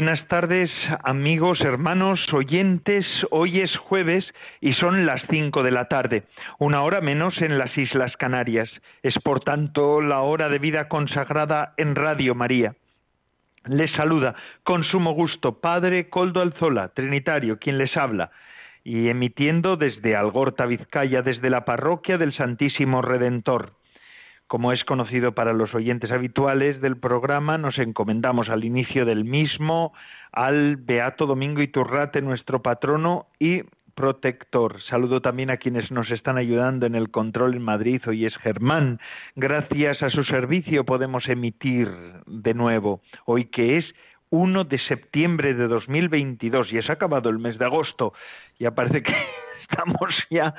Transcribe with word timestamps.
Buenas 0.00 0.26
tardes, 0.28 0.70
amigos, 1.04 1.60
hermanos, 1.60 2.18
oyentes. 2.32 3.04
Hoy 3.30 3.60
es 3.60 3.76
jueves 3.76 4.24
y 4.62 4.72
son 4.72 5.04
las 5.04 5.20
cinco 5.28 5.62
de 5.62 5.72
la 5.72 5.88
tarde, 5.88 6.22
una 6.58 6.80
hora 6.84 7.02
menos 7.02 7.36
en 7.42 7.58
las 7.58 7.76
Islas 7.76 8.16
Canarias. 8.16 8.70
Es 9.02 9.12
por 9.22 9.40
tanto 9.40 10.00
la 10.00 10.20
hora 10.20 10.48
de 10.48 10.58
vida 10.58 10.88
consagrada 10.88 11.74
en 11.76 11.96
Radio 11.96 12.34
María. 12.34 12.76
Les 13.66 13.90
saluda 13.90 14.34
con 14.64 14.84
sumo 14.84 15.12
gusto 15.12 15.60
Padre 15.60 16.08
Coldo 16.08 16.40
Alzola, 16.40 16.88
Trinitario, 16.94 17.58
quien 17.58 17.76
les 17.76 17.94
habla, 17.94 18.30
y 18.82 19.08
emitiendo 19.10 19.76
desde 19.76 20.16
Algorta, 20.16 20.64
Vizcaya, 20.64 21.20
desde 21.20 21.50
la 21.50 21.66
parroquia 21.66 22.16
del 22.16 22.32
Santísimo 22.32 23.02
Redentor 23.02 23.74
como 24.50 24.72
es 24.72 24.82
conocido 24.82 25.30
para 25.32 25.52
los 25.52 25.76
oyentes 25.76 26.10
habituales 26.10 26.80
del 26.80 26.96
programa, 26.96 27.56
nos 27.56 27.78
encomendamos 27.78 28.48
al 28.48 28.64
inicio 28.64 29.04
del 29.04 29.24
mismo 29.24 29.92
al 30.32 30.74
Beato 30.74 31.26
Domingo 31.26 31.62
Iturrate, 31.62 32.20
nuestro 32.20 32.60
patrono 32.60 33.26
y 33.38 33.62
protector. 33.94 34.82
Saludo 34.82 35.20
también 35.20 35.50
a 35.50 35.58
quienes 35.58 35.92
nos 35.92 36.10
están 36.10 36.36
ayudando 36.36 36.84
en 36.86 36.96
el 36.96 37.12
control 37.12 37.54
en 37.54 37.62
Madrid. 37.62 38.02
Hoy 38.08 38.26
es 38.26 38.36
Germán. 38.38 38.98
Gracias 39.36 40.02
a 40.02 40.10
su 40.10 40.24
servicio 40.24 40.84
podemos 40.84 41.28
emitir 41.28 41.88
de 42.26 42.52
nuevo. 42.52 43.02
Hoy 43.26 43.44
que 43.44 43.78
es 43.78 43.84
1 44.30 44.64
de 44.64 44.78
septiembre 44.78 45.54
de 45.54 45.68
2022 45.68 46.72
y 46.72 46.78
ha 46.78 46.92
acabado 46.92 47.30
el 47.30 47.38
mes 47.38 47.56
de 47.56 47.66
agosto. 47.66 48.14
Ya 48.58 48.72
parece 48.72 49.04
que 49.04 49.14
estamos 49.70 50.10
ya 50.28 50.52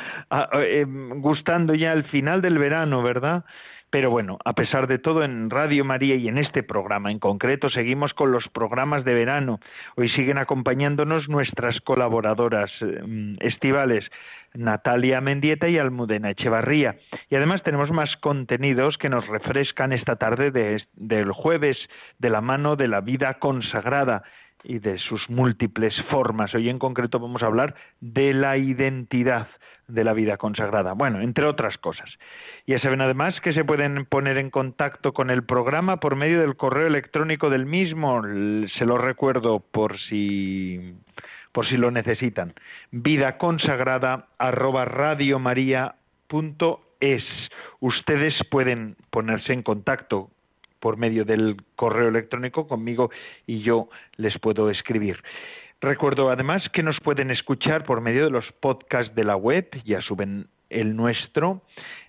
eh, 0.53 0.86
gustando 0.88 1.75
ya 1.75 1.92
el 1.92 2.06
final 2.06 2.42
del 2.42 2.58
verano, 2.58 3.03
¿verdad? 3.03 3.44
Pero 3.92 4.09
bueno, 4.09 4.39
a 4.45 4.53
pesar 4.53 4.88
de 4.88 5.00
todo, 5.00 5.22
en 5.22 5.50
Radio 5.50 5.84
María 5.84 6.16
y 6.16 6.30
en 6.30 6.38
este 6.38 6.64
programa 6.64 7.11
en 7.11 7.20
concreto 7.20 7.70
seguimos 7.70 8.14
con 8.14 8.31
los 8.31 8.47
programas 8.47 9.03
de 9.03 9.14
verano. 9.14 9.59
Hoy 9.97 10.08
siguen 10.09 10.38
acompañándonos 10.38 11.28
nuestras 11.28 11.81
colaboradoras 11.81 12.72
eh, 12.80 13.36
estivales, 13.42 14.09
Natalia 14.53 15.19
Mendieta 15.19 15.67
y 15.67 15.78
Almudena 15.78 16.30
Echevarría. 16.31 16.95
Y 17.30 17.36
además 17.36 17.64
tenemos 17.64 17.92
más 17.92 18.16
contenidos 18.22 18.97
que 18.97 19.09
nos 19.09 19.28
refrescan 19.28 19.92
esta 19.92 20.16
tarde 20.16 20.52
del 20.95 21.31
jueves 21.34 21.78
de 22.17 22.30
la 22.30 22.39
mano 22.39 22.78
de 22.78 22.88
la 22.88 23.02
vida 23.02 23.39
consagrada 23.39 24.23
y 24.64 24.80
de 24.80 25.00
sus 25.00 25.29
múltiples 25.29 25.94
formas. 26.09 26.56
Hoy 26.56 26.69
en 26.69 26.79
concreto 26.79 27.19
vamos 27.19 27.44
a 27.44 27.47
hablar 27.47 27.75
de 28.00 28.34
la 28.34 28.58
identidad 28.58 29.47
de 29.94 30.03
la 30.03 30.13
vida 30.13 30.38
consagrada. 30.38 30.94
Bueno, 30.94 31.22
entre 31.22 31.46
otras 31.46 31.78
cosas. 31.78 32.09
Ya 32.68 32.79
saben 32.79 33.02
además 33.02 33.40
que 33.41 33.53
se 33.53 33.66
pueden 33.66 34.06
poner 34.06 34.38
en 34.38 34.50
contacto 34.50 35.13
con 35.13 35.29
el 35.29 35.44
programa 35.44 35.97
por 35.97 36.16
medio 36.16 36.41
del 36.41 36.56
correo 36.56 36.88
electrónico 36.88 37.50
del 37.50 37.66
mismo. 37.66 38.22
Se 38.78 38.85
lo 38.85 38.97
recuerdo 38.97 39.59
por 39.59 39.97
si 40.00 40.96
por 41.52 41.68
si 41.68 41.78
lo 41.78 41.91
necesitan. 41.91 42.53
Vida 42.91 43.38
consagrada 43.38 44.28
arroba 44.38 44.85
es. 47.02 47.23
Ustedes 47.79 48.35
pueden 48.50 48.96
ponerse 49.09 49.52
en 49.53 49.63
contacto 49.63 50.29
por 50.79 50.97
medio 50.97 51.25
del 51.25 51.58
correo 51.75 52.09
electrónico 52.09 52.68
conmigo 52.68 53.12
y 53.46 53.62
yo 53.62 53.90
les 54.18 54.38
puedo 54.40 54.69
escribir. 54.69 55.22
Recuerdo 55.81 56.30
además 56.30 56.69
que 56.69 56.84
nos 56.84 57.00
pueden 57.00 57.31
escuchar 57.31 57.86
por 57.86 58.02
medio 58.02 58.25
de 58.25 58.30
los 58.30 58.46
podcasts 58.59 59.16
de 59.16 59.24
la 59.24 59.36
web, 59.36 59.68
ya 59.84 60.00
suben 60.02 60.46
el 60.69 60.96
nuestro, 60.96 61.64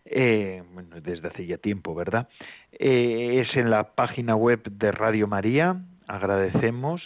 eh, 0.05 0.63
bueno, 0.75 1.01
desde 1.01 1.29
hace 1.29 1.47
ya 1.47 1.57
tiempo, 1.57 1.95
¿verdad? 1.95 2.29
Eh, 2.73 3.41
es 3.41 3.57
en 3.57 3.71
la 3.71 3.95
página 3.95 4.37
web 4.37 4.63
de 4.63 4.93
Radio 4.93 5.27
María, 5.27 5.81
agradecemos 6.07 7.01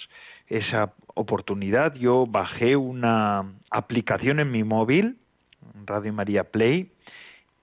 esa 0.49 0.93
oportunidad. 1.15 1.95
Yo 1.95 2.27
bajé 2.27 2.75
una 2.75 3.45
aplicación 3.71 4.41
en 4.41 4.51
mi 4.51 4.65
móvil, 4.65 5.19
Radio 5.85 6.13
María 6.13 6.43
Play, 6.43 6.91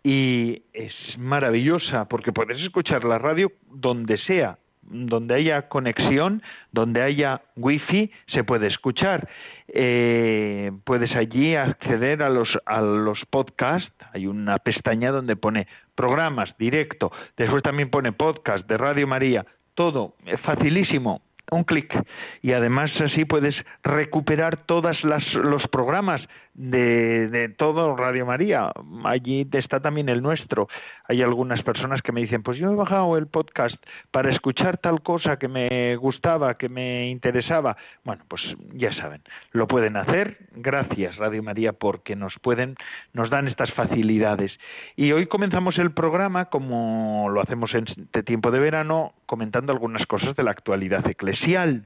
y 0.01 0.63
es 0.71 0.93
maravillosa 1.17 2.05
porque 2.05 2.31
puedes 2.31 2.61
escuchar 2.61 3.03
la 3.03 3.17
radio 3.17 3.51
donde 3.69 4.17
sea, 4.17 4.57
donde 4.89 5.35
haya 5.35 5.69
conexión, 5.69 6.41
donde 6.71 7.01
haya 7.01 7.41
wifi, 7.55 8.11
se 8.27 8.43
puede 8.43 8.67
escuchar. 8.67 9.27
Eh, 9.67 10.71
puedes 10.83 11.15
allí 11.15 11.55
acceder 11.55 12.23
a 12.23 12.29
los, 12.29 12.49
a 12.65 12.81
los 12.81 13.23
podcasts. 13.29 13.91
Hay 14.13 14.27
una 14.27 14.59
pestaña 14.59 15.11
donde 15.11 15.35
pone 15.35 15.67
programas, 15.95 16.55
directo. 16.57 17.11
Después 17.37 17.63
también 17.63 17.89
pone 17.89 18.11
podcast 18.11 18.67
de 18.67 18.77
Radio 18.77 19.07
María. 19.07 19.45
Todo, 19.75 20.15
es 20.25 20.39
facilísimo 20.41 21.21
un 21.51 21.63
clic 21.63 21.93
y 22.41 22.53
además 22.53 22.91
así 22.99 23.25
puedes 23.25 23.55
recuperar 23.83 24.65
todos 24.65 25.03
los 25.03 25.67
programas 25.71 26.21
de, 26.53 27.27
de, 27.29 27.49
todo 27.49 27.95
Radio 27.95 28.25
María. 28.25 28.71
Allí 29.03 29.47
está 29.53 29.79
también 29.79 30.09
el 30.09 30.21
nuestro. 30.21 30.67
Hay 31.07 31.21
algunas 31.21 31.61
personas 31.63 32.01
que 32.01 32.11
me 32.11 32.21
dicen, 32.21 32.43
pues 32.43 32.57
yo 32.57 32.71
he 32.71 32.75
bajado 32.75 33.17
el 33.17 33.27
podcast 33.27 33.75
para 34.11 34.31
escuchar 34.31 34.77
tal 34.77 35.01
cosa 35.01 35.37
que 35.37 35.47
me 35.47 35.95
gustaba, 35.95 36.55
que 36.55 36.69
me 36.69 37.09
interesaba. 37.09 37.75
Bueno, 38.03 38.23
pues 38.27 38.41
ya 38.73 38.93
saben, 38.93 39.21
lo 39.51 39.67
pueden 39.67 39.97
hacer. 39.97 40.37
Gracias 40.55 41.17
Radio 41.17 41.41
María 41.43 41.73
porque 41.73 42.15
nos 42.15 42.33
pueden, 42.39 42.75
nos 43.13 43.29
dan 43.29 43.47
estas 43.47 43.71
facilidades. 43.73 44.51
Y 44.95 45.11
hoy 45.11 45.25
comenzamos 45.27 45.77
el 45.77 45.91
programa 45.91 46.45
como 46.45 47.29
lo 47.29 47.41
hacemos 47.41 47.73
en 47.73 47.85
este 47.87 48.23
tiempo 48.23 48.51
de 48.51 48.59
verano, 48.59 49.13
comentando 49.25 49.73
algunas 49.73 50.05
cosas 50.05 50.35
de 50.35 50.43
la 50.43 50.51
actualidad 50.51 51.05
eclesial. 51.07 51.85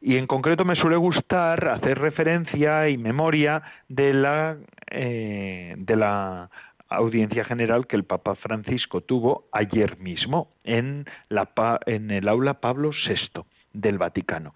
Y 0.00 0.16
en 0.16 0.26
concreto 0.26 0.64
me 0.64 0.76
suele 0.76 0.96
gustar 0.96 1.68
hacer 1.68 1.98
referencia 1.98 2.88
y 2.88 2.96
memoria 2.96 3.62
de 3.88 4.03
de 4.04 4.14
la, 4.14 4.56
eh, 4.90 5.74
de 5.78 5.96
la 5.96 6.50
audiencia 6.88 7.44
general 7.44 7.86
que 7.86 7.96
el 7.96 8.04
Papa 8.04 8.34
Francisco 8.34 9.00
tuvo 9.00 9.46
ayer 9.52 9.98
mismo 9.98 10.48
en, 10.64 11.06
la, 11.28 11.48
en 11.86 12.10
el 12.10 12.28
aula 12.28 12.54
Pablo 12.60 12.90
VI 12.90 13.42
del 13.72 13.98
Vaticano. 13.98 14.54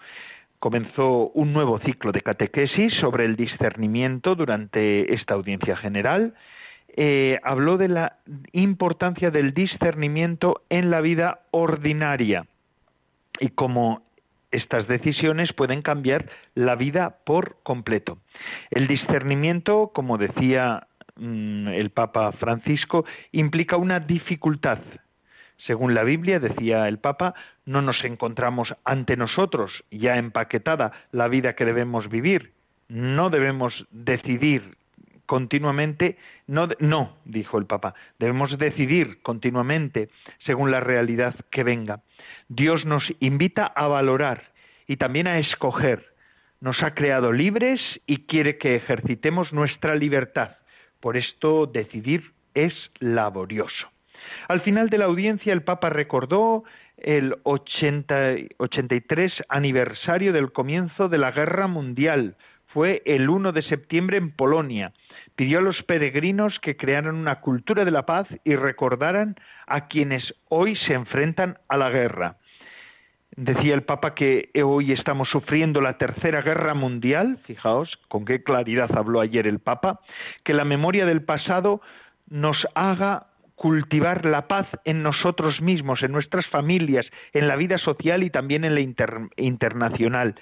Comenzó 0.58 1.30
un 1.30 1.52
nuevo 1.52 1.78
ciclo 1.78 2.12
de 2.12 2.20
catequesis 2.20 2.92
sobre 2.94 3.24
el 3.24 3.36
discernimiento 3.36 4.34
durante 4.34 5.14
esta 5.14 5.34
audiencia 5.34 5.76
general. 5.76 6.34
Eh, 6.96 7.38
habló 7.42 7.76
de 7.78 7.88
la 7.88 8.16
importancia 8.52 9.30
del 9.30 9.54
discernimiento 9.54 10.62
en 10.68 10.90
la 10.90 11.00
vida 11.00 11.40
ordinaria 11.52 12.46
y 13.40 13.50
cómo 13.50 14.02
estas 14.50 14.88
decisiones 14.88 15.52
pueden 15.52 15.82
cambiar 15.82 16.28
la 16.54 16.74
vida 16.74 17.18
por 17.24 17.56
completo. 17.62 18.18
El 18.70 18.86
discernimiento, 18.86 19.90
como 19.94 20.18
decía 20.18 20.86
mm, 21.16 21.68
el 21.68 21.90
Papa 21.90 22.32
Francisco, 22.32 23.04
implica 23.32 23.76
una 23.76 24.00
dificultad. 24.00 24.78
Según 25.66 25.94
la 25.94 26.04
Biblia, 26.04 26.38
decía 26.38 26.86
el 26.88 26.98
Papa, 26.98 27.34
no 27.66 27.82
nos 27.82 28.04
encontramos 28.04 28.74
ante 28.84 29.16
nosotros 29.16 29.72
ya 29.90 30.16
empaquetada 30.16 30.92
la 31.10 31.28
vida 31.28 31.54
que 31.54 31.64
debemos 31.64 32.08
vivir. 32.08 32.52
No 32.88 33.28
debemos 33.28 33.86
decidir 33.90 34.78
continuamente, 35.28 36.16
no, 36.46 36.68
no, 36.78 37.16
dijo 37.26 37.58
el 37.58 37.66
Papa, 37.66 37.94
debemos 38.18 38.58
decidir 38.58 39.20
continuamente 39.20 40.08
según 40.38 40.70
la 40.70 40.80
realidad 40.80 41.34
que 41.50 41.64
venga. 41.64 42.00
Dios 42.48 42.84
nos 42.84 43.04
invita 43.20 43.66
a 43.66 43.86
valorar 43.88 44.52
y 44.86 44.96
también 44.96 45.26
a 45.26 45.38
escoger. 45.38 46.06
Nos 46.60 46.82
ha 46.82 46.94
creado 46.94 47.32
libres 47.32 47.80
y 48.06 48.26
quiere 48.26 48.58
que 48.58 48.74
ejercitemos 48.74 49.52
nuestra 49.52 49.94
libertad. 49.94 50.56
Por 51.00 51.16
esto 51.16 51.66
decidir 51.66 52.32
es 52.54 52.72
laborioso. 52.98 53.88
Al 54.48 54.62
final 54.62 54.88
de 54.90 54.98
la 54.98 55.04
audiencia 55.04 55.52
el 55.52 55.62
Papa 55.62 55.90
recordó 55.90 56.64
el 56.96 57.36
83 57.44 59.32
aniversario 59.48 60.32
del 60.32 60.50
comienzo 60.52 61.08
de 61.08 61.18
la 61.18 61.30
Guerra 61.30 61.68
Mundial. 61.68 62.36
Fue 62.68 63.02
el 63.04 63.28
1 63.28 63.52
de 63.52 63.62
septiembre 63.62 64.16
en 64.16 64.30
Polonia. 64.30 64.92
Pidió 65.36 65.58
a 65.58 65.62
los 65.62 65.82
peregrinos 65.84 66.58
que 66.60 66.76
crearan 66.76 67.14
una 67.14 67.40
cultura 67.40 67.84
de 67.84 67.90
la 67.90 68.06
paz 68.06 68.26
y 68.44 68.56
recordaran 68.56 69.36
a 69.66 69.88
quienes 69.88 70.34
hoy 70.48 70.76
se 70.76 70.94
enfrentan 70.94 71.58
a 71.68 71.76
la 71.76 71.90
guerra 71.90 72.36
Decía 73.40 73.74
el 73.74 73.82
Papa 73.82 74.16
que 74.16 74.50
hoy 74.64 74.90
estamos 74.90 75.28
sufriendo 75.28 75.80
la 75.80 75.96
tercera 75.96 76.42
guerra 76.42 76.74
mundial, 76.74 77.38
fijaos 77.44 77.88
con 78.08 78.24
qué 78.24 78.42
claridad 78.42 78.90
habló 78.98 79.20
ayer 79.20 79.46
el 79.46 79.60
Papa, 79.60 80.00
que 80.42 80.54
la 80.54 80.64
memoria 80.64 81.06
del 81.06 81.22
pasado 81.22 81.80
nos 82.28 82.66
haga 82.74 83.28
cultivar 83.54 84.24
la 84.24 84.48
paz 84.48 84.66
en 84.84 85.04
nosotros 85.04 85.60
mismos, 85.60 86.02
en 86.02 86.10
nuestras 86.10 86.48
familias, 86.48 87.06
en 87.32 87.46
la 87.46 87.54
vida 87.54 87.78
social 87.78 88.24
y 88.24 88.30
también 88.30 88.64
en 88.64 88.74
la 88.74 88.80
internacional. 89.36 90.34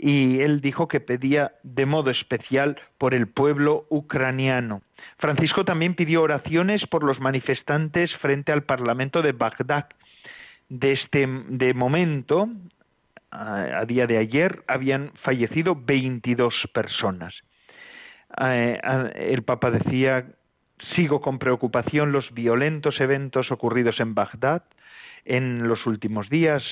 Y 0.00 0.40
él 0.40 0.60
dijo 0.60 0.86
que 0.86 1.00
pedía 1.00 1.52
de 1.64 1.84
modo 1.84 2.10
especial 2.10 2.80
por 2.98 3.14
el 3.14 3.26
pueblo 3.26 3.84
ucraniano. 3.88 4.82
Francisco 5.18 5.64
también 5.64 5.96
pidió 5.96 6.22
oraciones 6.22 6.86
por 6.86 7.02
los 7.02 7.18
manifestantes 7.18 8.14
frente 8.18 8.52
al 8.52 8.62
Parlamento 8.62 9.22
de 9.22 9.32
Bagdad, 9.32 9.86
de 10.68 10.92
este 10.92 11.26
de 11.48 11.74
momento, 11.74 12.48
a, 13.32 13.84
día 13.86 14.06
de 14.06 14.18
ayer, 14.18 14.62
habían 14.68 15.12
fallecido 15.24 15.74
22 15.74 16.54
personas. 16.72 17.34
El 18.36 19.42
Papa 19.42 19.70
decía, 19.70 20.26
sigo 20.94 21.20
con 21.20 21.38
preocupación 21.38 22.12
los 22.12 22.32
violentos 22.32 23.00
eventos 23.00 23.50
ocurridos 23.50 23.98
en 24.00 24.14
Bagdad 24.14 24.62
en 25.24 25.66
los 25.66 25.86
últimos 25.86 26.28
días. 26.28 26.62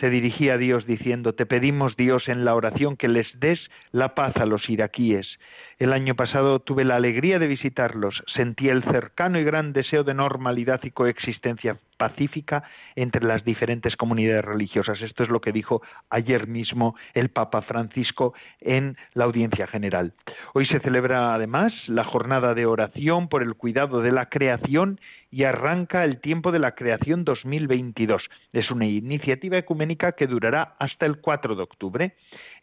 Se 0.00 0.10
dirigía 0.10 0.54
a 0.54 0.58
Dios 0.58 0.86
diciendo, 0.86 1.34
te 1.34 1.46
pedimos 1.46 1.96
Dios 1.96 2.28
en 2.28 2.44
la 2.44 2.54
oración 2.54 2.96
que 2.96 3.08
les 3.08 3.28
des 3.38 3.60
la 3.92 4.14
paz 4.14 4.36
a 4.36 4.44
los 4.44 4.68
iraquíes. 4.68 5.38
El 5.78 5.92
año 5.92 6.16
pasado 6.16 6.58
tuve 6.58 6.84
la 6.84 6.96
alegría 6.96 7.38
de 7.38 7.46
visitarlos, 7.46 8.22
sentí 8.26 8.68
el 8.68 8.82
cercano 8.84 9.38
y 9.38 9.44
gran 9.44 9.72
deseo 9.72 10.02
de 10.02 10.14
normalidad 10.14 10.80
y 10.82 10.90
coexistencia 10.90 11.78
pacífica 11.96 12.64
entre 12.96 13.24
las 13.24 13.44
diferentes 13.44 13.96
comunidades 13.96 14.44
religiosas. 14.44 15.00
Esto 15.00 15.22
es 15.22 15.28
lo 15.28 15.40
que 15.40 15.52
dijo 15.52 15.82
ayer 16.10 16.46
mismo 16.46 16.94
el 17.14 17.30
Papa 17.30 17.62
Francisco 17.62 18.34
en 18.60 18.96
la 19.14 19.24
audiencia 19.24 19.66
general. 19.66 20.12
Hoy 20.52 20.66
se 20.66 20.80
celebra 20.80 21.34
además 21.34 21.72
la 21.86 22.04
jornada 22.04 22.54
de 22.54 22.66
oración 22.66 23.28
por 23.28 23.42
el 23.42 23.54
cuidado 23.54 24.00
de 24.00 24.12
la 24.12 24.28
creación 24.28 25.00
y 25.30 25.42
arranca 25.42 26.04
el 26.04 26.20
tiempo 26.20 26.52
de 26.52 26.60
la 26.60 26.76
creación 26.76 27.24
2022. 27.24 28.22
Es 28.52 28.70
una 28.70 28.86
iniciativa 28.86 29.58
ecuménica 29.58 30.12
que 30.12 30.28
durará 30.28 30.76
hasta 30.78 31.06
el 31.06 31.16
4 31.20 31.56
de 31.56 31.62
octubre. 31.62 32.14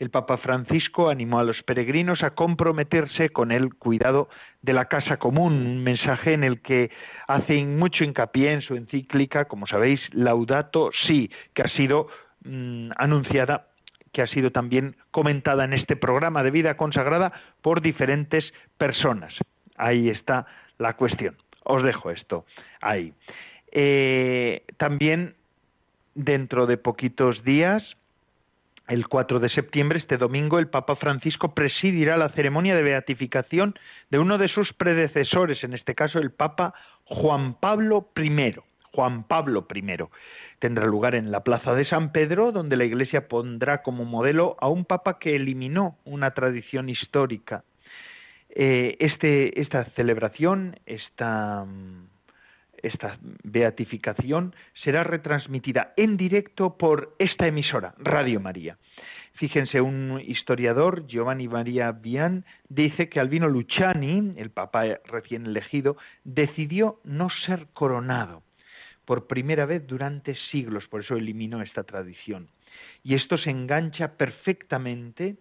El 0.01 0.09
Papa 0.09 0.37
Francisco 0.37 1.11
animó 1.11 1.37
a 1.37 1.43
los 1.43 1.61
peregrinos 1.61 2.23
a 2.23 2.31
comprometerse 2.31 3.29
con 3.29 3.51
el 3.51 3.75
cuidado 3.75 4.29
de 4.63 4.73
la 4.73 4.85
casa 4.85 5.17
común, 5.17 5.53
un 5.53 5.83
mensaje 5.83 6.33
en 6.33 6.43
el 6.43 6.59
que 6.61 6.89
hace 7.27 7.63
mucho 7.63 8.03
hincapié 8.03 8.51
en 8.51 8.63
su 8.63 8.75
encíclica, 8.75 9.45
como 9.45 9.67
sabéis, 9.67 10.01
Laudato 10.11 10.89
Si, 11.05 11.29
que 11.53 11.61
ha 11.61 11.67
sido 11.67 12.07
mm, 12.43 12.93
anunciada 12.97 13.67
que 14.11 14.23
ha 14.23 14.27
sido 14.27 14.49
también 14.49 14.95
comentada 15.11 15.65
en 15.65 15.73
este 15.73 15.95
programa 15.95 16.41
de 16.41 16.49
vida 16.49 16.77
consagrada 16.77 17.31
por 17.61 17.81
diferentes 17.81 18.51
personas. 18.79 19.35
Ahí 19.77 20.09
está 20.09 20.47
la 20.79 20.93
cuestión. 20.93 21.35
Os 21.63 21.83
dejo 21.83 22.09
esto 22.09 22.45
ahí. 22.81 23.13
Eh, 23.71 24.63
también 24.77 25.35
dentro 26.15 26.65
de 26.65 26.77
poquitos 26.77 27.43
días 27.43 27.83
el 28.91 29.07
4 29.07 29.39
de 29.39 29.47
septiembre, 29.47 29.99
este 29.99 30.17
domingo, 30.17 30.59
el 30.59 30.67
Papa 30.67 30.97
Francisco 30.97 31.53
presidirá 31.53 32.17
la 32.17 32.27
ceremonia 32.29 32.75
de 32.75 32.83
beatificación 32.83 33.73
de 34.09 34.19
uno 34.19 34.37
de 34.37 34.49
sus 34.49 34.73
predecesores, 34.73 35.63
en 35.63 35.73
este 35.73 35.95
caso 35.95 36.19
el 36.19 36.31
Papa 36.31 36.73
Juan 37.05 37.53
Pablo 37.53 38.09
I. 38.17 38.55
Juan 38.93 39.23
Pablo 39.23 39.65
I. 39.73 39.81
Tendrá 40.59 40.85
lugar 40.87 41.15
en 41.15 41.31
la 41.31 41.39
Plaza 41.39 41.73
de 41.73 41.85
San 41.85 42.11
Pedro, 42.11 42.51
donde 42.51 42.75
la 42.75 42.83
Iglesia 42.83 43.29
pondrá 43.29 43.81
como 43.81 44.03
modelo 44.03 44.57
a 44.59 44.67
un 44.67 44.83
Papa 44.83 45.19
que 45.19 45.37
eliminó 45.37 45.95
una 46.03 46.31
tradición 46.31 46.89
histórica. 46.89 47.63
Eh, 48.49 48.97
este, 48.99 49.61
esta 49.61 49.85
celebración, 49.95 50.77
esta 50.85 51.65
esta 52.83 53.17
beatificación 53.43 54.55
será 54.73 55.03
retransmitida 55.03 55.93
en 55.97 56.17
directo 56.17 56.77
por 56.77 57.15
esta 57.19 57.47
emisora, 57.47 57.93
Radio 57.97 58.39
María. 58.39 58.77
Fíjense, 59.33 59.81
un 59.81 60.21
historiador, 60.25 61.07
Giovanni 61.07 61.47
María 61.47 61.91
Bian, 61.91 62.45
dice 62.69 63.09
que 63.09 63.19
Albino 63.19 63.47
Luciani, 63.47 64.33
el 64.37 64.51
papa 64.51 64.83
recién 65.05 65.45
elegido, 65.45 65.97
decidió 66.23 66.99
no 67.03 67.29
ser 67.45 67.67
coronado 67.73 68.43
por 69.05 69.27
primera 69.27 69.65
vez 69.65 69.87
durante 69.87 70.35
siglos, 70.51 70.87
por 70.87 71.01
eso 71.01 71.15
eliminó 71.15 71.61
esta 71.61 71.83
tradición. 71.83 72.49
Y 73.03 73.15
esto 73.15 73.37
se 73.37 73.49
engancha 73.49 74.15
perfectamente, 74.15 75.37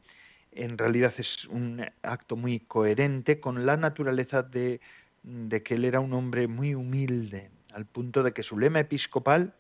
en 0.53 0.79
realidad 0.79 1.13
es 1.19 1.45
un 1.47 1.85
acto 2.03 2.37
muy 2.37 2.61
coherente 2.61 3.39
con 3.39 3.67
la 3.67 3.77
naturaleza 3.77 4.43
de 4.43 4.81
de 5.23 5.63
que 5.63 5.75
él 5.75 5.85
era 5.85 6.01
un 6.01 6.13
hombre 6.13 6.47
muy 6.47 6.75
humilde, 6.75 7.51
al 7.73 7.87
punto 7.87 8.23
de 8.23 8.33
que 8.33 8.43
su 8.43 8.59
lema 8.59 8.81
episcopal, 8.81 9.53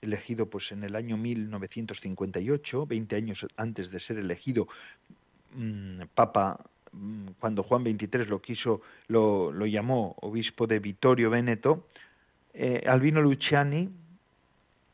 elegido 0.00 0.46
pues 0.46 0.70
en 0.72 0.84
el 0.84 0.96
año 0.96 1.16
1958, 1.16 2.86
20 2.86 3.16
años 3.16 3.46
antes 3.56 3.90
de 3.90 4.00
ser 4.00 4.18
elegido 4.18 4.68
mm, 5.54 6.02
papa, 6.14 6.64
mm, 6.92 7.28
cuando 7.38 7.62
Juan 7.62 7.84
XXIII 7.84 8.26
lo 8.26 8.40
quiso, 8.40 8.82
lo, 9.08 9.52
llamó 9.66 10.16
obispo 10.20 10.66
de 10.66 10.78
Vittorio 10.78 11.30
Veneto, 11.30 11.86
eh, 12.54 12.84
Albino 12.86 13.20
Luciani 13.20 13.90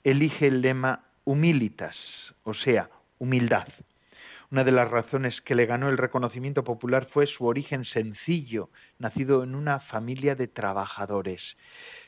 elige 0.04 0.48
el 0.48 0.60
lema 0.60 1.04
humilitas, 1.25 1.96
o 2.44 2.54
sea, 2.54 2.88
humildad. 3.19 3.66
Una 4.56 4.64
de 4.64 4.73
las 4.73 4.91
razones 4.91 5.38
que 5.43 5.55
le 5.55 5.67
ganó 5.67 5.91
el 5.91 5.99
reconocimiento 5.99 6.64
popular 6.64 7.08
fue 7.12 7.26
su 7.26 7.44
origen 7.44 7.85
sencillo, 7.85 8.70
nacido 8.99 9.44
en 9.44 9.55
una 9.55 9.81
familia 9.81 10.35
de 10.35 10.49
trabajadores. 10.49 11.43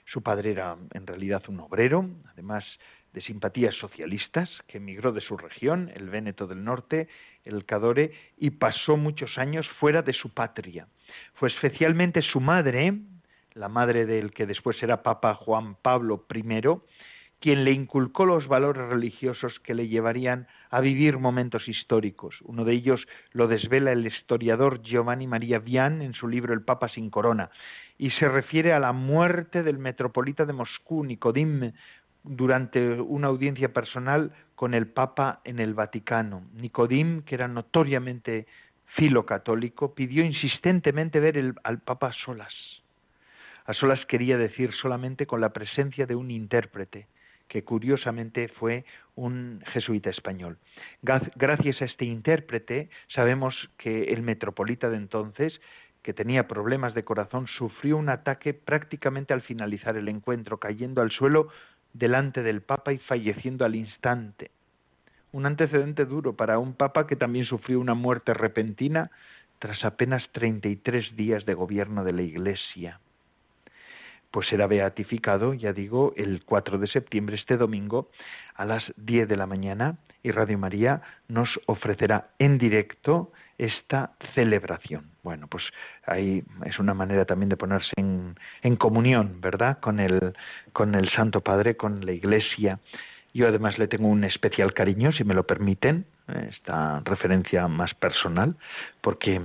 Su 0.07 0.23
padre 0.23 0.53
era 0.53 0.79
en 0.95 1.07
realidad 1.07 1.43
un 1.49 1.61
obrero, 1.61 2.09
además 2.33 2.65
de 3.13 3.21
simpatías 3.21 3.75
socialistas, 3.75 4.49
que 4.67 4.79
emigró 4.79 5.13
de 5.13 5.21
su 5.21 5.37
región, 5.37 5.93
el 5.95 6.09
Véneto 6.09 6.47
del 6.47 6.65
Norte, 6.65 7.09
el 7.45 7.67
Cadore, 7.67 8.13
y 8.39 8.49
pasó 8.49 8.97
muchos 8.97 9.37
años 9.37 9.69
fuera 9.79 10.01
de 10.01 10.15
su 10.15 10.33
patria. 10.33 10.89
Fue 11.35 11.51
especialmente 11.51 12.23
su 12.23 12.41
madre, 12.41 12.95
la 13.53 13.69
madre 13.69 14.07
del 14.07 14.33
que 14.33 14.47
después 14.47 14.79
será 14.79 15.03
Papa 15.03 15.35
Juan 15.35 15.75
Pablo 15.75 16.25
I, 16.35 16.43
quien 17.41 17.65
le 17.65 17.73
inculcó 17.73 18.27
los 18.27 18.49
valores 18.49 18.89
religiosos 18.89 19.59
que 19.61 19.75
le 19.75 19.89
llevarían 19.89 20.49
a 20.71 20.81
vivir 20.81 21.19
momentos 21.19 21.69
históricos. 21.69 22.37
Uno 22.43 22.65
de 22.65 22.75
ellos 22.75 23.07
lo 23.33 23.47
desvela 23.47 23.93
el 23.93 24.07
historiador 24.07 24.83
Giovanni 24.83 25.27
María 25.27 25.61
Vian 25.61 26.03
en 26.03 26.15
su 26.15 26.27
libro 26.27 26.53
El 26.53 26.63
Papa 26.63 26.89
sin 26.89 27.11
corona, 27.11 27.51
y 27.97 28.11
se 28.11 28.29
refiere 28.29 28.73
a 28.73 28.81
la 28.81 28.93
muerte 28.93 29.63
del 29.63 29.79
metropolita 29.79 30.45
de 30.45 30.53
Moscú, 30.53 31.05
Nicodim, 31.05 31.73
durante 32.25 33.01
una 33.01 33.29
audiencia 33.29 33.73
personal 33.73 34.33
con 34.55 34.75
el 34.75 34.89
Papa 34.89 35.41
en 35.45 35.61
el 35.61 35.75
Vaticano. 35.75 36.43
Nicodim, 36.55 37.23
que 37.23 37.37
era 37.37 37.47
notoriamente 37.47 38.47
filo 38.97 39.25
católico, 39.25 39.95
pidió 39.95 40.25
insistentemente 40.25 41.21
ver 41.21 41.55
al 41.63 41.79
Papa 41.79 42.09
a 42.09 42.13
solas. 42.13 42.53
A 43.67 43.75
solas 43.75 44.05
quería 44.07 44.37
decir 44.39 44.73
solamente 44.73 45.27
con 45.27 45.41
la 45.41 45.53
presencia 45.53 46.07
de 46.07 46.17
un 46.17 46.31
intérprete 46.31 47.07
que 47.49 47.65
curiosamente 47.65 48.49
fue 48.49 48.85
un 49.17 49.63
jesuita 49.73 50.11
español. 50.11 50.59
Gracias 51.03 51.83
a 51.83 51.87
este 51.87 52.05
intérprete 52.05 52.91
sabemos 53.09 53.55
que 53.79 54.05
el 54.05 54.23
metropolita 54.23 54.91
de 54.91 54.97
entonces, 54.97 55.61
que 56.03 56.13
tenía 56.13 56.47
problemas 56.47 56.95
de 56.95 57.05
corazón, 57.05 57.47
sufrió 57.49 57.97
un 57.97 58.11
ataque 58.11 58.55
prácticamente 58.55 59.33
al 59.33 59.43
finalizar 59.43 59.97
el 59.97 60.09
encuentro, 60.09 60.59
cayendo 60.59 61.03
al 61.03 61.11
suelo 61.11 61.49
delante 61.93 62.43
del 62.43 62.61
Papa 62.61 62.93
y 62.93 62.99
falleciendo 62.99 63.65
al 63.65 63.75
instante. 63.75 64.51
Un 65.33 65.47
antecedente 65.47 66.05
duro 66.05 66.37
para 66.37 66.59
un 66.59 66.75
Papa 66.75 67.07
que 67.07 67.17
también 67.17 67.47
sufrió 67.47 67.81
una 67.81 67.95
muerte 67.95 68.35
repentina 68.35 69.11
tras 69.59 69.85
apenas 69.85 70.29
33 70.33 71.17
días 71.17 71.45
de 71.45 71.55
gobierno 71.55 72.05
de 72.05 72.13
la 72.13 72.23
Iglesia 72.23 73.01
pues 74.31 74.49
será 74.49 74.67
beatificado, 74.67 75.55
ya 75.55 75.73
digo, 75.73 76.13
el 76.17 76.43
4 76.45 76.79
de 76.79 76.87
septiembre, 76.87 77.37
este 77.37 77.57
domingo, 77.57 78.11
a 78.55 78.65
las 78.65 78.85
10 78.97 79.29
de 79.29 79.37
la 79.37 79.47
mañana, 79.47 79.97
y 80.23 80.31
Radio 80.31 80.59
María 80.59 81.03
nos 81.29 81.49
ofrecerá 81.67 82.31
en 82.39 82.59
directo 82.59 83.33
esta 83.57 84.13
celebración. 84.35 85.11
Bueno, 85.23 85.47
pues 85.49 85.65
ahí 86.07 86.43
es 86.65 86.79
una 86.79 86.95
manera 86.95 87.25
también 87.25 87.49
de 87.49 87.57
ponerse 87.57 87.93
en, 87.97 88.37
en 88.63 88.77
comunión, 88.77 89.41
¿verdad?, 89.41 89.79
con 89.81 90.01
el, 90.01 90.35
con 90.73 90.95
el 90.95 91.11
Santo 91.11 91.41
Padre, 91.41 91.77
con 91.77 92.05
la 92.05 92.13
Iglesia. 92.13 92.79
Yo 93.35 93.49
además 93.49 93.79
le 93.79 93.89
tengo 93.89 94.09
un 94.09 94.25
especial 94.25 94.73
cariño, 94.75 95.13
si 95.13 95.25
me 95.25 95.35
lo 95.35 95.45
permiten, 95.45 96.07
esta 96.49 97.01
referencia 97.05 97.67
más 97.69 97.95
personal, 97.95 98.57
porque 99.01 99.41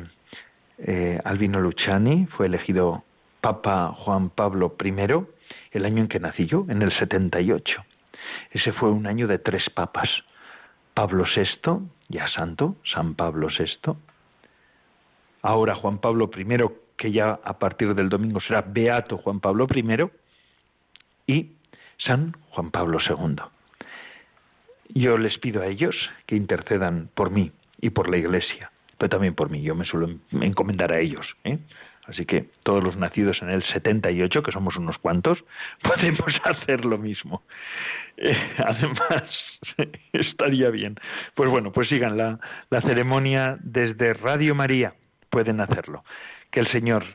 eh, 0.77 1.19
Albino 1.23 1.59
Luciani 1.59 2.27
fue 2.27 2.47
elegido 2.47 3.03
Papa 3.43 3.93
Juan 3.97 4.29
Pablo 4.29 4.73
I, 4.81 4.93
el 5.71 5.85
año 5.85 6.03
en 6.03 6.07
que 6.07 6.17
nací 6.17 6.45
yo, 6.45 6.65
en 6.69 6.81
el 6.81 6.93
78. 6.93 7.83
Ese 8.51 8.71
fue 8.71 8.89
un 8.89 9.05
año 9.05 9.27
de 9.27 9.37
tres 9.37 9.69
papas. 9.69 10.07
Pablo 10.93 11.25
VI, 11.25 11.89
ya 12.07 12.29
santo, 12.29 12.77
San 12.85 13.15
Pablo 13.15 13.49
VI. 13.49 13.97
Ahora 15.41 15.75
Juan 15.75 15.97
Pablo 15.97 16.31
I, 16.33 16.45
que 16.95 17.11
ya 17.11 17.37
a 17.43 17.59
partir 17.59 17.93
del 17.95 18.07
domingo 18.07 18.39
será 18.39 18.61
Beato 18.61 19.17
Juan 19.17 19.41
Pablo 19.41 19.67
I. 19.75 20.09
Y 21.27 21.51
San 21.97 22.37
Juan 22.51 22.71
Pablo 22.71 22.99
II. 23.05 23.35
Yo 24.95 25.17
les 25.17 25.37
pido 25.39 25.63
a 25.63 25.67
ellos 25.67 25.97
que 26.27 26.37
intercedan 26.37 27.09
por 27.13 27.29
mí 27.29 27.51
y 27.81 27.89
por 27.89 28.09
la 28.09 28.15
Iglesia, 28.15 28.71
pero 28.97 29.09
también 29.09 29.35
por 29.35 29.49
mí. 29.49 29.61
Yo 29.63 29.75
me 29.75 29.83
suelo 29.83 30.07
encomendar 30.31 30.93
a 30.93 30.99
ellos. 31.01 31.27
¿eh? 31.43 31.59
Así 32.07 32.25
que 32.25 32.45
todos 32.63 32.83
los 32.83 32.97
nacidos 32.97 33.41
en 33.41 33.49
el 33.49 33.63
78, 33.63 34.43
que 34.43 34.51
somos 34.51 34.75
unos 34.75 34.97
cuantos, 34.97 35.43
podemos 35.83 36.33
hacer 36.43 36.85
lo 36.85 36.97
mismo. 36.97 37.43
Eh, 38.17 38.29
además, 38.57 39.23
estaría 40.13 40.69
bien. 40.69 40.95
Pues 41.35 41.49
bueno, 41.49 41.71
pues 41.71 41.89
sigan 41.89 42.17
la, 42.17 42.39
la 42.69 42.81
ceremonia 42.81 43.57
desde 43.61 44.13
Radio 44.13 44.55
María. 44.55 44.93
Pueden 45.29 45.61
hacerlo. 45.61 46.03
Que 46.51 46.59
el 46.59 46.67
Señor 46.71 47.05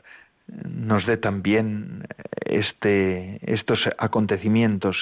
nos 0.47 1.05
dé 1.05 1.17
también 1.17 2.03
este, 2.45 3.39
estos 3.53 3.79
acontecimientos 3.97 4.97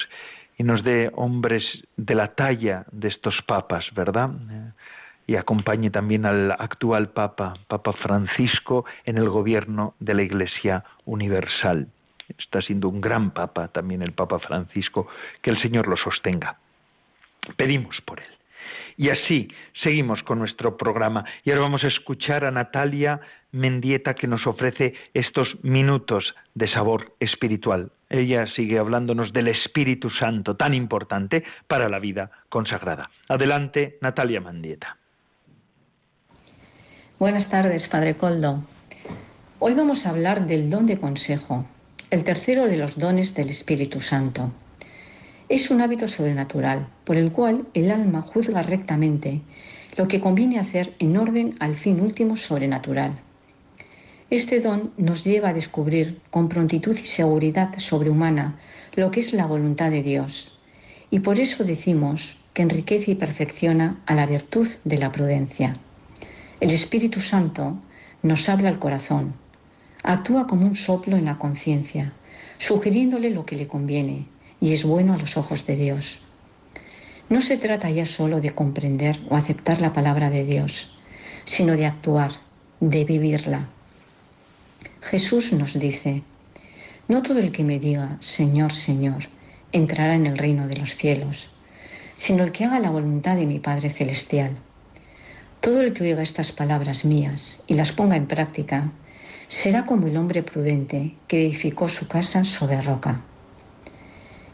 y 0.58 0.64
nos 0.64 0.84
dé 0.84 1.10
hombres 1.14 1.64
de 1.96 2.14
la 2.14 2.34
talla 2.34 2.84
de 2.92 3.08
estos 3.08 3.40
papas, 3.46 3.86
¿verdad? 3.94 4.30
Y 5.28 5.36
acompañe 5.36 5.90
también 5.90 6.24
al 6.24 6.52
actual 6.52 7.10
Papa, 7.10 7.52
Papa 7.68 7.92
Francisco, 7.92 8.86
en 9.04 9.18
el 9.18 9.28
gobierno 9.28 9.94
de 10.00 10.14
la 10.14 10.22
Iglesia 10.22 10.84
Universal. 11.04 11.88
Está 12.38 12.62
siendo 12.62 12.88
un 12.88 13.02
gran 13.02 13.32
Papa 13.32 13.68
también 13.68 14.00
el 14.00 14.12
Papa 14.12 14.38
Francisco, 14.38 15.06
que 15.42 15.50
el 15.50 15.60
Señor 15.60 15.86
lo 15.86 15.98
sostenga. 15.98 16.56
Pedimos 17.56 18.00
por 18.06 18.20
él. 18.20 18.26
Y 18.96 19.10
así 19.10 19.48
seguimos 19.84 20.22
con 20.22 20.38
nuestro 20.38 20.78
programa. 20.78 21.26
Y 21.44 21.50
ahora 21.50 21.62
vamos 21.62 21.84
a 21.84 21.88
escuchar 21.88 22.46
a 22.46 22.50
Natalia 22.50 23.20
Mendieta 23.52 24.14
que 24.14 24.26
nos 24.26 24.46
ofrece 24.46 24.94
estos 25.12 25.62
minutos 25.62 26.34
de 26.54 26.68
sabor 26.68 27.12
espiritual. 27.20 27.92
Ella 28.08 28.46
sigue 28.46 28.78
hablándonos 28.78 29.34
del 29.34 29.48
Espíritu 29.48 30.08
Santo, 30.08 30.56
tan 30.56 30.72
importante 30.72 31.44
para 31.66 31.90
la 31.90 31.98
vida 31.98 32.30
consagrada. 32.48 33.10
Adelante, 33.28 33.98
Natalia 34.00 34.40
Mendieta. 34.40 34.96
Buenas 37.18 37.48
tardes, 37.48 37.88
Padre 37.88 38.14
Coldo. 38.14 38.62
Hoy 39.58 39.74
vamos 39.74 40.06
a 40.06 40.10
hablar 40.10 40.46
del 40.46 40.70
don 40.70 40.86
de 40.86 40.98
consejo, 40.98 41.64
el 42.12 42.22
tercero 42.22 42.68
de 42.68 42.76
los 42.76 42.96
dones 42.96 43.34
del 43.34 43.50
Espíritu 43.50 44.00
Santo. 44.00 44.52
Es 45.48 45.68
un 45.72 45.80
hábito 45.80 46.06
sobrenatural 46.06 46.86
por 47.02 47.16
el 47.16 47.32
cual 47.32 47.66
el 47.74 47.90
alma 47.90 48.22
juzga 48.22 48.62
rectamente 48.62 49.40
lo 49.96 50.06
que 50.06 50.20
conviene 50.20 50.60
hacer 50.60 50.94
en 51.00 51.16
orden 51.16 51.56
al 51.58 51.74
fin 51.74 52.00
último 52.00 52.36
sobrenatural. 52.36 53.18
Este 54.30 54.60
don 54.60 54.92
nos 54.96 55.24
lleva 55.24 55.48
a 55.48 55.54
descubrir 55.54 56.20
con 56.30 56.48
prontitud 56.48 56.96
y 56.96 57.04
seguridad 57.04 57.76
sobrehumana 57.78 58.60
lo 58.94 59.10
que 59.10 59.18
es 59.18 59.32
la 59.32 59.46
voluntad 59.46 59.90
de 59.90 60.04
Dios. 60.04 60.56
Y 61.10 61.18
por 61.18 61.40
eso 61.40 61.64
decimos 61.64 62.36
que 62.54 62.62
enriquece 62.62 63.10
y 63.10 63.14
perfecciona 63.16 63.98
a 64.06 64.14
la 64.14 64.26
virtud 64.26 64.68
de 64.84 64.98
la 64.98 65.10
prudencia. 65.10 65.80
El 66.60 66.70
Espíritu 66.70 67.20
Santo 67.20 67.78
nos 68.20 68.48
habla 68.48 68.68
al 68.68 68.80
corazón, 68.80 69.34
actúa 70.02 70.48
como 70.48 70.66
un 70.66 70.74
soplo 70.74 71.16
en 71.16 71.26
la 71.26 71.38
conciencia, 71.38 72.12
sugiriéndole 72.58 73.30
lo 73.30 73.46
que 73.46 73.54
le 73.54 73.68
conviene, 73.68 74.26
y 74.60 74.72
es 74.72 74.84
bueno 74.84 75.14
a 75.14 75.18
los 75.18 75.36
ojos 75.36 75.66
de 75.66 75.76
Dios. 75.76 76.18
No 77.28 77.42
se 77.42 77.58
trata 77.58 77.90
ya 77.90 78.06
solo 78.06 78.40
de 78.40 78.56
comprender 78.56 79.20
o 79.28 79.36
aceptar 79.36 79.80
la 79.80 79.92
palabra 79.92 80.30
de 80.30 80.44
Dios, 80.44 80.98
sino 81.44 81.76
de 81.76 81.86
actuar, 81.86 82.32
de 82.80 83.04
vivirla. 83.04 83.68
Jesús 85.02 85.52
nos 85.52 85.78
dice, 85.78 86.24
no 87.06 87.22
todo 87.22 87.38
el 87.38 87.52
que 87.52 87.62
me 87.62 87.78
diga, 87.78 88.16
Señor, 88.18 88.72
Señor, 88.72 89.28
entrará 89.70 90.16
en 90.16 90.26
el 90.26 90.36
reino 90.36 90.66
de 90.66 90.76
los 90.76 90.96
cielos, 90.96 91.50
sino 92.16 92.42
el 92.42 92.50
que 92.50 92.64
haga 92.64 92.80
la 92.80 92.90
voluntad 92.90 93.36
de 93.36 93.46
mi 93.46 93.60
Padre 93.60 93.90
Celestial. 93.90 94.56
Todo 95.60 95.80
el 95.80 95.92
que 95.92 96.04
oiga 96.04 96.22
estas 96.22 96.52
palabras 96.52 97.04
mías 97.04 97.60
y 97.66 97.74
las 97.74 97.90
ponga 97.90 98.16
en 98.16 98.26
práctica, 98.26 98.92
será 99.48 99.86
como 99.86 100.06
el 100.06 100.16
hombre 100.16 100.44
prudente 100.44 101.16
que 101.26 101.44
edificó 101.44 101.88
su 101.88 102.06
casa 102.06 102.44
sobre 102.44 102.80
roca. 102.80 103.20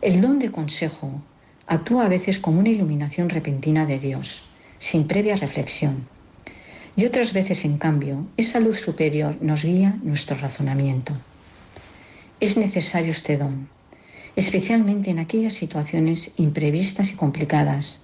El 0.01 0.23
don 0.23 0.39
de 0.39 0.51
consejo 0.51 1.21
actúa 1.67 2.07
a 2.07 2.09
veces 2.09 2.39
como 2.39 2.61
una 2.61 2.71
iluminación 2.71 3.29
repentina 3.29 3.85
de 3.85 3.99
Dios, 3.99 4.45
sin 4.79 5.07
previa 5.07 5.37
reflexión. 5.37 6.09
Y 6.97 7.05
otras 7.05 7.35
veces, 7.35 7.67
en 7.67 7.77
cambio, 7.77 8.27
esa 8.39 8.61
luz 8.61 8.81
superior 8.81 9.37
nos 9.43 9.63
guía 9.63 9.99
nuestro 10.03 10.37
razonamiento. 10.39 11.13
Es 12.41 12.57
necesario 12.57 13.11
este 13.11 13.37
don, 13.37 13.69
especialmente 14.37 15.11
en 15.11 15.19
aquellas 15.19 15.53
situaciones 15.53 16.33
imprevistas 16.37 17.11
y 17.11 17.15
complicadas 17.15 18.04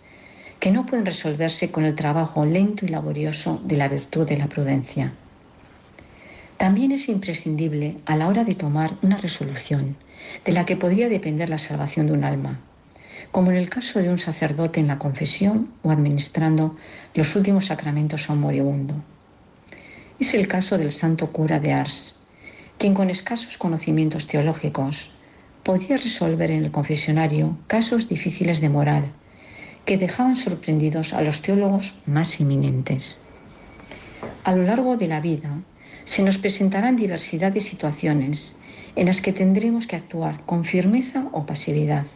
que 0.61 0.71
no 0.71 0.85
pueden 0.85 1.07
resolverse 1.07 1.71
con 1.71 1.85
el 1.85 1.95
trabajo 1.95 2.45
lento 2.45 2.85
y 2.85 2.89
laborioso 2.89 3.61
de 3.65 3.79
la 3.79 3.89
virtud 3.89 4.29
de 4.29 4.37
la 4.37 4.47
prudencia. 4.47 5.15
También 6.59 6.93
es 6.93 7.09
imprescindible 7.09 7.97
a 8.05 8.15
la 8.17 8.29
hora 8.29 8.45
de 8.45 8.55
tomar 8.55 8.93
una 9.01 9.17
resolución 9.17 9.97
de 10.45 10.53
la 10.53 10.67
que 10.67 10.77
podría 10.77 11.09
depender 11.09 11.49
la 11.49 11.57
salvación 11.57 12.07
de 12.07 12.13
un 12.13 12.25
alma, 12.25 12.61
como 13.31 13.51
en 13.51 13.57
el 13.57 13.71
caso 13.71 14.01
de 14.01 14.11
un 14.11 14.19
sacerdote 14.19 14.81
en 14.81 14.89
la 14.89 14.99
confesión 14.99 15.71
o 15.83 15.91
administrando 15.91 16.77
los 17.15 17.35
últimos 17.35 17.67
sacramentos 17.67 18.29
a 18.29 18.35
un 18.35 18.41
moribundo. 18.41 18.95
Es 20.19 20.35
el 20.35 20.47
caso 20.47 20.77
del 20.77 20.93
santo 20.93 21.33
cura 21.33 21.59
de 21.59 21.73
Ars, 21.73 22.19
quien 22.77 22.93
con 22.93 23.09
escasos 23.09 23.57
conocimientos 23.57 24.27
teológicos 24.27 25.11
podía 25.63 25.97
resolver 25.97 26.51
en 26.51 26.65
el 26.65 26.71
confesionario 26.71 27.57
casos 27.67 28.11
difíciles 28.11 28.61
de 28.61 28.69
moral 28.69 29.13
que 29.85 29.99
dejaban 29.99 30.37
sorprendidos 30.37 31.13
a 31.15 31.23
los 31.23 31.43
teólogos 31.43 31.95
más 32.07 32.41
eminentes. 32.41 33.19
A 34.45 34.55
lo 34.55 34.63
largo 34.63 34.97
de 34.97 35.09
la 35.09 35.21
vida, 35.21 35.51
se 36.05 36.23
nos 36.23 36.39
presentarán 36.39 36.97
diversidad 36.97 37.53
de 37.53 37.61
situaciones 37.61 38.57
en 38.97 39.07
las 39.07 39.21
que 39.21 39.33
tendremos 39.33 39.87
que 39.87 39.97
actuar 39.97 40.45
con 40.47 40.65
firmeza 40.65 41.27
o 41.33 41.47
pasividad, 41.47 42.07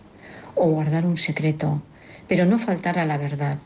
o 0.54 0.68
guardar 0.68 1.06
un 1.06 1.16
secreto, 1.16 1.83
pero 2.28 2.47
no 2.47 2.59
faltar 2.59 2.99
a 2.99 3.06
la 3.06 3.18
verdad, 3.18 3.59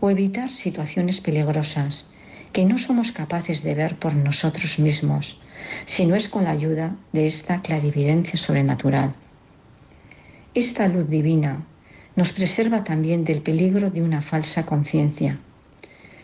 o 0.00 0.10
evitar 0.10 0.50
situaciones 0.50 1.20
peligrosas 1.20 2.06
que 2.52 2.64
no 2.64 2.78
somos 2.78 3.12
capaces 3.12 3.62
de 3.62 3.74
ver 3.74 3.96
por 3.98 4.14
nosotros 4.14 4.78
mismos, 4.78 5.40
si 5.86 6.06
no 6.06 6.14
es 6.14 6.28
con 6.28 6.44
la 6.44 6.50
ayuda 6.50 6.96
de 7.12 7.26
esta 7.26 7.62
clarividencia 7.62 8.36
sobrenatural. 8.36 9.14
Esta 10.54 10.86
luz 10.88 11.08
divina 11.08 11.64
nos 12.16 12.32
preserva 12.32 12.84
también 12.84 13.24
del 13.24 13.42
peligro 13.42 13.90
de 13.90 14.02
una 14.02 14.22
falsa 14.22 14.66
conciencia. 14.66 15.38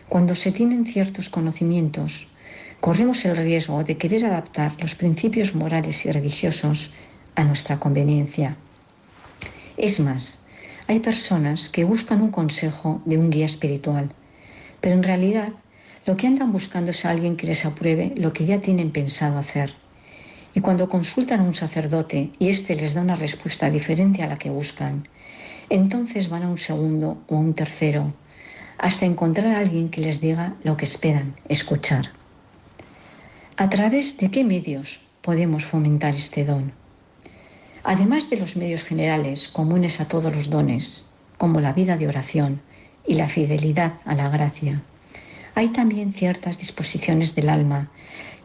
Cuando 0.07 0.35
se 0.35 0.51
tienen 0.51 0.85
ciertos 0.85 1.29
conocimientos, 1.29 2.27
corremos 2.79 3.25
el 3.25 3.35
riesgo 3.35 3.83
de 3.83 3.97
querer 3.97 4.25
adaptar 4.25 4.71
los 4.79 4.95
principios 4.95 5.55
morales 5.55 6.05
y 6.05 6.11
religiosos 6.11 6.91
a 7.35 7.43
nuestra 7.43 7.79
conveniencia. 7.79 8.55
Es 9.77 9.99
más, 9.99 10.39
hay 10.87 10.99
personas 10.99 11.69
que 11.69 11.83
buscan 11.83 12.21
un 12.21 12.31
consejo 12.31 13.01
de 13.05 13.17
un 13.17 13.29
guía 13.29 13.45
espiritual, 13.45 14.09
pero 14.81 14.95
en 14.95 15.03
realidad 15.03 15.49
lo 16.05 16.17
que 16.17 16.27
andan 16.27 16.51
buscando 16.51 16.91
es 16.91 17.05
alguien 17.05 17.37
que 17.37 17.47
les 17.47 17.65
apruebe 17.65 18.13
lo 18.15 18.33
que 18.33 18.45
ya 18.45 18.59
tienen 18.59 18.91
pensado 18.91 19.37
hacer. 19.37 19.73
Y 20.55 20.61
cuando 20.61 20.89
consultan 20.89 21.41
a 21.41 21.43
un 21.43 21.53
sacerdote 21.53 22.31
y 22.39 22.49
éste 22.49 22.75
les 22.75 22.93
da 22.93 23.01
una 23.01 23.15
respuesta 23.15 23.69
diferente 23.69 24.23
a 24.23 24.27
la 24.27 24.39
que 24.39 24.49
buscan, 24.49 25.07
entonces 25.69 26.29
van 26.29 26.43
a 26.43 26.49
un 26.49 26.57
segundo 26.57 27.17
o 27.27 27.35
a 27.35 27.39
un 27.39 27.53
tercero, 27.53 28.13
hasta 28.77 29.05
encontrar 29.05 29.47
a 29.47 29.59
alguien 29.59 29.89
que 29.89 30.01
les 30.01 30.21
diga 30.21 30.55
lo 30.63 30.77
que 30.77 30.85
esperan 30.85 31.35
escuchar. 31.47 32.09
¿A 33.57 33.69
través 33.69 34.17
de 34.17 34.31
qué 34.31 34.43
medios 34.43 35.01
podemos 35.21 35.65
fomentar 35.65 36.15
este 36.15 36.45
don? 36.45 36.71
Además 37.83 38.29
de 38.29 38.37
los 38.37 38.55
medios 38.55 38.83
generales 38.83 39.49
comunes 39.49 39.99
a 39.99 40.07
todos 40.07 40.35
los 40.35 40.49
dones, 40.49 41.03
como 41.37 41.59
la 41.59 41.73
vida 41.73 41.97
de 41.97 42.07
oración 42.07 42.61
y 43.05 43.15
la 43.15 43.27
fidelidad 43.27 43.93
a 44.05 44.15
la 44.15 44.29
gracia, 44.29 44.81
hay 45.55 45.69
también 45.69 46.13
ciertas 46.13 46.57
disposiciones 46.57 47.35
del 47.35 47.49
alma 47.49 47.91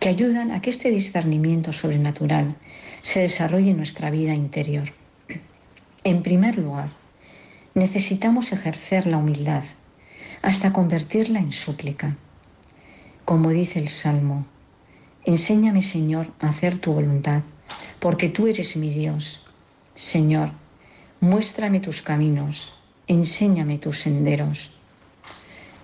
que 0.01 0.09
ayudan 0.09 0.51
a 0.51 0.61
que 0.61 0.71
este 0.71 0.91
discernimiento 0.91 1.73
sobrenatural 1.73 2.57
se 3.03 3.21
desarrolle 3.21 3.71
en 3.71 3.77
nuestra 3.77 4.11
vida 4.11 4.35
interior. 4.35 4.93
En 6.03 6.23
primer 6.23 6.59
lugar, 6.59 6.91
necesitamos 7.75 8.53
ejercer 8.53 9.07
la 9.07 9.19
humildad 9.19 9.65
hasta 10.43 10.73
convertirla 10.73 11.39
en 11.39 11.53
súplica. 11.53 12.17
Como 13.25 13.51
dice 13.51 13.79
el 13.79 13.89
Salmo, 13.89 14.47
Enséñame, 15.27 15.81
Señor, 15.81 16.33
a 16.39 16.51
hacer 16.51 16.79
tu 16.79 16.93
voluntad, 16.93 17.43
porque 17.99 18.29
tú 18.29 18.47
eres 18.47 18.77
mi 18.77 18.91
Dios. 18.91 19.47
Señor, 19.95 20.51
Muéstrame 21.25 21.81
tus 21.81 22.03
caminos, 22.03 22.75
enséñame 23.07 23.79
tus 23.79 24.01
senderos. 24.01 24.75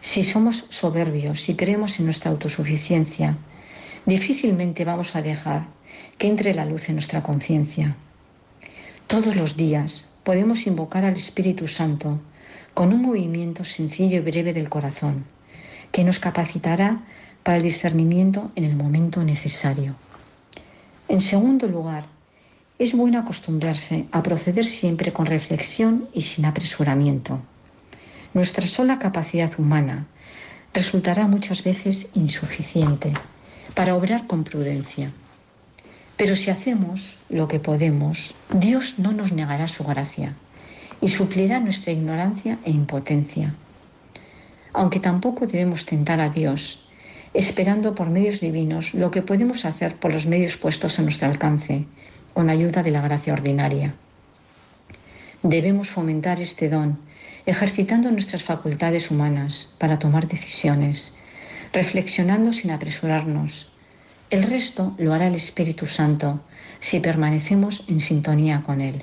Si 0.03 0.23
somos 0.23 0.67
soberbios, 0.69 1.41
si 1.41 1.55
creemos 1.55 1.99
en 1.99 2.05
nuestra 2.05 2.31
autosuficiencia, 2.31 3.39
difícilmente 4.05 4.85
vamos 4.85 5.17
a 5.17 5.23
dejar 5.23 5.69
que 6.19 6.27
entre 6.27 6.53
la 6.53 6.67
luz 6.67 6.91
en 6.91 6.97
nuestra 6.97 7.23
conciencia. 7.23 7.97
Todos 9.07 9.35
los 9.35 9.57
días 9.57 10.10
podemos 10.25 10.67
invocar 10.67 11.05
al 11.05 11.15
Espíritu 11.15 11.67
Santo 11.67 12.21
con 12.75 12.93
un 12.93 13.03
movimiento 13.03 13.65
sencillo 13.65 14.19
y 14.19 14.21
breve 14.21 14.53
del 14.53 14.69
corazón, 14.69 15.25
que 15.93 16.05
nos 16.05 16.19
capacitará 16.19 17.01
para 17.43 17.57
el 17.57 17.63
discernimiento 17.63 18.53
en 18.55 18.65
el 18.65 18.77
momento 18.77 19.25
necesario. 19.25 19.97
En 21.09 21.21
segundo 21.21 21.67
lugar, 21.67 22.05
es 22.79 22.95
bueno 22.95 23.19
acostumbrarse 23.19 24.07
a 24.13 24.23
proceder 24.23 24.65
siempre 24.65 25.13
con 25.13 25.27
reflexión 25.27 26.09
y 26.15 26.23
sin 26.23 26.47
apresuramiento. 26.47 27.41
Nuestra 28.33 28.67
sola 28.67 28.99
capacidad 28.99 29.53
humana 29.59 30.07
resultará 30.73 31.27
muchas 31.27 31.65
veces 31.65 32.09
insuficiente 32.15 33.13
para 33.75 33.97
obrar 33.97 34.27
con 34.27 34.45
prudencia. 34.45 35.13
Pero 36.21 36.37
si 36.37 36.51
hacemos 36.51 37.17
lo 37.31 37.49
que 37.49 37.61
podemos, 37.61 38.35
Dios 38.53 38.99
no 38.99 39.13
nos 39.13 39.33
negará 39.33 39.67
su 39.67 39.85
gracia 39.85 40.35
y 41.01 41.09
suplirá 41.09 41.61
nuestra 41.61 41.93
ignorancia 41.93 42.59
e 42.63 42.71
impotencia. 42.71 43.55
Aunque 44.75 45.01
tampoco 45.01 45.47
debemos 45.47 45.87
tentar 45.87 46.21
a 46.21 46.29
Dios, 46.29 46.87
esperando 47.33 47.95
por 47.95 48.11
medios 48.11 48.39
divinos 48.39 48.93
lo 48.93 49.11
que 49.11 49.23
podemos 49.23 49.65
hacer 49.65 49.97
por 49.97 50.13
los 50.13 50.27
medios 50.27 50.59
puestos 50.59 50.99
a 50.99 51.03
nuestro 51.03 51.27
alcance, 51.27 51.87
con 52.35 52.51
ayuda 52.51 52.83
de 52.83 52.91
la 52.91 53.01
gracia 53.01 53.33
ordinaria. 53.33 53.95
Debemos 55.43 55.89
fomentar 55.89 56.39
este 56.39 56.69
don, 56.69 56.99
ejercitando 57.47 58.11
nuestras 58.11 58.43
facultades 58.43 59.11
humanas 59.11 59.73
para 59.79 59.99
tomar 59.99 60.29
decisiones, 60.29 61.15
reflexionando 61.73 62.53
sin 62.53 62.73
apresurarnos. 62.73 63.70
El 64.31 64.45
resto 64.45 64.95
lo 64.97 65.13
hará 65.13 65.27
el 65.27 65.35
Espíritu 65.35 65.87
Santo 65.87 66.41
si 66.79 67.01
permanecemos 67.01 67.83
en 67.89 67.99
sintonía 67.99 68.63
con 68.63 68.81
Él. 68.81 69.03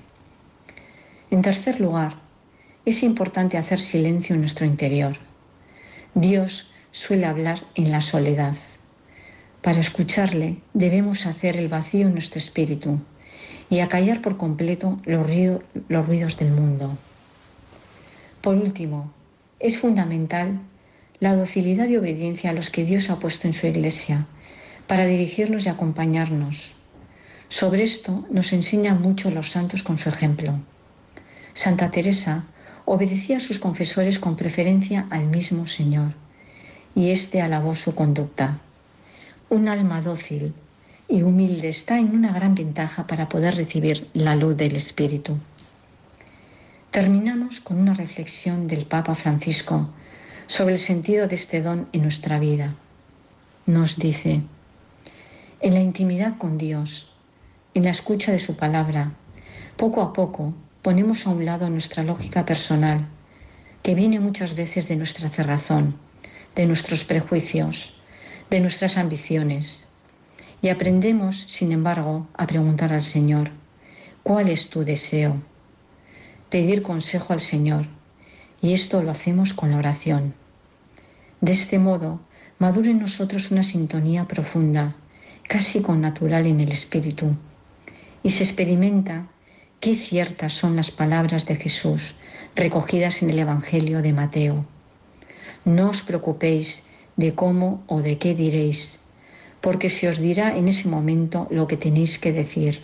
En 1.30 1.42
tercer 1.42 1.82
lugar, 1.82 2.14
es 2.86 3.04
importante 3.04 3.58
hacer 3.58 3.82
silencio 3.82 4.36
en 4.36 4.40
nuestro 4.40 4.66
interior. 4.66 5.18
Dios 6.14 6.72
suele 6.92 7.26
hablar 7.26 7.60
en 7.76 7.92
la 7.92 8.00
soledad. 8.00 8.56
Para 9.62 9.82
escucharle 9.82 10.60
debemos 10.74 11.26
hacer 11.26 11.58
el 11.58 11.68
vacío 11.68 12.08
en 12.08 12.14
nuestro 12.14 12.40
espíritu 12.40 12.98
y 13.70 13.82
acallar 13.82 14.22
por 14.22 14.38
completo 14.38 14.98
los, 15.04 15.28
ruidos 15.28 16.38
del 16.38 16.52
mundo. 16.52 16.98
Por 18.40 18.56
último, 18.56 19.12
es 19.60 19.78
fundamental 19.78 20.62
la 21.20 21.36
docilidad 21.36 21.90
y 21.90 21.98
obediencia 21.98 22.52
a 22.52 22.54
los 22.54 22.70
que 22.70 22.86
Dios 22.86 23.10
ha 23.10 23.20
puesto 23.20 23.48
en 23.48 23.54
su 23.54 23.68
iglesia 23.68 24.26
para 24.88 25.06
dirigirnos 25.06 25.65
y 25.65 25.70
acompañarnos. 25.70 26.74
Sobre 27.50 27.84
esto 27.84 28.25
nos 28.29 28.51
enseñan 28.53 29.01
mucho 29.01 29.29
los 29.32 29.51
santos 29.51 29.84
con 29.84 29.98
su 29.98 30.10
ejemplo. 30.10 30.60
Santa 31.53 31.91
Teresa 31.91 32.46
obedecía 32.86 33.38
a 33.38 33.41
sus 33.41 33.60
confesores 33.60 34.17
con 34.19 34.36
preferencia 34.36 35.08
al 35.10 35.28
mismo 35.28 35.67
Señor, 35.67 36.13
y 36.95 37.12
éste 37.12 37.41
alabó 37.41 37.76
su 37.76 37.93
conducta. 37.93 38.60
Un 39.50 39.67
alma 39.67 40.02
dócil 40.02 40.54
y 41.08 41.21
humilde 41.21 41.69
está 41.69 42.00
en 42.00 42.12
una 42.12 42.34
gran 42.34 42.56
ventaja 42.56 43.08
para 43.08 43.30
poder 43.30 43.56
recibir 43.56 44.08
la 44.13 44.36
luz 44.36 44.58
del 44.58 44.76
Espíritu. 44.76 45.38
Terminamos 46.91 47.60
con 47.60 47.78
una 47.80 47.93
reflexión 47.93 48.67
del 48.67 48.86
Papa 48.86 49.15
Francisco 49.15 49.89
sobre 50.47 50.73
el 50.73 50.80
sentido 50.80 51.28
de 51.28 51.36
este 51.36 51.62
don 51.62 51.88
en 51.91 52.02
nuestra 52.02 52.39
vida. 52.39 52.76
Nos 53.65 53.97
dice, 53.97 54.41
en 55.60 55.74
la 55.74 55.80
intimidad 55.80 56.38
con 56.38 56.58
Dios, 56.58 57.12
en 57.74 57.84
la 57.84 57.89
escucha 57.89 58.32
de 58.32 58.39
su 58.39 58.56
palabra, 58.56 59.13
poco 59.76 60.02
a 60.02 60.13
poco 60.13 60.54
ponemos 60.84 61.26
a 61.26 61.32
un 61.32 61.46
lado 61.46 61.70
nuestra 61.70 62.04
lógica 62.04 62.46
personal, 62.46 63.08
que 63.82 63.96
viene 63.96 64.20
muchas 64.20 64.56
veces 64.56 64.88
de 64.88 64.96
nuestra 64.96 65.30
cerrazón, 65.30 65.96
de 66.56 66.67
nuestros 66.67 67.06
prejuicios, 67.06 68.00
de 68.52 68.60
nuestras 68.60 68.98
ambiciones, 68.98 69.88
y 70.62 70.70
aprendemos, 70.70 71.46
sin 71.48 71.72
embargo, 71.72 72.28
a 72.36 72.46
preguntar 72.46 72.93
al 72.93 73.04
Señor, 73.04 73.50
¿cuál 74.24 74.50
es 74.50 74.70
tu 74.70 74.84
deseo? 74.84 75.41
Pedir 76.50 76.82
consejo 76.84 77.34
al 77.34 77.41
Señor, 77.41 77.88
y 78.62 78.74
esto 78.74 79.02
lo 79.02 79.12
hacemos 79.12 79.54
con 79.54 79.72
la 79.72 79.78
oración. 79.78 80.34
De 81.41 81.52
este 81.52 81.80
modo, 81.80 82.20
madura 82.60 82.89
en 82.89 83.00
nosotros 83.00 83.52
una 83.52 83.63
sintonía 83.63 84.26
profunda, 84.26 84.96
casi 85.48 85.82
con 85.82 86.02
natural 86.02 86.46
en 86.48 86.60
el 86.62 86.72
espíritu, 86.72 87.36
y 88.24 88.30
se 88.30 88.44
experimenta 88.44 89.28
Qué 89.80 89.96
ciertas 89.96 90.54
son 90.54 90.76
las 90.76 90.90
palabras 90.90 91.46
de 91.46 91.56
Jesús 91.56 92.16
recogidas 92.56 93.22
en 93.22 93.30
el 93.30 93.38
Evangelio 93.38 94.02
de 94.02 94.12
Mateo. 94.12 94.66
No 95.66 95.92
os 95.92 96.02
preocupéis 96.02 96.82
de 97.16 97.36
cómo 97.36 97.84
o 97.86 98.02
de 98.02 98.18
qué 98.18 98.34
diréis, 98.34 98.98
porque 99.62 99.90
se 99.90 100.10
os 100.10 100.18
dirá 100.18 100.58
en 100.58 100.68
ese 100.68 100.88
momento 100.88 101.48
lo 101.52 101.68
que 101.68 101.78
tenéis 101.78 102.18
que 102.18 102.34
decir. 102.34 102.82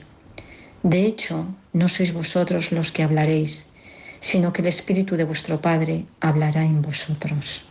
De 0.83 1.01
hecho, 1.07 1.47
no 1.73 1.89
sois 1.89 2.13
vosotros 2.13 2.71
los 2.71 2.91
que 2.91 3.01
hablaréis, 3.01 3.73
sino 4.19 4.53
que 4.53 4.61
el 4.61 4.67
Espíritu 4.67 5.17
de 5.17 5.23
vuestro 5.25 5.59
Padre 5.59 6.05
hablará 6.21 6.63
en 6.63 6.83
vosotros. 6.83 7.65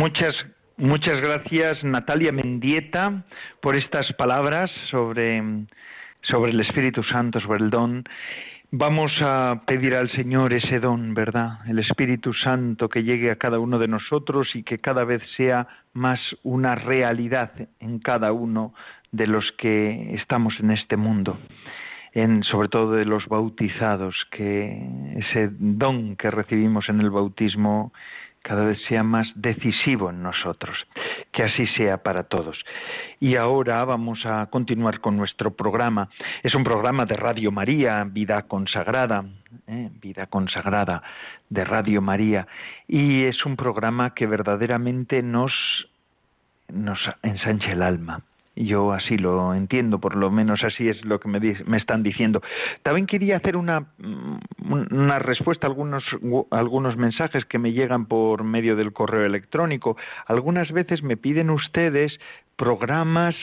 Muchas, 0.00 0.32
muchas 0.78 1.16
gracias 1.16 1.84
Natalia 1.84 2.32
Mendieta 2.32 3.22
por 3.60 3.76
estas 3.76 4.10
palabras 4.14 4.70
sobre, 4.90 5.42
sobre 6.22 6.52
el 6.52 6.60
Espíritu 6.60 7.02
Santo, 7.02 7.38
sobre 7.38 7.62
el 7.62 7.68
don. 7.68 8.04
Vamos 8.70 9.12
a 9.20 9.60
pedir 9.66 9.94
al 9.94 10.10
Señor 10.12 10.56
ese 10.56 10.80
don, 10.80 11.12
¿verdad? 11.12 11.58
El 11.68 11.80
Espíritu 11.80 12.32
Santo 12.32 12.88
que 12.88 13.02
llegue 13.02 13.30
a 13.30 13.36
cada 13.36 13.58
uno 13.58 13.78
de 13.78 13.88
nosotros 13.88 14.56
y 14.56 14.62
que 14.62 14.78
cada 14.78 15.04
vez 15.04 15.20
sea 15.36 15.68
más 15.92 16.18
una 16.44 16.74
realidad 16.74 17.52
en 17.78 17.98
cada 17.98 18.32
uno 18.32 18.72
de 19.12 19.26
los 19.26 19.52
que 19.58 20.14
estamos 20.14 20.54
en 20.60 20.70
este 20.70 20.96
mundo. 20.96 21.38
En, 22.14 22.42
sobre 22.42 22.68
todo 22.68 22.92
de 22.92 23.04
los 23.04 23.26
bautizados, 23.26 24.16
que 24.30 24.82
ese 25.16 25.50
don 25.58 26.16
que 26.16 26.30
recibimos 26.30 26.88
en 26.88 27.02
el 27.02 27.10
bautismo 27.10 27.92
cada 28.42 28.64
vez 28.64 28.80
sea 28.88 29.02
más 29.02 29.30
decisivo 29.34 30.10
en 30.10 30.22
nosotros. 30.22 30.76
Que 31.32 31.44
así 31.44 31.66
sea 31.68 31.98
para 31.98 32.24
todos. 32.24 32.58
Y 33.20 33.36
ahora 33.36 33.84
vamos 33.84 34.24
a 34.24 34.46
continuar 34.46 35.00
con 35.00 35.16
nuestro 35.16 35.52
programa. 35.52 36.08
Es 36.42 36.54
un 36.54 36.64
programa 36.64 37.04
de 37.04 37.16
Radio 37.16 37.52
María, 37.52 38.04
Vida 38.04 38.42
Consagrada, 38.48 39.24
¿eh? 39.66 39.90
Vida 40.00 40.26
Consagrada 40.26 41.02
de 41.48 41.64
Radio 41.64 42.00
María. 42.00 42.46
Y 42.88 43.24
es 43.24 43.44
un 43.44 43.56
programa 43.56 44.14
que 44.14 44.26
verdaderamente 44.26 45.22
nos, 45.22 45.52
nos 46.68 46.98
ensancha 47.22 47.72
el 47.72 47.82
alma. 47.82 48.22
Yo 48.56 48.92
así 48.92 49.16
lo 49.16 49.54
entiendo, 49.54 50.00
por 50.00 50.16
lo 50.16 50.30
menos 50.30 50.64
así 50.64 50.88
es 50.88 51.04
lo 51.04 51.20
que 51.20 51.28
me, 51.28 51.76
están 51.76 52.02
diciendo. 52.02 52.42
También 52.82 53.06
quería 53.06 53.36
hacer 53.36 53.56
una, 53.56 53.80
mm, 53.98 54.38
una 54.90 55.18
respuesta 55.18 55.66
a 55.66 55.70
algunos, 55.70 56.04
algunos 56.50 56.96
mensajes 56.96 57.44
que 57.44 57.58
me 57.58 57.72
llegan 57.72 58.06
por 58.06 58.44
medio 58.44 58.76
del 58.76 58.92
correo 58.92 59.24
electrónico. 59.24 59.96
Algunas 60.26 60.72
veces 60.72 61.02
me 61.02 61.16
piden 61.16 61.50
ustedes 61.50 62.18
programas 62.56 63.34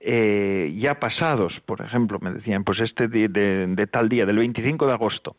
eh, 0.00 0.74
ya 0.78 1.00
pasados, 1.00 1.52
por 1.64 1.80
ejemplo, 1.80 2.18
me 2.20 2.30
decían, 2.30 2.62
pues 2.62 2.80
este 2.80 3.08
de, 3.08 3.28
de, 3.28 3.86
tal 3.86 4.08
día, 4.10 4.26
del 4.26 4.36
25 4.36 4.86
de 4.86 4.92
agosto. 4.92 5.36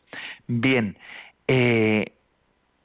Bien, 0.48 0.96
eh, 1.46 2.15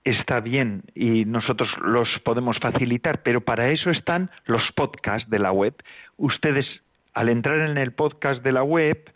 está 0.03 0.39
bien 0.39 0.83
y 0.95 1.25
nosotros 1.25 1.69
los 1.81 2.09
podemos 2.23 2.57
facilitar, 2.59 3.21
pero 3.23 3.41
para 3.41 3.67
eso 3.69 3.89
están 3.89 4.31
los 4.45 4.63
podcasts 4.75 5.29
de 5.29 5.39
la 5.39 5.51
web. 5.51 5.75
Ustedes, 6.17 6.65
al 7.13 7.29
entrar 7.29 7.59
en 7.69 7.77
el 7.77 7.91
podcast 7.91 8.43
de 8.43 8.51
la 8.51 8.63
web, 8.63 9.11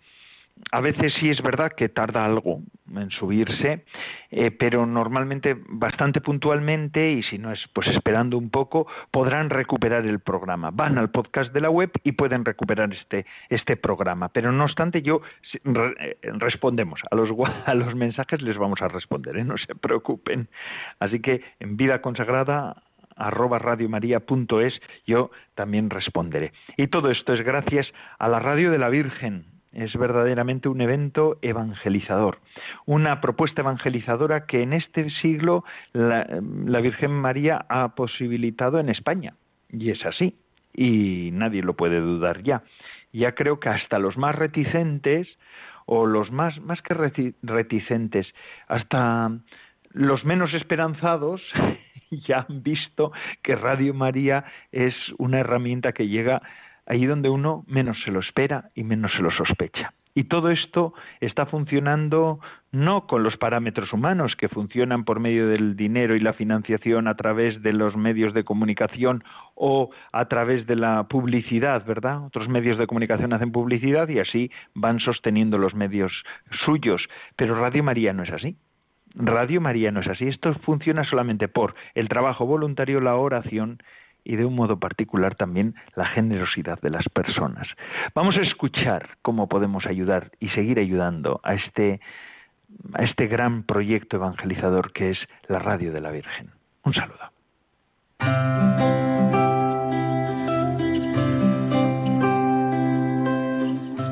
a 0.72 0.82
veces 0.82 1.14
sí 1.20 1.30
es 1.30 1.42
verdad 1.42 1.72
que 1.74 1.90
tarda 1.90 2.26
algo 2.26 2.62
en 2.94 3.10
subirse, 3.12 3.84
eh, 4.32 4.52
pero 4.52 4.86
normalmente 4.86 5.58
bastante 5.68 6.22
puntualmente 6.22 7.12
y 7.12 7.24
si 7.24 7.38
no 7.38 7.52
es 7.52 7.60
pues 7.74 7.88
esperando 7.90 8.38
un 8.38 8.50
poco 8.50 8.88
podrán 9.12 9.50
recuperar 9.50 10.06
el 10.06 10.20
programa. 10.20 10.72
Van 10.72 10.98
al 10.98 11.12
podcast 11.12 11.54
de 11.54 11.62
la 11.62 11.70
web 11.70 11.92
y 12.04 12.14
pueden 12.14 12.46
recuperar 12.46 12.94
este 12.94 13.26
este 13.50 13.76
programa. 13.76 14.30
Pero 14.30 14.52
no 14.52 14.64
obstante 14.64 15.02
yo 15.02 15.22
eh, 15.54 16.18
respondemos 16.24 17.02
a 17.12 17.16
los 17.16 17.30
a 17.66 17.74
los 17.74 17.96
mensajes 17.96 18.42
les 18.42 18.58
vamos 18.58 18.82
a 18.82 18.88
responder, 18.88 19.38
¿eh? 19.38 19.44
no 19.44 19.58
se 19.58 19.76
preocupen. 19.76 20.48
Así 21.00 21.20
que 21.20 21.42
en 21.60 21.78
vida 21.78 22.02
consagrada 22.02 22.82
arroba 23.18 23.60
radiomaria.es 23.60 24.82
yo 25.06 25.32
también 25.56 25.90
responderé. 25.90 26.54
Y 26.78 26.88
todo 26.88 27.12
esto 27.12 27.34
es 27.34 27.42
gracias 27.42 27.88
a 28.20 28.28
la 28.28 28.40
Radio 28.40 28.72
de 28.72 28.78
la 28.78 28.90
Virgen, 28.90 29.55
es 29.76 29.96
verdaderamente 29.96 30.70
un 30.70 30.82
evento 30.82 31.38
evangelizador, 31.42 32.40
una 32.86 33.22
propuesta 33.22 33.62
evangelizadora 33.62 34.46
que 34.46 34.64
en 34.64 34.74
este 34.74 35.10
siglo 35.22 35.64
la, 35.94 36.26
Virgen 36.82 37.12
María 37.12 37.66
ha 37.70 37.96
posibilitado 37.96 38.80
en 38.80 38.90
España. 38.90 39.34
Y 39.70 39.92
es 39.92 40.06
así, 40.06 40.36
y 40.74 41.30
nadie 41.34 41.62
lo 41.62 41.76
puede 41.76 42.00
dudar 42.00 42.42
ya. 42.44 42.64
Ya 43.12 43.34
creo 43.34 43.60
que 43.60 43.70
hasta 43.70 44.00
los 44.00 44.18
más 44.18 44.36
reticentes, 44.36 45.28
o 45.86 46.06
los 46.06 46.32
más, 46.32 46.60
más 46.62 46.82
que 46.82 46.94
reticentes, 47.44 48.34
hasta 48.68 49.32
los 49.92 50.26
menos 50.26 50.54
esperanzados, 50.54 51.42
ya 52.12 52.46
han 52.48 52.64
visto 52.64 53.12
que 53.44 53.56
Radio 53.56 53.94
María 53.94 54.46
es 54.72 54.96
una 55.18 55.40
herramienta 55.40 55.92
que 55.92 56.08
llega 56.08 56.42
ahí 56.86 57.06
donde 57.06 57.30
uno 57.30 57.64
menos 57.68 58.00
se 58.04 58.12
lo 58.12 58.20
espera 58.20 58.70
y 58.76 58.84
menos 58.84 59.12
se 59.14 59.22
lo 59.22 59.32
sospecha. 59.32 59.94
Y 60.18 60.26
todo 60.26 60.50
esto 60.50 60.94
está 61.20 61.46
funcionando 61.46 62.40
no 62.72 63.06
con 63.06 63.22
los 63.22 63.36
parámetros 63.36 63.92
humanos 63.92 64.38
que 64.38 64.48
funcionan 64.48 65.04
por 65.04 65.20
medio 65.20 65.50
del 65.50 65.76
dinero 65.76 66.16
y 66.16 66.22
la 66.22 66.32
financiación 66.32 67.10
a 67.10 67.16
través 67.16 67.62
de 67.62 67.74
los 67.74 67.98
medios 67.98 68.34
de 68.34 68.46
comunicación 68.46 69.26
o 69.56 69.90
a 70.14 70.26
través 70.30 70.68
de 70.68 70.78
la 70.78 71.04
publicidad, 71.10 71.86
¿verdad? 71.86 72.24
Otros 72.26 72.48
medios 72.48 72.78
de 72.78 72.88
comunicación 72.88 73.34
hacen 73.34 73.52
publicidad 73.52 74.08
y 74.08 74.20
así 74.20 74.52
van 74.74 75.02
sosteniendo 75.02 75.58
los 75.58 75.76
medios 75.76 76.14
suyos. 76.64 77.06
Pero 77.36 77.56
Radio 77.56 77.84
María 77.84 78.14
no 78.14 78.24
es 78.24 78.32
así. 78.32 78.56
Radio 79.16 79.60
María 79.60 79.92
no 79.92 80.00
es 80.00 80.08
así. 80.08 80.28
Esto 80.28 80.54
funciona 80.60 81.04
solamente 81.04 81.50
por 81.50 81.76
el 81.94 82.08
trabajo 82.08 82.46
voluntario, 82.46 83.02
la 83.02 83.16
oración 83.16 83.80
y 84.26 84.36
de 84.36 84.44
un 84.44 84.56
modo 84.56 84.78
particular 84.80 85.36
también 85.36 85.76
la 85.96 86.08
generosidad 86.08 86.82
de 86.82 86.90
las 86.90 87.08
personas. 87.10 87.68
Vamos 88.14 88.36
a 88.36 88.42
escuchar 88.42 89.18
cómo 89.22 89.48
podemos 89.48 89.86
ayudar 89.86 90.32
y 90.40 90.50
seguir 90.50 90.80
ayudando 90.80 91.40
a 91.44 91.54
este, 91.54 92.02
a 92.94 93.04
este 93.04 93.28
gran 93.28 93.64
proyecto 93.64 94.18
evangelizador 94.18 94.92
que 94.92 95.12
es 95.12 95.20
la 95.48 95.60
Radio 95.60 95.94
de 95.94 96.02
la 96.02 96.12
Virgen. 96.12 96.50
Un 96.84 96.94
saludo. 96.94 97.32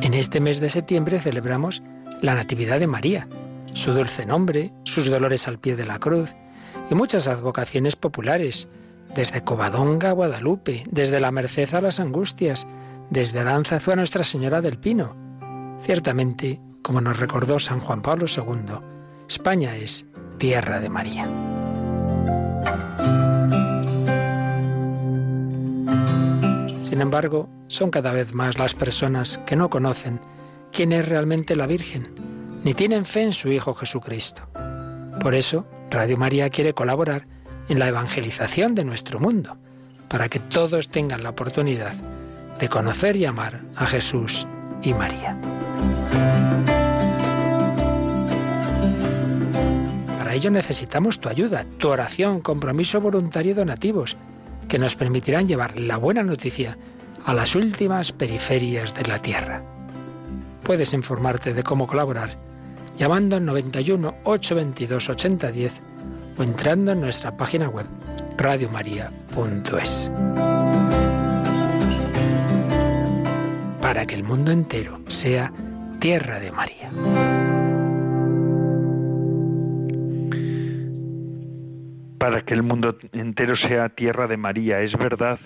En 0.03 0.13
este 0.13 0.39
mes 0.39 0.61
de 0.61 0.69
septiembre 0.69 1.19
celebramos 1.19 1.81
la 2.21 2.35
Natividad 2.35 2.79
de 2.79 2.87
María, 2.87 3.27
su 3.65 3.93
dulce 3.93 4.27
nombre, 4.27 4.69
sus 4.83 5.09
dolores 5.09 5.47
al 5.47 5.57
pie 5.57 5.75
de 5.75 5.85
la 5.85 5.97
cruz 5.97 6.35
y 6.91 6.95
muchas 6.95 7.27
advocaciones 7.27 7.95
populares 7.95 8.69
desde 9.15 9.43
Covadonga 9.43 10.09
a 10.09 10.13
Guadalupe, 10.13 10.83
desde 10.89 11.19
la 11.19 11.31
Merced 11.31 11.73
a 11.73 11.81
las 11.81 11.99
Angustias, 11.99 12.67
desde 13.09 13.39
Aranzazu 13.39 13.91
a 13.91 13.95
Nuestra 13.95 14.23
Señora 14.23 14.61
del 14.61 14.79
Pino. 14.79 15.15
Ciertamente, 15.81 16.61
como 16.81 17.01
nos 17.01 17.19
recordó 17.19 17.59
San 17.59 17.79
Juan 17.79 18.01
Pablo 18.01 18.25
II, 18.27 18.73
España 19.27 19.75
es 19.75 20.05
tierra 20.37 20.79
de 20.79 20.89
María. 20.89 21.27
Sin 26.81 27.01
embargo, 27.01 27.49
son 27.67 27.89
cada 27.89 28.11
vez 28.11 28.33
más 28.33 28.59
las 28.59 28.75
personas 28.75 29.39
que 29.45 29.55
no 29.55 29.69
conocen 29.69 30.19
quién 30.71 30.91
es 30.91 31.07
realmente 31.07 31.55
la 31.55 31.65
Virgen, 31.65 32.13
ni 32.63 32.73
tienen 32.73 33.05
fe 33.05 33.23
en 33.23 33.33
su 33.33 33.51
Hijo 33.51 33.73
Jesucristo. 33.73 34.43
Por 35.21 35.35
eso, 35.35 35.65
Radio 35.89 36.17
María 36.17 36.49
quiere 36.49 36.73
colaborar 36.73 37.27
en 37.69 37.79
la 37.79 37.87
evangelización 37.87 38.75
de 38.75 38.85
nuestro 38.85 39.19
mundo, 39.19 39.57
para 40.07 40.29
que 40.29 40.39
todos 40.39 40.89
tengan 40.89 41.23
la 41.23 41.29
oportunidad 41.29 41.93
de 42.59 42.69
conocer 42.69 43.15
y 43.15 43.25
amar 43.25 43.61
a 43.75 43.85
Jesús 43.85 44.47
y 44.81 44.93
María. 44.93 45.37
Para 50.17 50.33
ello 50.33 50.51
necesitamos 50.51 51.19
tu 51.19 51.29
ayuda, 51.29 51.65
tu 51.77 51.89
oración, 51.89 52.41
compromiso 52.41 53.01
voluntario 53.01 53.51
y 53.51 53.55
donativos, 53.55 54.17
que 54.67 54.79
nos 54.79 54.95
permitirán 54.95 55.47
llevar 55.47 55.79
la 55.79 55.97
buena 55.97 56.23
noticia 56.23 56.77
a 57.25 57.33
las 57.33 57.55
últimas 57.55 58.11
periferias 58.11 58.93
de 58.93 59.03
la 59.03 59.21
tierra. 59.21 59.63
Puedes 60.63 60.93
informarte 60.93 61.53
de 61.53 61.63
cómo 61.63 61.87
colaborar 61.87 62.37
llamando 62.97 63.35
al 63.35 63.45
91 63.45 64.15
822 64.23 65.09
8010 65.09 65.81
o 66.37 66.43
entrando 66.43 66.91
en 66.91 67.01
nuestra 67.01 67.35
página 67.35 67.69
web 67.69 67.85
radiomaria.es. 68.37 70.11
Para 73.81 74.05
que 74.05 74.15
el 74.15 74.23
mundo 74.23 74.51
entero 74.51 74.99
sea 75.07 75.51
tierra 75.99 76.39
de 76.39 76.51
María. 76.51 76.89
Para 82.17 82.41
que 82.43 82.53
el 82.53 82.63
mundo 82.63 82.97
entero 83.11 83.55
sea 83.57 83.89
tierra 83.89 84.27
de 84.27 84.37
María, 84.37 84.81
es 84.81 84.93
verdad 84.93 85.39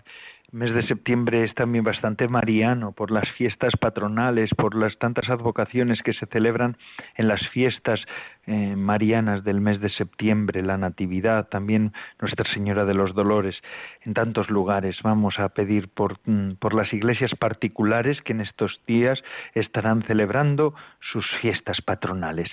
el 0.54 0.60
mes 0.60 0.74
de 0.74 0.88
septiembre 0.88 1.44
es 1.44 1.54
también 1.56 1.84
bastante 1.84 2.30
mariano 2.30 2.94
por 2.94 3.12
las 3.12 3.30
fiestas 3.32 3.74
patronales, 3.78 4.50
por 4.56 4.76
las 4.76 4.98
tantas 4.98 5.30
advocaciones 5.30 6.02
que 6.02 6.14
se 6.14 6.26
celebran 6.28 6.78
en 7.16 7.28
las 7.28 7.46
fiestas 7.50 8.00
eh, 8.46 8.78
marianas 8.78 9.44
del 9.44 9.60
mes 9.60 9.82
de 9.82 9.90
septiembre, 9.90 10.64
la 10.64 10.78
Natividad, 10.78 11.50
también 11.50 11.92
Nuestra 12.22 12.50
Señora 12.54 12.86
de 12.86 12.94
los 12.94 13.14
Dolores, 13.14 13.62
en 14.04 14.14
tantos 14.14 14.50
lugares. 14.50 14.98
Vamos 15.04 15.38
a 15.38 15.50
pedir 15.50 15.90
por, 15.90 16.18
mm, 16.24 16.54
por 16.60 16.74
las 16.74 16.94
iglesias 16.94 17.36
particulares 17.36 18.22
que 18.22 18.32
en 18.32 18.40
estos 18.40 18.80
días 18.88 19.22
estarán 19.54 20.04
celebrando 20.04 20.74
sus 21.02 21.26
fiestas 21.42 21.82
patronales. 21.82 22.50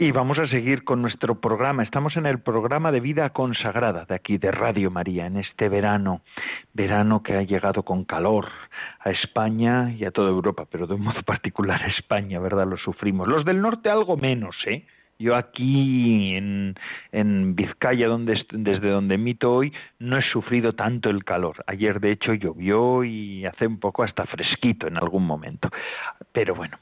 Y 0.00 0.12
vamos 0.12 0.38
a 0.38 0.46
seguir 0.46 0.84
con 0.84 1.02
nuestro 1.02 1.40
programa. 1.40 1.82
Estamos 1.82 2.16
en 2.16 2.26
el 2.26 2.38
programa 2.38 2.92
de 2.92 3.00
vida 3.00 3.30
consagrada 3.30 4.04
de 4.04 4.14
aquí, 4.14 4.38
de 4.38 4.52
Radio 4.52 4.92
María, 4.92 5.26
en 5.26 5.38
este 5.38 5.68
verano, 5.68 6.20
verano 6.72 7.24
que 7.24 7.34
ha 7.34 7.42
llegado 7.42 7.82
con 7.82 8.04
calor 8.04 8.46
a 9.00 9.10
España 9.10 9.92
y 9.92 10.04
a 10.04 10.12
toda 10.12 10.30
Europa, 10.30 10.68
pero 10.70 10.86
de 10.86 10.94
un 10.94 11.02
modo 11.02 11.20
particular 11.26 11.82
a 11.82 11.88
España, 11.88 12.38
¿verdad? 12.38 12.68
Lo 12.68 12.76
sufrimos. 12.76 13.26
Los 13.26 13.44
del 13.44 13.60
norte 13.60 13.90
algo 13.90 14.16
menos, 14.16 14.54
¿eh? 14.66 14.86
Yo 15.18 15.34
aquí 15.34 16.36
en, 16.36 16.76
en 17.10 17.56
Vizcaya, 17.56 18.06
donde, 18.06 18.40
desde 18.52 18.90
donde 18.90 19.16
emito 19.16 19.52
hoy, 19.52 19.72
no 19.98 20.16
he 20.16 20.22
sufrido 20.22 20.74
tanto 20.74 21.10
el 21.10 21.24
calor. 21.24 21.64
Ayer, 21.66 21.98
de 21.98 22.12
hecho, 22.12 22.34
llovió 22.34 23.02
y 23.02 23.44
hace 23.46 23.66
un 23.66 23.80
poco 23.80 24.04
hasta 24.04 24.26
fresquito 24.26 24.86
en 24.86 24.96
algún 24.96 25.26
momento. 25.26 25.70
Pero 26.30 26.54
bueno, 26.54 26.78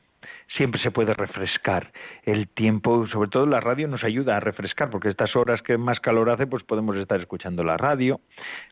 siempre 0.48 0.80
se 0.80 0.90
puede 0.90 1.14
refrescar 1.14 1.92
el 2.22 2.48
tiempo, 2.48 3.06
sobre 3.08 3.30
todo 3.30 3.46
la 3.46 3.60
radio 3.60 3.88
nos 3.88 4.04
ayuda 4.04 4.36
a 4.36 4.40
refrescar, 4.40 4.90
porque 4.90 5.08
estas 5.08 5.34
horas 5.36 5.62
que 5.62 5.76
más 5.78 6.00
calor 6.00 6.30
hace, 6.30 6.46
pues 6.46 6.62
podemos 6.62 6.96
estar 6.96 7.20
escuchando 7.20 7.64
la 7.64 7.76
radio. 7.76 8.20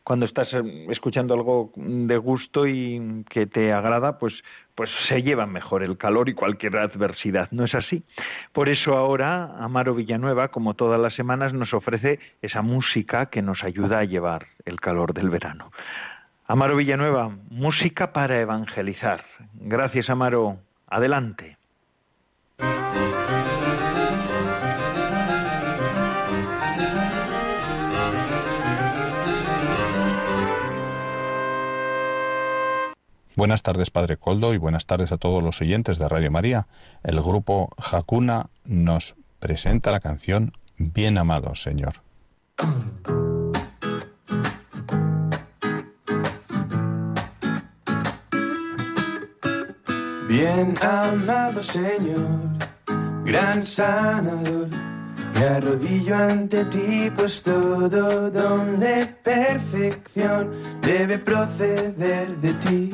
Cuando 0.02 0.26
estás 0.26 0.52
eh, 0.52 0.86
escuchando 0.90 1.34
algo 1.34 1.72
de 1.76 2.16
gusto 2.16 2.66
y 2.66 3.24
que 3.28 3.46
te 3.46 3.72
agrada, 3.72 4.18
pues 4.18 4.34
pues 4.74 4.90
se 5.08 5.22
lleva 5.22 5.46
mejor 5.46 5.84
el 5.84 5.96
calor 5.96 6.28
y 6.28 6.34
cualquier 6.34 6.76
adversidad, 6.78 7.48
¿no 7.52 7.64
es 7.64 7.76
así? 7.76 8.02
Por 8.52 8.68
eso 8.68 8.96
ahora 8.96 9.56
Amaro 9.58 9.94
Villanueva, 9.94 10.48
como 10.48 10.74
todas 10.74 11.00
las 11.00 11.14
semanas, 11.14 11.52
nos 11.52 11.72
ofrece 11.72 12.18
esa 12.42 12.60
música 12.60 13.26
que 13.26 13.40
nos 13.40 13.62
ayuda 13.62 14.00
a 14.00 14.04
llevar 14.04 14.46
el 14.64 14.80
calor 14.80 15.14
del 15.14 15.30
verano. 15.30 15.70
Amaro 16.46 16.76
Villanueva, 16.76 17.30
música 17.50 18.12
para 18.12 18.40
evangelizar. 18.40 19.24
Gracias, 19.54 20.10
Amaro. 20.10 20.58
Adelante. 20.88 21.56
Buenas 33.36 33.62
tardes, 33.62 33.90
Padre 33.90 34.16
Coldo, 34.16 34.54
y 34.54 34.58
buenas 34.58 34.86
tardes 34.86 35.10
a 35.10 35.16
todos 35.16 35.42
los 35.42 35.60
oyentes 35.60 35.98
de 35.98 36.08
Radio 36.08 36.30
María. 36.30 36.68
El 37.02 37.20
grupo 37.20 37.70
Jacuna 37.78 38.46
nos 38.64 39.16
presenta 39.40 39.90
la 39.90 39.98
canción 39.98 40.52
Bien 40.76 41.18
amado, 41.18 41.54
Señor. 41.56 41.94
Bien 50.28 50.74
amado 50.80 51.62
Señor, 51.62 52.40
gran 53.24 53.62
sanador, 53.62 54.68
me 55.34 55.44
arrodillo 55.44 56.16
ante 56.16 56.64
ti, 56.64 57.10
pues 57.14 57.42
todo 57.42 58.30
don 58.30 58.80
de 58.80 59.06
perfección 59.22 60.52
debe 60.80 61.18
proceder 61.18 62.36
de 62.38 62.54
ti. 62.54 62.92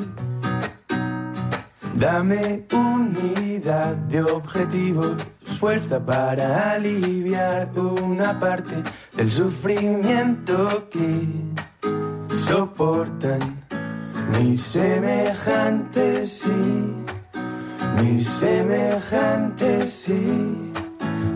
Dame 2.01 2.65
unidad 2.73 3.95
de 4.09 4.23
objetivos, 4.23 5.23
fuerza 5.59 6.03
para 6.03 6.71
aliviar 6.71 7.69
una 7.77 8.39
parte 8.39 8.81
del 9.15 9.31
sufrimiento 9.31 10.89
que 10.89 11.27
soportan 12.35 13.37
mis 14.39 14.63
semejantes 14.63 16.47
y 16.47 18.01
mis 18.03 18.27
semejantes 18.27 19.93
sí, 19.93 20.71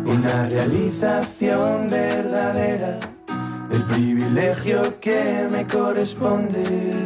una 0.04 0.50
realización 0.50 1.92
verdadera 1.92 3.00
del 3.70 3.84
privilegio 3.84 5.00
que 5.00 5.48
me 5.52 5.68
corresponde. 5.68 7.06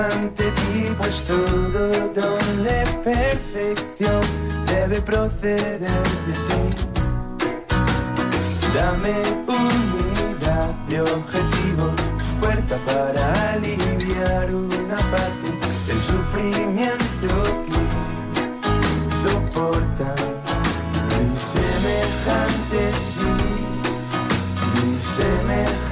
Ante 0.00 0.50
ti, 0.50 0.94
pues 0.96 1.24
todo 1.24 1.88
don 2.14 2.64
de 2.64 2.84
perfección 3.04 4.20
debe 4.66 5.00
proceder 5.00 5.78
de 6.26 6.34
ti. 6.46 6.62
Dame 8.74 9.14
unidad 9.46 10.74
de 10.88 11.00
objetivos, 11.00 11.94
fuerza 12.40 12.76
para 12.84 13.52
aliviar 13.52 14.54
una 14.54 14.98
parte 15.14 15.48
del 15.86 16.00
sufrimiento 16.00 17.28
que 17.66 17.84
soportan 19.22 20.16
mis 21.30 21.40
semejantes, 21.40 22.96
sí, 23.14 23.34
mis 24.84 25.02
semejantes, 25.02 25.85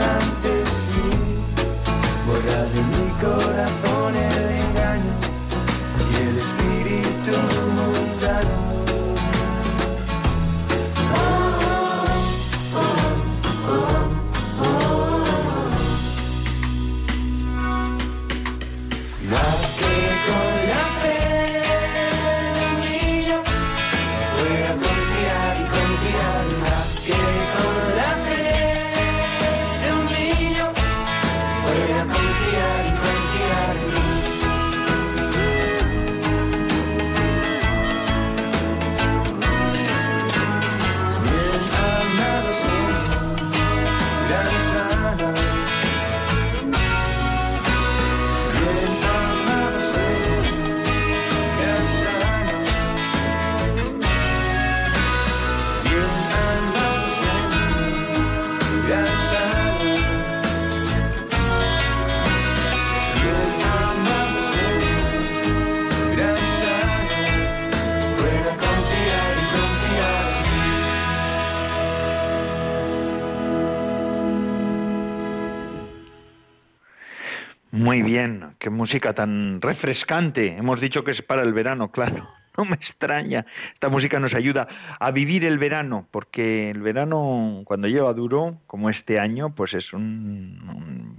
música 78.95 79.13
tan 79.13 79.61
refrescante. 79.61 80.57
Hemos 80.57 80.81
dicho 80.81 81.03
que 81.03 81.11
es 81.11 81.23
para 81.23 81.43
el 81.43 81.53
verano, 81.53 81.91
claro. 81.91 82.29
No 82.57 82.65
me 82.65 82.77
extraña. 82.77 83.45
Esta 83.73 83.89
música 83.89 84.21
nos 84.21 84.33
ayuda 84.33 84.69
a 85.01 85.11
vivir 85.11 85.45
el 85.45 85.59
verano, 85.59 86.07
porque 86.13 86.71
el 86.71 86.83
verano, 86.83 87.63
cuando 87.65 87.89
lleva 87.89 88.13
duro, 88.13 88.61
como 88.69 88.91
este 88.91 89.19
año, 89.19 89.57
pues 89.57 89.75
es 89.75 89.93
un, 89.93 91.19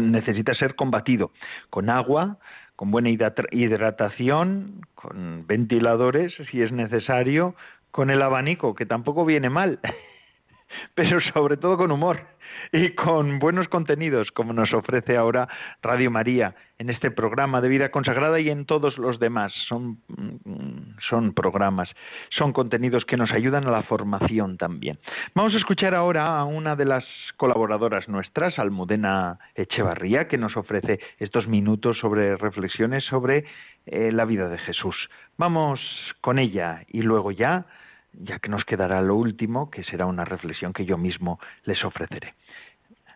necesita 0.00 0.54
ser 0.54 0.74
combatido 0.74 1.32
con 1.68 1.90
agua, 1.90 2.38
con 2.76 2.90
buena 2.90 3.10
hidratación, 3.10 4.80
con 4.94 5.46
ventiladores, 5.46 6.32
si 6.50 6.62
es 6.62 6.72
necesario, 6.72 7.54
con 7.90 8.08
el 8.08 8.22
abanico, 8.22 8.74
que 8.74 8.86
tampoco 8.86 9.26
viene 9.26 9.50
mal, 9.50 9.80
pero 10.94 11.20
sobre 11.20 11.58
todo 11.58 11.76
con 11.76 11.90
humor 11.90 12.31
y 12.74 12.94
con 12.94 13.38
buenos 13.38 13.68
contenidos, 13.68 14.30
como 14.30 14.54
nos 14.54 14.72
ofrece 14.72 15.16
ahora 15.16 15.46
Radio 15.82 16.10
María 16.10 16.54
en 16.78 16.88
este 16.88 17.10
programa 17.10 17.60
de 17.60 17.68
vida 17.68 17.90
consagrada 17.90 18.40
y 18.40 18.48
en 18.48 18.64
todos 18.64 18.96
los 18.96 19.20
demás. 19.20 19.52
Son, 19.68 19.98
mm, 20.08 20.96
son 21.08 21.34
programas, 21.34 21.90
son 22.30 22.52
contenidos 22.52 23.04
que 23.04 23.18
nos 23.18 23.30
ayudan 23.30 23.66
a 23.66 23.70
la 23.70 23.82
formación 23.82 24.56
también. 24.56 24.98
Vamos 25.34 25.54
a 25.54 25.58
escuchar 25.58 25.94
ahora 25.94 26.38
a 26.38 26.44
una 26.44 26.74
de 26.74 26.86
las 26.86 27.04
colaboradoras 27.36 28.08
nuestras, 28.08 28.58
Almudena 28.58 29.38
Echevarría, 29.54 30.26
que 30.26 30.38
nos 30.38 30.56
ofrece 30.56 30.98
estos 31.18 31.46
minutos 31.46 31.98
sobre 31.98 32.36
reflexiones 32.36 33.04
sobre 33.04 33.44
eh, 33.84 34.10
la 34.12 34.24
vida 34.24 34.48
de 34.48 34.58
Jesús. 34.58 34.96
Vamos 35.36 35.80
con 36.22 36.38
ella 36.38 36.84
y 36.88 37.02
luego 37.02 37.32
ya 37.32 37.66
ya 38.12 38.38
que 38.38 38.48
nos 38.48 38.64
quedará 38.64 39.00
lo 39.00 39.16
último, 39.16 39.70
que 39.70 39.84
será 39.84 40.06
una 40.06 40.24
reflexión 40.24 40.72
que 40.72 40.84
yo 40.84 40.98
mismo 40.98 41.40
les 41.64 41.82
ofreceré. 41.84 42.34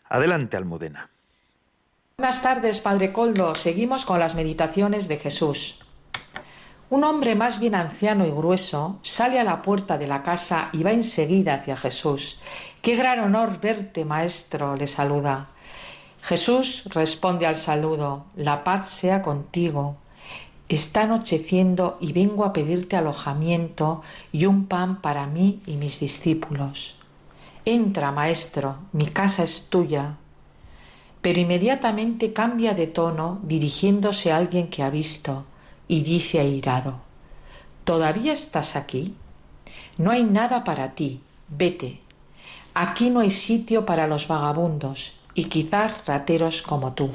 Adelante, 0.08 0.56
Almudena. 0.56 1.10
Buenas 2.18 2.40
tardes, 2.40 2.80
Padre 2.80 3.12
Coldo. 3.12 3.54
Seguimos 3.54 4.04
con 4.04 4.20
las 4.20 4.34
meditaciones 4.34 5.08
de 5.08 5.18
Jesús. 5.18 5.80
Un 6.88 7.02
hombre 7.02 7.34
más 7.34 7.58
bien 7.58 7.74
anciano 7.74 8.24
y 8.24 8.30
grueso 8.30 9.00
sale 9.02 9.40
a 9.40 9.44
la 9.44 9.60
puerta 9.62 9.98
de 9.98 10.06
la 10.06 10.22
casa 10.22 10.68
y 10.72 10.84
va 10.84 10.92
enseguida 10.92 11.54
hacia 11.54 11.76
Jesús. 11.76 12.38
Qué 12.80 12.94
gran 12.94 13.18
honor 13.18 13.60
verte, 13.60 14.04
maestro, 14.04 14.76
le 14.76 14.86
saluda. 14.86 15.48
Jesús 16.22 16.84
responde 16.86 17.46
al 17.46 17.56
saludo, 17.56 18.26
la 18.36 18.62
paz 18.62 18.88
sea 18.88 19.22
contigo. 19.22 19.96
Está 20.68 21.02
anocheciendo 21.02 21.98
y 22.00 22.12
vengo 22.12 22.44
a 22.44 22.52
pedirte 22.52 22.96
alojamiento 22.96 24.02
y 24.32 24.46
un 24.46 24.66
pan 24.66 25.00
para 25.00 25.26
mí 25.26 25.60
y 25.66 25.76
mis 25.76 25.98
discípulos. 25.98 26.95
Entra, 27.68 28.12
maestro, 28.12 28.76
mi 28.92 29.06
casa 29.06 29.42
es 29.42 29.68
tuya. 29.68 30.18
Pero 31.20 31.40
inmediatamente 31.40 32.32
cambia 32.32 32.74
de 32.74 32.86
tono 32.86 33.40
dirigiéndose 33.42 34.30
a 34.30 34.36
alguien 34.36 34.68
que 34.68 34.84
ha 34.84 34.90
visto 34.90 35.44
y 35.88 36.02
dice 36.02 36.38
airado, 36.38 37.00
¿Todavía 37.82 38.32
estás 38.32 38.76
aquí? 38.76 39.16
No 39.98 40.12
hay 40.12 40.22
nada 40.22 40.62
para 40.62 40.94
ti, 40.94 41.20
vete. 41.48 42.00
Aquí 42.72 43.10
no 43.10 43.18
hay 43.18 43.30
sitio 43.30 43.84
para 43.84 44.06
los 44.06 44.28
vagabundos 44.28 45.14
y 45.34 45.46
quizás 45.46 46.06
rateros 46.06 46.62
como 46.62 46.92
tú. 46.92 47.10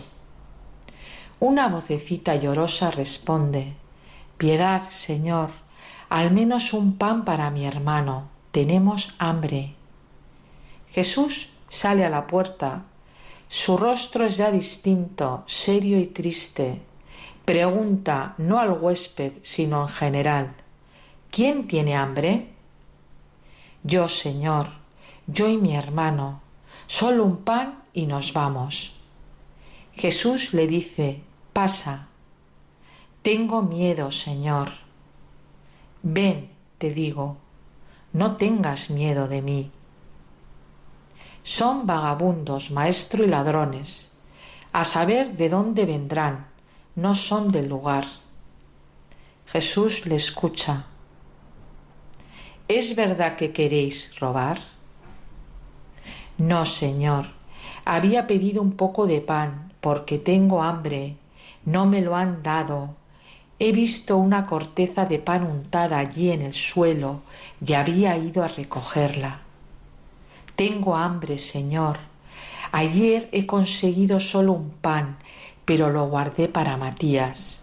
Una 1.39 1.69
vocecita 1.69 2.35
llorosa 2.35 2.91
responde, 2.91 3.73
Piedad, 4.37 4.81
Señor, 4.89 5.51
al 6.09 6.31
menos 6.31 6.73
un 6.73 6.97
pan 6.97 7.23
para 7.23 7.49
mi 7.51 7.65
hermano, 7.65 8.27
tenemos 8.51 9.15
hambre. 9.17 9.75
Jesús 10.91 11.49
sale 11.69 12.06
a 12.06 12.10
la 12.10 12.27
puerta. 12.27 12.84
Su 13.47 13.77
rostro 13.77 14.25
es 14.25 14.38
ya 14.38 14.51
distinto, 14.51 15.43
serio 15.47 15.99
y 15.99 16.08
triste. 16.08 16.82
Pregunta 17.45 18.36
no 18.38 18.60
al 18.60 18.71
huésped, 18.71 19.34
sino 19.41 19.84
en 19.84 19.88
general. 19.88 20.56
¿Quién 21.30 21.67
tiene 21.67 21.95
hambre? 21.95 22.49
Yo, 23.84 24.08
Señor, 24.08 24.67
yo 25.27 25.47
y 25.47 25.58
mi 25.58 25.75
hermano, 25.75 26.41
solo 26.88 27.23
un 27.23 27.38
pan 27.38 27.84
y 27.93 28.06
nos 28.06 28.34
vamos. 28.34 28.93
Jesús 29.95 30.54
le 30.54 30.67
dice, 30.67 31.21
pasa. 31.54 32.08
Tengo 33.21 33.62
miedo, 33.62 34.12
Señor. 34.12 34.71
Ven, 36.04 36.49
te 36.77 36.91
digo, 36.91 37.38
no 38.13 38.36
tengas 38.36 38.89
miedo 38.89 39.27
de 39.27 39.41
mí. 39.41 39.71
Son 41.43 41.88
vagabundos, 41.88 42.69
maestro 42.69 43.23
y 43.23 43.27
ladrones, 43.27 44.12
a 44.73 44.86
saber 44.86 45.38
de 45.38 45.49
dónde 45.49 45.86
vendrán, 45.86 46.47
no 46.95 47.15
son 47.15 47.51
del 47.51 47.67
lugar. 47.67 48.06
Jesús 49.47 50.06
le 50.06 50.15
escucha. 50.15 50.86
¿Es 52.67 52.95
verdad 52.95 53.36
que 53.36 53.51
queréis 53.51 54.17
robar? 54.19 54.60
No, 56.38 56.65
Señor, 56.65 57.25
había 57.86 58.27
pedido 58.27 58.62
un 58.62 58.73
poco 58.73 59.08
de 59.08 59.21
pan 59.21 59.73
porque 59.82 60.19
tengo 60.19 60.62
hambre, 60.62 61.17
no 61.65 61.86
me 61.86 62.01
lo 62.01 62.15
han 62.15 62.43
dado. 62.43 62.95
He 63.60 63.71
visto 63.71 64.17
una 64.17 64.45
corteza 64.45 65.06
de 65.06 65.19
pan 65.19 65.43
untada 65.43 65.97
allí 65.97 66.32
en 66.32 66.43
el 66.43 66.54
suelo 66.54 67.21
y 67.65 67.73
había 67.73 68.15
ido 68.15 68.43
a 68.43 68.47
recogerla. 68.47 69.41
Tengo 70.62 70.95
hambre, 70.95 71.39
Señor. 71.39 71.97
Ayer 72.71 73.28
he 73.32 73.47
conseguido 73.47 74.19
solo 74.19 74.52
un 74.54 74.69
pan, 74.69 75.17
pero 75.65 75.89
lo 75.89 76.06
guardé 76.08 76.50
para 76.50 76.78
Matías. 76.78 77.62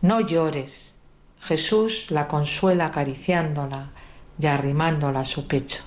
No 0.00 0.20
llores. 0.20 0.94
Jesús 1.40 2.12
la 2.12 2.28
consuela 2.28 2.86
acariciándola 2.86 3.90
y 4.40 4.46
arrimándola 4.46 5.22
a 5.22 5.24
su 5.24 5.48
pecho. 5.48 5.82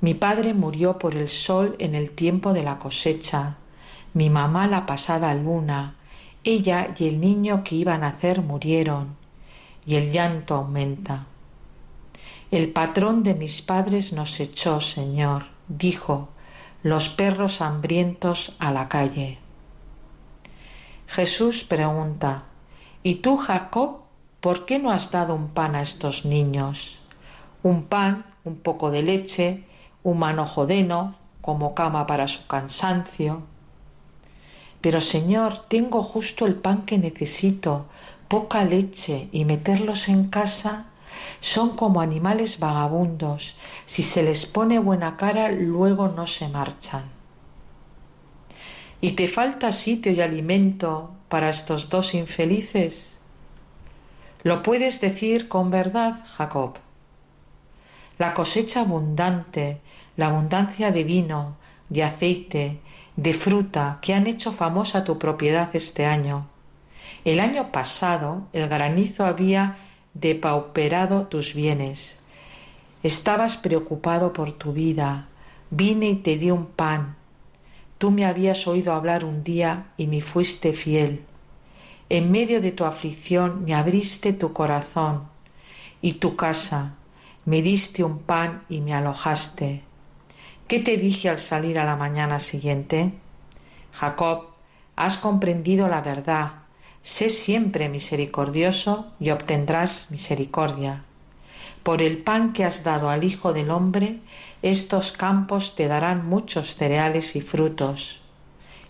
Mi 0.00 0.14
padre 0.14 0.54
murió 0.54 0.98
por 0.98 1.14
el 1.14 1.28
sol 1.28 1.76
en 1.78 1.94
el 1.94 2.10
tiempo 2.10 2.52
de 2.52 2.64
la 2.64 2.80
cosecha, 2.80 3.58
mi 4.12 4.28
mamá 4.28 4.66
la 4.66 4.86
pasada 4.86 5.32
luna, 5.34 5.94
ella 6.42 6.92
y 6.98 7.06
el 7.06 7.20
niño 7.20 7.62
que 7.62 7.76
iba 7.76 7.94
a 7.94 7.98
nacer 7.98 8.42
murieron, 8.42 9.14
y 9.86 9.94
el 9.94 10.10
llanto 10.10 10.56
aumenta. 10.56 11.26
El 12.56 12.72
patrón 12.72 13.22
de 13.22 13.34
mis 13.34 13.60
padres 13.60 14.14
nos 14.14 14.40
echó, 14.40 14.80
Señor, 14.80 15.44
dijo, 15.68 16.30
los 16.82 17.10
perros 17.10 17.60
hambrientos 17.60 18.56
a 18.58 18.72
la 18.72 18.88
calle. 18.88 19.38
Jesús 21.06 21.64
pregunta, 21.64 22.44
¿Y 23.02 23.16
tú, 23.16 23.36
Jacob, 23.36 23.98
por 24.40 24.64
qué 24.64 24.78
no 24.78 24.90
has 24.90 25.10
dado 25.10 25.34
un 25.34 25.48
pan 25.48 25.74
a 25.74 25.82
estos 25.82 26.24
niños? 26.24 26.98
Un 27.62 27.82
pan, 27.82 28.24
un 28.44 28.56
poco 28.56 28.90
de 28.90 29.02
leche, 29.02 29.64
un 30.02 30.18
manojo 30.18 30.66
deno 30.66 31.14
como 31.42 31.74
cama 31.74 32.06
para 32.06 32.26
su 32.26 32.46
cansancio. 32.46 33.42
Pero 34.80 35.02
Señor, 35.02 35.58
tengo 35.68 36.02
justo 36.02 36.46
el 36.46 36.54
pan 36.54 36.86
que 36.86 36.96
necesito, 36.96 37.84
poca 38.28 38.64
leche, 38.64 39.28
y 39.30 39.44
meterlos 39.44 40.08
en 40.08 40.30
casa 40.30 40.86
son 41.40 41.76
como 41.76 42.00
animales 42.00 42.58
vagabundos. 42.58 43.56
Si 43.84 44.02
se 44.02 44.22
les 44.22 44.46
pone 44.46 44.78
buena 44.78 45.16
cara, 45.16 45.50
luego 45.50 46.08
no 46.08 46.26
se 46.26 46.48
marchan. 46.48 47.04
¿Y 49.00 49.12
te 49.12 49.28
falta 49.28 49.72
sitio 49.72 50.12
y 50.12 50.20
alimento 50.20 51.12
para 51.28 51.50
estos 51.50 51.90
dos 51.90 52.14
infelices? 52.14 53.18
Lo 54.42 54.62
puedes 54.62 55.00
decir 55.00 55.48
con 55.48 55.70
verdad, 55.70 56.24
Jacob. 56.36 56.78
La 58.18 58.32
cosecha 58.32 58.80
abundante, 58.80 59.80
la 60.16 60.28
abundancia 60.28 60.90
de 60.90 61.04
vino, 61.04 61.56
de 61.88 62.04
aceite, 62.04 62.80
de 63.16 63.34
fruta 63.34 63.98
que 64.00 64.14
han 64.14 64.26
hecho 64.26 64.52
famosa 64.52 65.04
tu 65.04 65.18
propiedad 65.18 65.68
este 65.74 66.06
año. 66.06 66.46
El 67.24 67.40
año 67.40 67.72
pasado 67.72 68.46
el 68.52 68.68
granizo 68.68 69.24
había 69.24 69.76
depauperado 70.20 71.26
tus 71.26 71.54
bienes. 71.54 72.20
Estabas 73.02 73.56
preocupado 73.56 74.32
por 74.32 74.52
tu 74.52 74.72
vida. 74.72 75.28
Vine 75.70 76.08
y 76.08 76.16
te 76.16 76.38
di 76.38 76.50
un 76.50 76.66
pan. 76.66 77.16
Tú 77.98 78.10
me 78.10 78.24
habías 78.24 78.66
oído 78.66 78.94
hablar 78.94 79.24
un 79.24 79.44
día 79.44 79.86
y 79.96 80.06
me 80.06 80.20
fuiste 80.20 80.72
fiel. 80.72 81.22
En 82.08 82.30
medio 82.30 82.60
de 82.60 82.72
tu 82.72 82.84
aflicción 82.84 83.64
me 83.64 83.74
abriste 83.74 84.32
tu 84.32 84.52
corazón 84.52 85.24
y 86.00 86.14
tu 86.14 86.36
casa. 86.36 86.94
Me 87.44 87.62
diste 87.62 88.02
un 88.02 88.18
pan 88.18 88.64
y 88.68 88.80
me 88.80 88.94
alojaste. 88.94 89.82
¿Qué 90.66 90.80
te 90.80 90.96
dije 90.96 91.28
al 91.28 91.40
salir 91.40 91.78
a 91.78 91.84
la 91.84 91.96
mañana 91.96 92.38
siguiente? 92.38 93.12
Jacob, 93.92 94.46
has 94.96 95.18
comprendido 95.18 95.88
la 95.88 96.00
verdad 96.00 96.65
Sé 97.06 97.30
siempre 97.30 97.88
misericordioso 97.88 99.06
y 99.20 99.30
obtendrás 99.30 100.10
misericordia. 100.10 101.04
Por 101.84 102.02
el 102.02 102.18
pan 102.18 102.52
que 102.52 102.64
has 102.64 102.82
dado 102.82 103.10
al 103.10 103.22
Hijo 103.22 103.52
del 103.52 103.70
Hombre, 103.70 104.18
estos 104.60 105.12
campos 105.12 105.76
te 105.76 105.86
darán 105.86 106.26
muchos 106.26 106.74
cereales 106.74 107.36
y 107.36 107.42
frutos. 107.42 108.22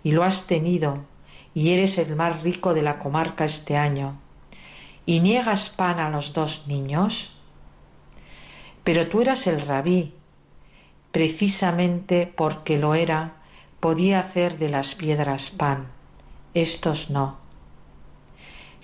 Y 0.03 0.13
lo 0.13 0.25
has 0.25 0.47
tenido, 0.47 1.05
y 1.53 1.73
eres 1.73 1.99
el 1.99 2.17
más 2.17 2.43
rico 2.43 2.73
de 2.73 2.81
la 2.81 2.99
comarca 2.99 3.45
este 3.45 3.77
año. 3.77 4.19
¿Y 5.05 5.21
niegas 5.21 5.69
pan 5.69 6.01
a 6.01 6.09
los 6.09 6.33
dos 6.33 6.63
niños? 6.67 7.37
Pero 8.83 9.09
tú 9.09 9.21
eras 9.21 9.47
el 9.47 9.61
rabí, 9.61 10.15
precisamente 11.13 12.33
porque 12.35 12.79
lo 12.79 12.95
era, 12.95 13.35
podía 13.79 14.21
hacer 14.21 14.57
de 14.57 14.71
las 14.71 14.95
piedras 14.95 15.51
pan. 15.51 15.89
Estos 16.55 17.11
no. 17.11 17.46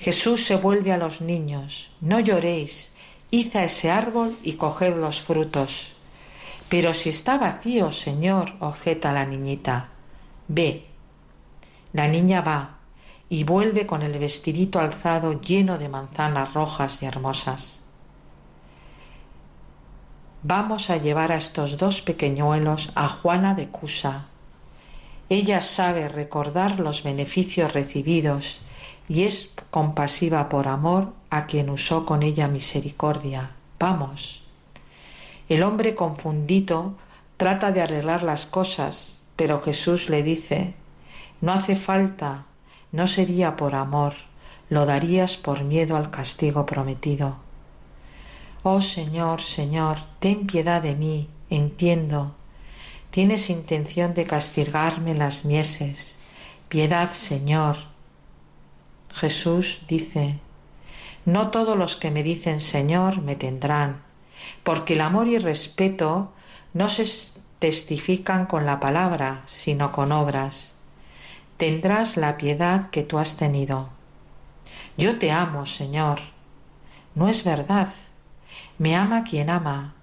Jesús 0.02 0.46
se 0.46 0.56
vuelve 0.56 0.92
a 0.92 0.96
los 0.96 1.20
niños, 1.20 1.92
no 2.00 2.18
lloréis, 2.18 2.92
id 3.30 3.54
a 3.54 3.62
ese 3.62 3.88
árbol 3.88 4.36
y 4.42 4.54
coged 4.54 4.96
los 4.96 5.20
frutos. 5.20 5.92
Pero 6.68 6.92
si 6.92 7.10
está 7.10 7.38
vacío, 7.38 7.92
Señor, 7.92 8.54
objeta 8.58 9.12
la 9.12 9.24
niñita, 9.24 9.90
ve. 10.48 10.86
La 11.92 12.08
niña 12.08 12.40
va 12.40 12.78
y 13.28 13.44
vuelve 13.44 13.86
con 13.86 14.02
el 14.02 14.18
vestidito 14.18 14.80
alzado 14.80 15.40
lleno 15.40 15.78
de 15.78 15.88
manzanas 15.88 16.52
rojas 16.52 17.00
y 17.00 17.06
hermosas. 17.06 17.82
Vamos 20.42 20.90
a 20.90 20.96
llevar 20.96 21.30
a 21.30 21.36
estos 21.36 21.78
dos 21.78 22.02
pequeñuelos 22.02 22.90
a 22.96 23.06
Juana 23.08 23.54
de 23.54 23.68
Cusa. 23.68 24.26
Ella 25.28 25.60
sabe 25.60 26.08
recordar 26.08 26.80
los 26.80 27.04
beneficios 27.04 27.72
recibidos 27.72 28.61
y 29.08 29.22
es 29.22 29.50
compasiva 29.70 30.48
por 30.48 30.68
amor 30.68 31.12
a 31.30 31.46
quien 31.46 31.70
usó 31.70 32.06
con 32.06 32.22
ella 32.22 32.48
misericordia. 32.48 33.52
Vamos. 33.78 34.42
El 35.48 35.62
hombre 35.62 35.94
confundido 35.94 36.94
trata 37.36 37.72
de 37.72 37.82
arreglar 37.82 38.22
las 38.22 38.46
cosas, 38.46 39.22
pero 39.36 39.60
Jesús 39.60 40.08
le 40.08 40.22
dice, 40.22 40.74
no 41.40 41.52
hace 41.52 41.76
falta, 41.76 42.44
no 42.92 43.06
sería 43.06 43.56
por 43.56 43.74
amor, 43.74 44.14
lo 44.70 44.86
darías 44.86 45.36
por 45.36 45.64
miedo 45.64 45.96
al 45.96 46.10
castigo 46.10 46.64
prometido. 46.66 47.36
Oh 48.62 48.80
Señor, 48.80 49.42
Señor, 49.42 49.98
ten 50.20 50.46
piedad 50.46 50.80
de 50.80 50.94
mí, 50.94 51.28
entiendo. 51.50 52.34
Tienes 53.10 53.50
intención 53.50 54.14
de 54.14 54.24
castigarme 54.24 55.14
las 55.14 55.44
mieses. 55.44 56.16
Piedad, 56.68 57.10
Señor, 57.10 57.76
Jesús 59.14 59.82
dice, 59.86 60.38
no 61.24 61.50
todos 61.50 61.76
los 61.76 61.96
que 61.96 62.10
me 62.10 62.22
dicen 62.22 62.60
Señor 62.60 63.20
me 63.22 63.36
tendrán, 63.36 64.02
porque 64.64 64.94
el 64.94 65.02
amor 65.02 65.28
y 65.28 65.38
respeto 65.38 66.32
no 66.72 66.88
se 66.88 67.06
testifican 67.58 68.46
con 68.46 68.66
la 68.66 68.80
palabra, 68.80 69.42
sino 69.46 69.92
con 69.92 70.10
obras. 70.12 70.74
Tendrás 71.58 72.16
la 72.16 72.38
piedad 72.38 72.90
que 72.90 73.04
tú 73.04 73.18
has 73.18 73.36
tenido. 73.36 73.90
Yo 74.96 75.18
te 75.18 75.30
amo, 75.30 75.66
Señor. 75.66 76.20
No 77.14 77.28
es 77.28 77.44
verdad. 77.44 77.88
Me 78.78 78.96
ama 78.96 79.22
quien 79.22 79.50
ama, 79.50 79.94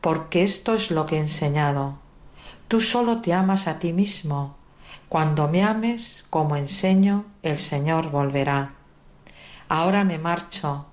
porque 0.00 0.42
esto 0.42 0.74
es 0.74 0.90
lo 0.90 1.06
que 1.06 1.16
he 1.16 1.20
enseñado. 1.20 1.98
Tú 2.68 2.80
solo 2.80 3.20
te 3.20 3.32
amas 3.32 3.66
a 3.66 3.78
ti 3.78 3.92
mismo 3.92 4.56
cuando 5.08 5.48
me 5.48 5.62
ames, 5.62 6.26
como 6.30 6.56
enseño, 6.56 7.24
el 7.42 7.58
Señor 7.58 8.10
volverá. 8.10 8.74
Ahora 9.68 10.04
me 10.04 10.18
marcho. 10.18 10.86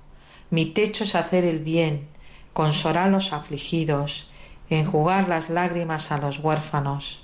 Mi 0.49 0.65
techo 0.65 1.03
es 1.03 1.15
hacer 1.15 1.45
el 1.45 1.59
bien, 1.59 2.07
consolar 2.53 3.07
a 3.07 3.11
los 3.11 3.33
afligidos 3.33 4.27
enjugar 4.79 5.27
las 5.27 5.49
lágrimas 5.49 6.11
a 6.11 6.17
los 6.17 6.39
huérfanos, 6.39 7.21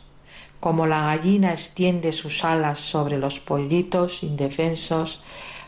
como 0.60 0.88
la 0.88 1.02
gallina 1.06 1.52
extiende 1.52 2.12
sus 2.12 2.44
alas 2.44 2.80
sobre 2.80 3.18
los 3.18 3.40
pollitos 3.40 4.24
indefensos, 4.24 5.22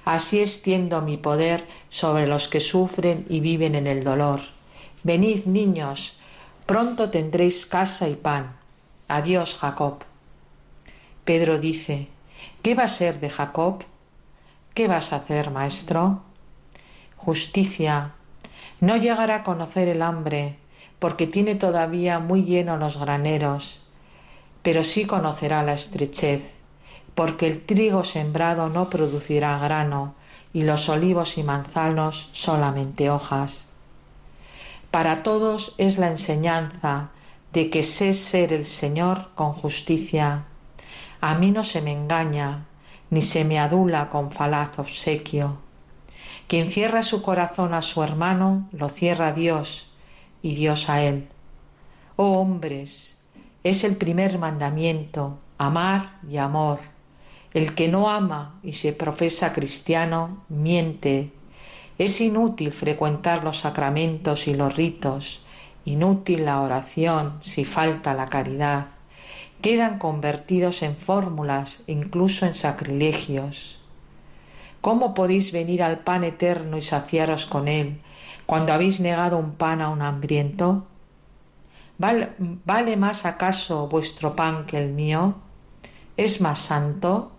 así 0.06 0.40
extiendo 0.40 1.02
mi 1.02 1.18
poder 1.18 1.66
sobre 1.90 2.28
los 2.28 2.48
que 2.48 2.60
sufren 2.60 3.26
y 3.30 3.40
viven 3.40 3.76
en 3.76 3.88
el 3.88 4.04
dolor. 4.04 4.42
Venid, 5.04 5.46
niños, 5.46 6.16
pronto 6.66 7.10
tendréis 7.10 7.66
casa 7.66 8.08
y 8.08 8.16
pan. 8.16 8.56
Adiós, 9.08 9.58
Jacob. 9.60 10.11
Pedro 11.26 11.60
dice, 11.60 12.08
¿qué 12.64 12.76
va 12.76 12.84
a 12.84 12.88
ser 12.88 13.20
de 13.20 13.30
Jacob? 13.30 13.84
¿Qué 14.74 14.88
vas 14.88 15.14
a 15.14 15.18
hacer, 15.18 15.52
maestro? 15.52 16.24
Justicia. 17.18 18.14
No 18.80 18.98
llegará 18.98 19.36
a 19.36 19.44
conocer 19.44 19.88
el 19.88 20.02
hambre, 20.02 20.58
porque 20.98 21.28
tiene 21.28 21.56
todavía 21.56 22.20
muy 22.20 22.44
lleno 22.44 22.78
los 22.78 22.98
graneros, 22.98 23.80
pero 24.64 24.84
sí 24.84 25.06
conocerá 25.06 25.62
la 25.64 25.74
estrechez, 25.74 26.54
porque 27.16 27.48
el 27.48 27.66
trigo 27.66 28.04
sembrado 28.04 28.70
no 28.70 28.90
producirá 28.90 29.60
grano, 29.60 30.16
y 30.54 30.64
los 30.64 30.90
olivos 30.90 31.38
y 31.38 31.44
manzanos 31.44 32.30
solamente 32.34 33.10
hojas. 33.10 33.66
Para 34.90 35.24
todos 35.24 35.74
es 35.78 35.98
la 35.98 36.08
enseñanza 36.08 37.10
de 37.54 37.70
que 37.70 37.84
sé 37.84 38.14
ser 38.14 38.52
el 38.54 38.66
Señor 38.66 39.30
con 39.36 39.54
justicia. 39.54 40.46
A 41.22 41.36
mí 41.36 41.52
no 41.52 41.64
se 41.64 41.82
me 41.82 41.92
engaña, 41.92 42.66
ni 43.12 43.22
se 43.22 43.46
me 43.46 43.60
adula 43.60 44.10
con 44.10 44.32
falaz 44.32 44.80
obsequio. 44.80 45.58
Quien 46.48 46.72
cierra 46.72 47.04
su 47.04 47.22
corazón 47.22 47.76
a 47.76 47.84
su 47.84 48.02
hermano, 48.02 48.68
lo 48.72 48.90
cierra 48.90 49.28
a 49.28 49.34
Dios, 49.34 49.92
y 50.42 50.56
Dios 50.56 50.90
a 50.90 51.04
él. 51.04 51.28
Oh 52.16 52.40
hombres, 52.40 53.20
es 53.64 53.84
el 53.84 53.98
primer 53.98 54.40
mandamiento, 54.40 55.38
amar 55.60 56.18
y 56.28 56.38
amor. 56.38 56.80
El 57.54 57.76
que 57.76 57.88
no 57.88 58.10
ama 58.10 58.60
y 58.64 58.74
se 58.74 58.92
profesa 58.92 59.54
cristiano, 59.54 60.44
miente. 60.50 61.32
Es 62.00 62.20
inútil 62.20 62.72
frecuentar 62.72 63.44
los 63.44 63.60
sacramentos 63.60 64.48
y 64.48 64.56
los 64.56 64.76
ritos, 64.76 65.46
inútil 65.86 66.46
la 66.46 66.62
oración 66.62 67.38
si 67.42 67.64
falta 67.64 68.16
la 68.16 68.26
caridad. 68.26 68.88
Quedan 69.62 70.00
convertidos 70.00 70.82
en 70.82 70.96
fórmulas, 70.96 71.84
incluso 71.86 72.48
en 72.48 72.56
sacrilegios. 72.56 73.78
¿Cómo 74.82 75.14
podéis 75.14 75.52
venir 75.52 75.84
al 75.84 76.00
pan 76.00 76.24
eterno 76.24 76.78
y 76.78 76.82
saciaros 76.82 77.46
con 77.46 77.68
él, 77.68 78.02
cuando 78.48 78.74
habéis 78.74 79.00
negado 79.00 79.38
un 79.38 79.52
pan 79.52 79.82
a 79.82 79.90
un 79.90 80.02
hambriento? 80.02 80.88
¿Vale, 82.00 82.98
más 82.98 83.28
acaso 83.28 83.88
vuestro 83.88 84.36
pan 84.36 84.66
que 84.66 84.80
el 84.80 84.92
mío? 84.92 85.36
¿Es 86.18 86.42
más 86.42 86.58
santo? 86.58 87.32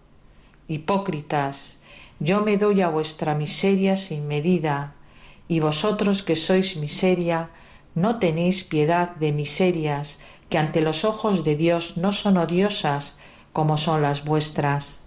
Hipócritas, 0.69 1.81
yo 2.21 2.43
me 2.43 2.57
doy 2.57 2.83
a 2.83 2.89
vuestra 2.89 3.35
miseria 3.35 3.97
sin 3.97 4.29
medida, 4.29 4.95
y 5.49 5.59
vosotros 5.59 6.23
que 6.23 6.37
sois 6.37 6.77
miseria, 6.77 7.51
no 7.97 8.21
tenéis 8.21 8.63
piedad 8.63 9.17
de 9.17 9.33
miserias 9.33 10.21
que 10.53 10.59
ante 10.59 10.83
los 10.83 11.07
ojos 11.07 11.45
de 11.45 11.57
Dios 11.57 11.97
no 11.97 12.13
son 12.13 12.37
odiosas 12.37 13.17
como 13.55 13.79
son 13.79 14.03
las 14.03 14.23
vuestras, 14.23 14.99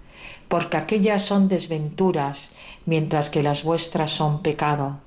porque 0.47 0.75
aquellas 0.75 1.21
son 1.21 1.47
desventuras, 1.47 2.49
mientras 2.87 3.29
que 3.29 3.43
las 3.43 3.63
vuestras 3.63 4.09
son 4.09 4.41
pecado. 4.41 4.97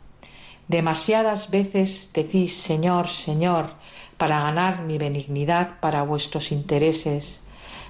Demasiadas 0.68 1.50
veces 1.50 2.10
decís 2.14 2.56
Señor, 2.56 3.08
Señor, 3.08 3.70
para 4.16 4.38
ganar 4.40 4.82
mi 4.82 4.96
benignidad 4.96 5.80
para 5.80 6.04
vuestros 6.04 6.52
intereses, 6.52 7.40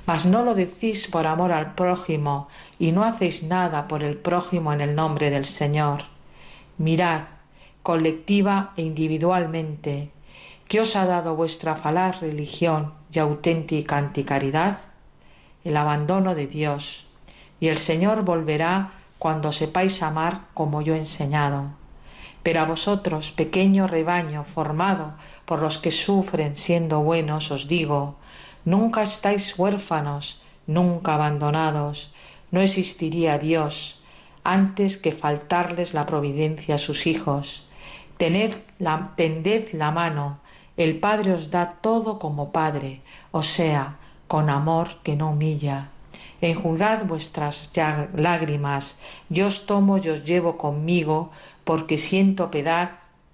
mas 0.06 0.24
no 0.24 0.42
lo 0.42 0.54
decís 0.54 1.06
por 1.06 1.26
amor 1.26 1.52
al 1.52 1.74
prójimo 1.74 2.48
y 2.78 2.92
no 2.92 3.04
hacéis 3.04 3.42
nada 3.42 3.86
por 3.88 4.02
el 4.02 4.16
prójimo 4.16 4.72
en 4.72 4.80
el 4.80 4.94
nombre 4.94 5.28
del 5.28 5.44
Señor. 5.44 6.04
Mirad, 6.78 7.24
colectiva 7.82 8.72
e 8.78 8.80
individualmente, 8.80 10.12
¿qué 10.68 10.80
os 10.82 10.96
ha 10.96 11.06
dado 11.06 11.34
vuestra 11.34 11.76
falaz 11.76 12.20
religión 12.20 12.92
y 13.10 13.18
auténtica 13.18 13.96
anticaridad? 13.96 14.78
El 15.64 15.78
abandono 15.78 16.34
de 16.34 16.46
Dios, 16.46 17.06
y 17.58 17.68
el 17.68 17.78
Señor 17.78 18.22
volverá 18.22 18.90
cuando 19.18 19.50
sepáis 19.50 20.02
amar 20.02 20.42
como 20.52 20.82
yo 20.82 20.94
he 20.94 20.98
enseñado. 20.98 21.64
Pero 22.42 22.60
a 22.60 22.66
vosotros, 22.66 23.32
pequeño 23.32 23.86
rebaño 23.86 24.44
formado 24.44 25.14
por 25.46 25.60
los 25.60 25.78
que 25.78 25.90
sufren 25.90 26.54
siendo 26.54 27.00
buenos, 27.00 27.50
os 27.50 27.66
digo, 27.66 28.16
nunca 28.66 29.02
estáis 29.02 29.58
huérfanos, 29.58 30.42
nunca 30.66 31.14
abandonados, 31.14 32.12
no 32.50 32.60
existiría 32.60 33.38
Dios 33.38 34.02
antes 34.44 34.98
que 34.98 35.12
faltarles 35.12 35.94
la 35.94 36.04
providencia 36.04 36.76
a 36.76 36.78
sus 36.78 37.06
hijos. 37.06 37.66
Tened 38.18 38.54
la, 38.78 39.12
tended 39.16 39.72
la 39.72 39.90
mano, 39.90 40.40
el 40.78 41.00
Padre 41.00 41.34
os 41.34 41.50
da 41.50 41.64
todo 41.82 42.20
como 42.20 42.52
Padre, 42.52 43.02
o 43.32 43.42
sea, 43.42 43.98
con 44.28 44.48
amor 44.48 45.02
que 45.02 45.16
no 45.16 45.30
humilla. 45.32 45.88
Enjugad 46.40 47.04
vuestras 47.04 47.72
lágrimas, 48.14 48.96
yo 49.28 49.48
os 49.48 49.66
tomo 49.66 49.98
y 49.98 50.08
os 50.08 50.22
llevo 50.22 50.56
conmigo, 50.56 51.32
porque 51.64 51.98
siento 51.98 52.52
piedad 52.52 52.90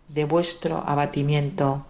de 0.08 0.24
vuestro 0.24 0.82
abatimiento. 0.86 1.84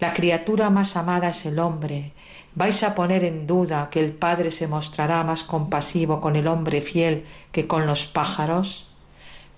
La 0.00 0.14
criatura 0.14 0.70
más 0.70 0.96
amada 0.96 1.28
es 1.28 1.44
el 1.44 1.58
hombre. 1.58 2.12
¿Vais 2.54 2.82
a 2.82 2.94
poner 2.94 3.24
en 3.24 3.46
duda 3.46 3.90
que 3.90 4.00
el 4.00 4.12
Padre 4.12 4.50
se 4.50 4.68
mostrará 4.68 5.22
más 5.22 5.42
compasivo 5.42 6.22
con 6.22 6.34
el 6.34 6.46
hombre 6.48 6.80
fiel 6.80 7.26
que 7.52 7.66
con 7.66 7.86
los 7.86 8.06
pájaros? 8.06 8.88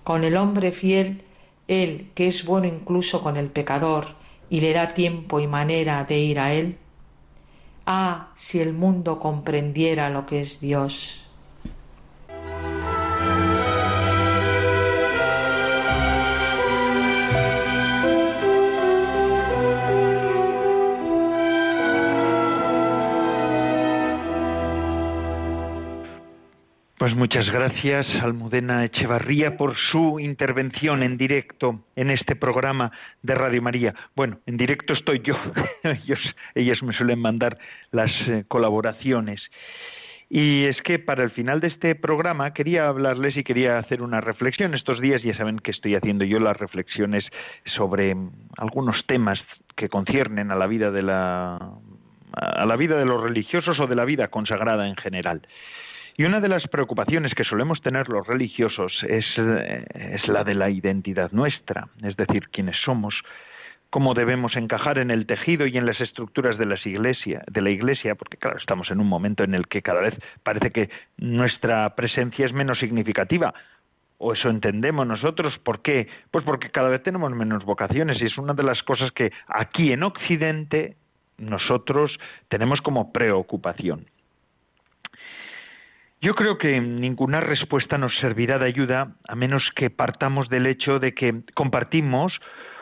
Con 0.03 0.25
el 0.25 0.35
hombre 0.35 0.73
fiel, 0.73 1.23
él, 1.69 2.11
que 2.15 2.27
es 2.27 2.43
bueno 2.43 2.67
incluso 2.67 3.23
con 3.23 3.37
el 3.37 3.47
pecador, 3.47 4.18
y 4.49 4.61
le 4.61 4.73
da 4.73 4.89
tiempo 4.93 5.39
y 5.39 5.47
manera 5.47 6.03
de 6.05 6.19
ir 6.19 6.39
a 6.39 6.53
él. 6.53 6.77
Ah, 7.85 8.31
si 8.37 8.59
el 8.61 8.73
mundo 8.73 9.19
comprendiera 9.19 10.09
lo 10.09 10.25
que 10.25 10.39
es 10.41 10.61
Dios. 10.61 11.28
Pues 26.99 27.15
muchas 27.15 27.49
gracias, 27.49 28.05
Almudena 28.21 28.83
Echevarría, 28.83 29.55
por 29.55 29.77
su 29.77 30.19
intervención 30.19 31.01
en 31.01 31.15
directo 31.15 31.79
en 31.95 32.09
este 32.09 32.35
programa 32.35 32.91
de 33.23 33.35
Radio 33.35 33.61
María. 33.61 33.95
Bueno, 34.17 34.39
en 34.45 34.57
directo 34.57 34.91
estoy 34.91 35.21
yo, 35.21 35.35
ellos, 35.83 36.19
ellas 36.55 36.83
me 36.83 36.91
suelen 36.91 37.19
mandar 37.19 37.57
las 37.93 38.11
eh, 38.27 38.43
colaboraciones. 38.49 39.41
Y 40.29 40.65
es 40.65 40.81
que 40.81 40.99
para 40.99 41.23
el 41.23 41.31
final 41.31 41.61
de 41.61 41.69
este 41.69 41.95
programa 41.95 42.53
quería 42.53 42.89
hablarles 42.89 43.37
y 43.37 43.45
quería 43.45 43.77
hacer 43.77 44.01
una 44.01 44.19
reflexión. 44.19 44.75
Estos 44.75 44.99
días 44.99 45.23
ya 45.23 45.37
saben 45.37 45.59
que 45.59 45.71
estoy 45.71 45.95
haciendo 45.95 46.25
yo 46.25 46.41
las 46.41 46.57
reflexiones 46.57 47.25
sobre 47.77 48.13
algunos 48.57 49.05
temas 49.05 49.39
que 49.77 49.87
conciernen 49.87 50.51
a 50.51 50.55
la 50.55 50.67
vida 50.67 50.91
de 50.91 51.03
la 51.03 51.59
a 52.33 52.65
la 52.65 52.75
vida 52.75 52.97
de 52.97 53.05
los 53.05 53.23
religiosos 53.23 53.79
o 53.79 53.87
de 53.87 53.95
la 53.95 54.03
vida 54.03 54.27
consagrada 54.27 54.85
en 54.87 54.97
general. 54.97 55.41
Y 56.19 56.25
una 56.25 56.41
de 56.41 56.49
las 56.49 56.67
preocupaciones 56.67 57.33
que 57.33 57.45
solemos 57.45 57.81
tener 57.81 58.09
los 58.09 58.27
religiosos 58.27 58.91
es, 59.07 59.25
eh, 59.37 59.85
es 60.15 60.27
la 60.27 60.43
de 60.43 60.53
la 60.53 60.69
identidad 60.69 61.31
nuestra, 61.31 61.87
es 62.03 62.17
decir, 62.17 62.49
quiénes 62.49 62.75
somos, 62.83 63.15
cómo 63.89 64.13
debemos 64.13 64.57
encajar 64.57 64.97
en 64.97 65.11
el 65.11 65.25
tejido 65.25 65.65
y 65.65 65.77
en 65.77 65.85
las 65.85 66.01
estructuras 66.01 66.57
de, 66.57 66.65
las 66.65 66.85
iglesia, 66.85 67.41
de 67.49 67.61
la 67.61 67.69
iglesia, 67.69 68.15
porque 68.15 68.35
claro, 68.35 68.57
estamos 68.57 68.91
en 68.91 68.99
un 68.99 69.07
momento 69.07 69.45
en 69.45 69.55
el 69.55 69.69
que 69.69 69.81
cada 69.81 70.01
vez 70.01 70.13
parece 70.43 70.71
que 70.71 70.89
nuestra 71.15 71.95
presencia 71.95 72.45
es 72.45 72.51
menos 72.51 72.79
significativa. 72.79 73.53
O 74.17 74.33
eso 74.33 74.49
entendemos 74.49 75.07
nosotros. 75.07 75.57
¿Por 75.59 75.81
qué? 75.81 76.09
Pues 76.31 76.43
porque 76.43 76.69
cada 76.69 76.89
vez 76.89 77.01
tenemos 77.01 77.31
menos 77.31 77.63
vocaciones 77.63 78.21
y 78.21 78.25
es 78.25 78.37
una 78.37 78.53
de 78.53 78.63
las 78.63 78.83
cosas 78.83 79.13
que 79.13 79.31
aquí 79.47 79.93
en 79.93 80.03
Occidente 80.03 80.97
nosotros 81.37 82.19
tenemos 82.49 82.81
como 82.81 83.13
preocupación. 83.13 84.07
Yo 86.21 86.35
creo 86.35 86.57
que 86.57 86.81
ninguna 86.81 87.39
respuesta 87.39 87.97
nos 87.97 88.13
servirá 88.17 88.59
de 88.59 88.65
ayuda 88.65 89.15
a 89.25 89.35
menos 89.35 89.63
que 89.75 89.89
partamos 89.89 90.49
del 90.49 90.65
hecho 90.65 90.99
de 90.99 91.13
que 91.13 91.43
compartimos 91.53 92.33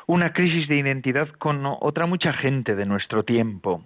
una 0.08 0.34
crisis 0.34 0.68
de 0.68 0.78
identidad 0.78 1.30
con 1.38 1.64
otra 1.66 2.08
mucha 2.08 2.34
gente 2.34 2.76
de 2.76 2.88
nuestro 2.88 3.24
tiempo. 3.24 3.84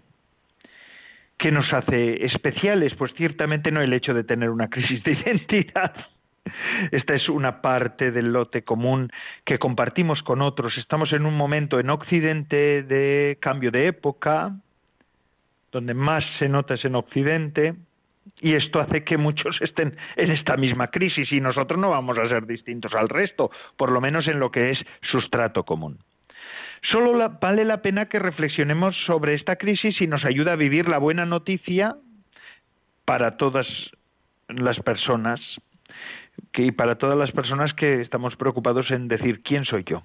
¿Qué 1.37 1.51
nos 1.51 1.73
hace 1.73 2.23
especiales? 2.23 2.93
Pues 2.95 3.13
ciertamente 3.15 3.71
no 3.71 3.81
el 3.81 3.91
hecho 3.91 4.13
de 4.13 4.23
tener 4.23 4.49
una 4.49 4.69
crisis 4.69 5.03
de 5.03 5.11
identidad, 5.25 5.95
Esta 6.91 7.13
es 7.13 7.27
una 7.27 7.61
parte 7.61 8.11
del 8.11 8.31
lote 8.31 8.63
común 8.63 9.11
que 9.45 9.59
compartimos 9.59 10.21
con 10.23 10.41
otros. 10.41 10.77
Estamos 10.77 11.11
en 11.13 11.25
un 11.25 11.35
momento 11.35 11.79
en 11.79 11.89
Occidente 11.89 12.83
de 12.83 13.37
cambio 13.41 13.71
de 13.71 13.87
época, 13.87 14.55
donde 15.71 15.93
más 15.93 16.23
se 16.39 16.47
nota 16.47 16.75
es 16.75 16.85
en 16.85 16.95
Occidente, 16.95 17.75
y 18.41 18.55
esto 18.55 18.79
hace 18.79 19.03
que 19.03 19.17
muchos 19.17 19.61
estén 19.61 19.95
en 20.15 20.31
esta 20.31 20.57
misma 20.57 20.87
crisis 20.87 21.31
y 21.31 21.39
nosotros 21.39 21.79
no 21.79 21.91
vamos 21.91 22.17
a 22.17 22.27
ser 22.27 22.47
distintos 22.47 22.93
al 22.93 23.07
resto, 23.07 23.51
por 23.77 23.91
lo 23.91 24.01
menos 24.01 24.27
en 24.27 24.39
lo 24.39 24.51
que 24.51 24.71
es 24.71 24.83
sustrato 25.03 25.63
común. 25.63 25.99
Solo 26.81 27.13
vale 27.39 27.63
la 27.63 27.83
pena 27.83 28.07
que 28.07 28.17
reflexionemos 28.17 28.97
sobre 29.05 29.35
esta 29.35 29.57
crisis 29.57 30.01
y 30.01 30.07
nos 30.07 30.25
ayuda 30.25 30.53
a 30.53 30.55
vivir 30.55 30.89
la 30.89 30.97
buena 30.97 31.27
noticia 31.27 31.95
para 33.05 33.37
todas 33.37 33.67
las 34.47 34.79
personas 34.79 35.39
y 36.55 36.71
para 36.71 36.95
todas 36.95 37.17
las 37.17 37.31
personas 37.31 37.73
que 37.75 38.01
estamos 38.01 38.35
preocupados 38.35 38.89
en 38.89 39.07
decir 39.07 39.43
quién 39.43 39.65
soy 39.65 39.83
yo. 39.83 40.03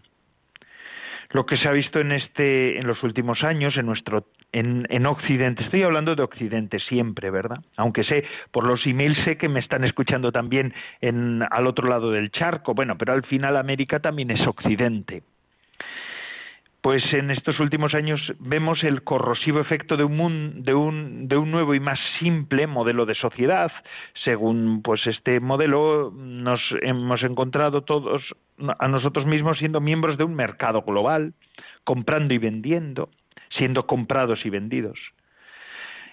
Lo 1.30 1.46
que 1.46 1.56
se 1.56 1.66
ha 1.68 1.72
visto 1.72 1.98
en 1.98 2.12
este 2.12 2.78
en 2.78 2.86
los 2.86 3.02
últimos 3.02 3.42
años 3.42 3.76
en 3.76 3.86
nuestro 3.86 4.26
en, 4.52 4.86
en, 4.90 5.06
Occidente, 5.06 5.64
estoy 5.64 5.82
hablando 5.82 6.14
de 6.14 6.22
Occidente 6.22 6.78
siempre, 6.78 7.30
¿verdad? 7.30 7.58
Aunque 7.76 8.04
sé, 8.04 8.24
por 8.52 8.64
los 8.64 8.86
emails 8.86 9.18
sé 9.24 9.36
que 9.36 9.48
me 9.48 9.60
están 9.60 9.84
escuchando 9.84 10.32
también 10.32 10.72
en, 11.00 11.42
al 11.50 11.66
otro 11.66 11.88
lado 11.88 12.10
del 12.10 12.30
charco, 12.30 12.74
bueno, 12.74 12.96
pero 12.96 13.12
al 13.12 13.24
final 13.24 13.56
América 13.56 14.00
también 14.00 14.30
es 14.30 14.46
Occidente 14.46 15.22
pues 16.86 17.02
en 17.14 17.32
estos 17.32 17.58
últimos 17.58 17.94
años 17.94 18.20
vemos 18.38 18.84
el 18.84 19.02
corrosivo 19.02 19.58
efecto 19.58 19.96
de 19.96 20.04
un, 20.04 20.62
de 20.62 20.72
un, 20.72 21.26
de 21.26 21.36
un 21.36 21.50
nuevo 21.50 21.74
y 21.74 21.80
más 21.80 21.98
simple 22.20 22.68
modelo 22.68 23.06
de 23.06 23.16
sociedad. 23.16 23.72
Según 24.22 24.82
pues 24.82 25.04
este 25.08 25.40
modelo 25.40 26.12
nos 26.14 26.60
hemos 26.82 27.24
encontrado 27.24 27.82
todos 27.82 28.22
a 28.78 28.86
nosotros 28.86 29.26
mismos 29.26 29.58
siendo 29.58 29.80
miembros 29.80 30.16
de 30.16 30.22
un 30.22 30.36
mercado 30.36 30.82
global, 30.82 31.34
comprando 31.82 32.34
y 32.34 32.38
vendiendo, 32.38 33.08
siendo 33.50 33.86
comprados 33.86 34.44
y 34.44 34.50
vendidos. 34.50 34.98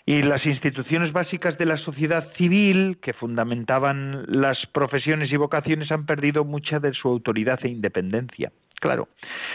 Y 0.05 0.21
las 0.21 0.45
instituciones 0.45 1.13
básicas 1.13 1.57
de 1.57 1.65
la 1.65 1.77
sociedad 1.77 2.33
civil 2.33 2.97
que 3.01 3.13
fundamentaban 3.13 4.25
las 4.27 4.65
profesiones 4.67 5.31
y 5.31 5.37
vocaciones 5.37 5.91
han 5.91 6.05
perdido 6.05 6.43
mucha 6.43 6.79
de 6.79 6.93
su 6.93 7.07
autoridad 7.07 7.59
e 7.63 7.69
independencia. 7.69 8.51
Claro, 8.81 9.07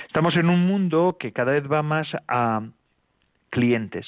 estamos 0.07 0.37
en 0.37 0.49
un 0.49 0.66
mundo 0.66 1.18
que 1.20 1.33
cada 1.33 1.53
vez 1.53 1.70
va 1.70 1.83
más 1.83 2.09
a 2.29 2.62
clientes. 3.51 4.07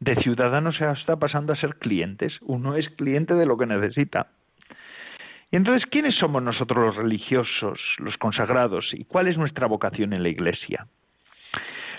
De 0.00 0.16
ciudadanos 0.16 0.76
se 0.76 0.90
está 0.90 1.14
pasando 1.14 1.52
a 1.52 1.56
ser 1.56 1.76
clientes. 1.76 2.36
Uno 2.40 2.74
es 2.74 2.88
cliente 2.90 3.34
de 3.34 3.46
lo 3.46 3.56
que 3.56 3.66
necesita. 3.66 4.26
Y 5.52 5.56
entonces, 5.56 5.86
¿quiénes 5.86 6.16
somos 6.16 6.42
nosotros 6.42 6.86
los 6.86 6.96
religiosos, 6.96 7.78
los 7.98 8.16
consagrados? 8.16 8.92
¿Y 8.94 9.04
cuál 9.04 9.28
es 9.28 9.38
nuestra 9.38 9.68
vocación 9.68 10.12
en 10.12 10.24
la 10.24 10.30
Iglesia? 10.30 10.88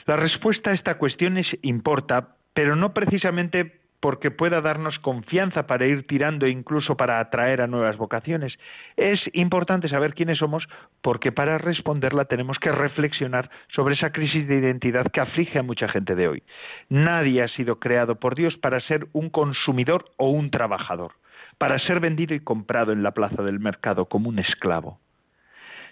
La 0.05 0.15
respuesta 0.15 0.71
a 0.71 0.73
esta 0.73 0.97
cuestión 0.97 1.37
es 1.37 1.47
importa, 1.61 2.35
pero 2.53 2.75
no 2.75 2.93
precisamente 2.93 3.83
porque 4.03 4.31
pueda 4.31 4.59
darnos 4.59 4.99
confianza 4.99 5.65
para 5.65 5.85
ir 5.87 6.05
tirando 6.05 6.45
e 6.45 6.49
incluso 6.49 6.97
para 6.97 7.21
atraer 7.21 7.61
a 7.61 7.67
nuevas 7.67 7.95
vocaciones. 7.95 8.53
Es 8.97 9.21
importante 9.31 9.87
saber 9.87 10.13
quiénes 10.13 10.39
somos 10.39 10.67
porque 11.01 11.31
para 11.31 11.57
responderla 11.57 12.25
tenemos 12.25 12.59
que 12.59 12.73
reflexionar 12.73 13.49
sobre 13.69 13.93
esa 13.93 14.11
crisis 14.11 14.45
de 14.45 14.57
identidad 14.57 15.09
que 15.09 15.21
aflige 15.21 15.57
a 15.57 15.63
mucha 15.63 15.87
gente 15.87 16.15
de 16.15 16.27
hoy. 16.27 16.43
Nadie 16.89 17.43
ha 17.43 17.47
sido 17.47 17.79
creado 17.79 18.15
por 18.19 18.35
Dios 18.35 18.57
para 18.57 18.81
ser 18.81 19.07
un 19.13 19.29
consumidor 19.29 20.11
o 20.17 20.31
un 20.31 20.51
trabajador, 20.51 21.13
para 21.57 21.79
ser 21.79 22.01
vendido 22.01 22.35
y 22.35 22.41
comprado 22.41 22.91
en 22.91 23.03
la 23.03 23.11
plaza 23.11 23.41
del 23.41 23.61
mercado 23.61 24.07
como 24.07 24.27
un 24.27 24.39
esclavo. 24.39 24.99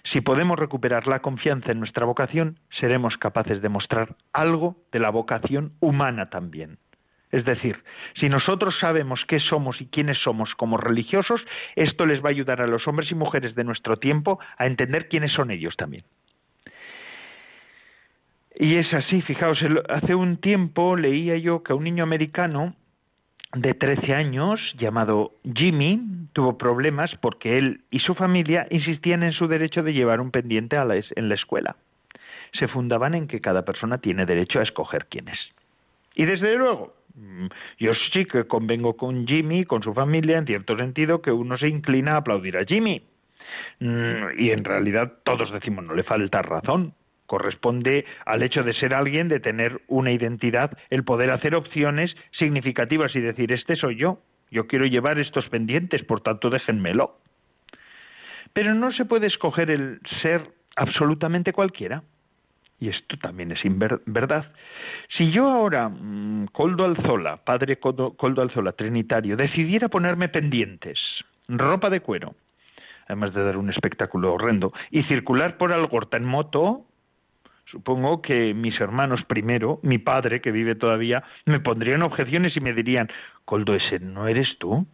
Si 0.04 0.20
podemos 0.20 0.58
recuperar 0.58 1.06
la 1.06 1.20
confianza 1.20 1.70
en 1.70 1.78
nuestra 1.78 2.04
vocación, 2.04 2.58
seremos 2.70 3.16
capaces 3.16 3.62
de 3.62 3.68
mostrar 3.68 4.16
algo 4.32 4.76
de 4.90 4.98
la 4.98 5.10
vocación 5.10 5.72
humana 5.80 6.28
también. 6.28 6.78
Es 7.30 7.46
decir, 7.46 7.82
si 8.14 8.28
nosotros 8.28 8.76
sabemos 8.78 9.24
qué 9.26 9.40
somos 9.40 9.80
y 9.80 9.86
quiénes 9.86 10.18
somos 10.18 10.54
como 10.54 10.76
religiosos, 10.76 11.40
esto 11.76 12.04
les 12.04 12.22
va 12.22 12.28
a 12.28 12.30
ayudar 12.30 12.60
a 12.60 12.66
los 12.66 12.86
hombres 12.86 13.10
y 13.10 13.14
mujeres 13.14 13.54
de 13.54 13.64
nuestro 13.64 13.96
tiempo 13.96 14.38
a 14.58 14.66
entender 14.66 15.08
quiénes 15.08 15.32
son 15.32 15.50
ellos 15.50 15.74
también. 15.76 16.04
Y 18.54 18.76
es 18.76 18.92
así, 18.92 19.22
fijaos, 19.22 19.58
hace 19.88 20.14
un 20.14 20.36
tiempo 20.36 20.94
leía 20.94 21.38
yo 21.38 21.62
que 21.62 21.72
un 21.72 21.84
niño 21.84 22.04
americano 22.04 22.76
de 23.54 23.74
13 23.74 24.14
años, 24.14 24.60
llamado 24.78 25.32
Jimmy, 25.54 26.00
tuvo 26.32 26.56
problemas 26.56 27.14
porque 27.20 27.58
él 27.58 27.80
y 27.90 28.00
su 28.00 28.14
familia 28.14 28.66
insistían 28.70 29.22
en 29.22 29.32
su 29.32 29.46
derecho 29.46 29.82
de 29.82 29.92
llevar 29.92 30.20
un 30.20 30.30
pendiente 30.30 30.76
en 30.76 31.28
la 31.28 31.34
escuela. 31.34 31.76
Se 32.52 32.68
fundaban 32.68 33.14
en 33.14 33.28
que 33.28 33.40
cada 33.40 33.64
persona 33.64 33.98
tiene 33.98 34.26
derecho 34.26 34.60
a 34.60 34.62
escoger 34.62 35.06
quién 35.06 35.28
es. 35.28 35.38
Y 36.14 36.26
desde 36.26 36.56
luego, 36.56 36.94
Mm, 37.14 37.46
yo 37.78 37.92
sí 38.12 38.24
que 38.24 38.44
convengo 38.44 38.96
con 38.96 39.26
Jimmy, 39.26 39.64
con 39.64 39.82
su 39.82 39.92
familia, 39.92 40.38
en 40.38 40.46
cierto 40.46 40.76
sentido, 40.76 41.20
que 41.20 41.32
uno 41.32 41.58
se 41.58 41.68
inclina 41.68 42.12
a 42.12 42.16
aplaudir 42.18 42.56
a 42.56 42.64
Jimmy. 42.64 43.02
Mm, 43.80 44.38
y 44.38 44.50
en 44.50 44.64
realidad 44.64 45.12
todos 45.24 45.52
decimos, 45.52 45.84
no 45.84 45.94
le 45.94 46.04
falta 46.04 46.42
razón. 46.42 46.94
Corresponde 47.32 48.04
al 48.26 48.42
hecho 48.42 48.62
de 48.62 48.74
ser 48.74 48.92
alguien, 48.92 49.28
de 49.28 49.40
tener 49.40 49.80
una 49.88 50.12
identidad, 50.12 50.76
el 50.90 51.02
poder 51.02 51.30
hacer 51.30 51.54
opciones 51.54 52.14
significativas 52.32 53.16
y 53.16 53.20
decir, 53.20 53.52
este 53.52 53.74
soy 53.74 53.96
yo, 53.96 54.18
yo 54.50 54.66
quiero 54.66 54.84
llevar 54.84 55.18
estos 55.18 55.48
pendientes, 55.48 56.04
por 56.04 56.20
tanto 56.20 56.50
déjenmelo. 56.50 57.16
Pero 58.52 58.74
no 58.74 58.92
se 58.92 59.06
puede 59.06 59.28
escoger 59.28 59.70
el 59.70 59.98
ser 60.20 60.42
absolutamente 60.76 61.54
cualquiera 61.54 62.02
y 62.78 62.90
esto 62.90 63.16
también 63.16 63.50
es 63.50 63.60
verdad. 64.04 64.52
Si 65.16 65.30
yo 65.30 65.48
ahora, 65.48 65.88
mm, 65.88 66.48
Coldo 66.52 66.84
Alzola, 66.84 67.38
padre 67.38 67.78
Coldo, 67.78 68.14
Alzola, 68.42 68.72
trinitario, 68.72 69.38
decidiera 69.38 69.88
ponerme 69.88 70.28
pendientes, 70.28 70.98
ropa 71.48 71.88
de 71.88 72.00
cuero, 72.00 72.34
además 73.06 73.32
de 73.32 73.42
dar 73.42 73.56
un 73.56 73.70
espectáculo 73.70 74.34
horrendo, 74.34 74.74
y 74.90 75.04
circular 75.04 75.56
por 75.56 75.74
Algorta 75.74 76.18
en 76.18 76.26
moto, 76.26 76.84
supongo 77.72 78.20
que 78.20 78.52
mis 78.52 78.78
hermanos 78.80 79.24
primero, 79.24 79.80
mi 79.82 79.98
padre, 79.98 80.42
que 80.42 80.52
vive 80.52 80.74
todavía, 80.74 81.24
me 81.46 81.58
pondrían 81.58 82.04
objeciones 82.04 82.54
y 82.54 82.60
me 82.60 82.74
dirían, 82.74 83.08
Coldo, 83.46 83.74
ese 83.74 83.98
no 83.98 84.28
eres 84.28 84.58
tú. 84.58 84.86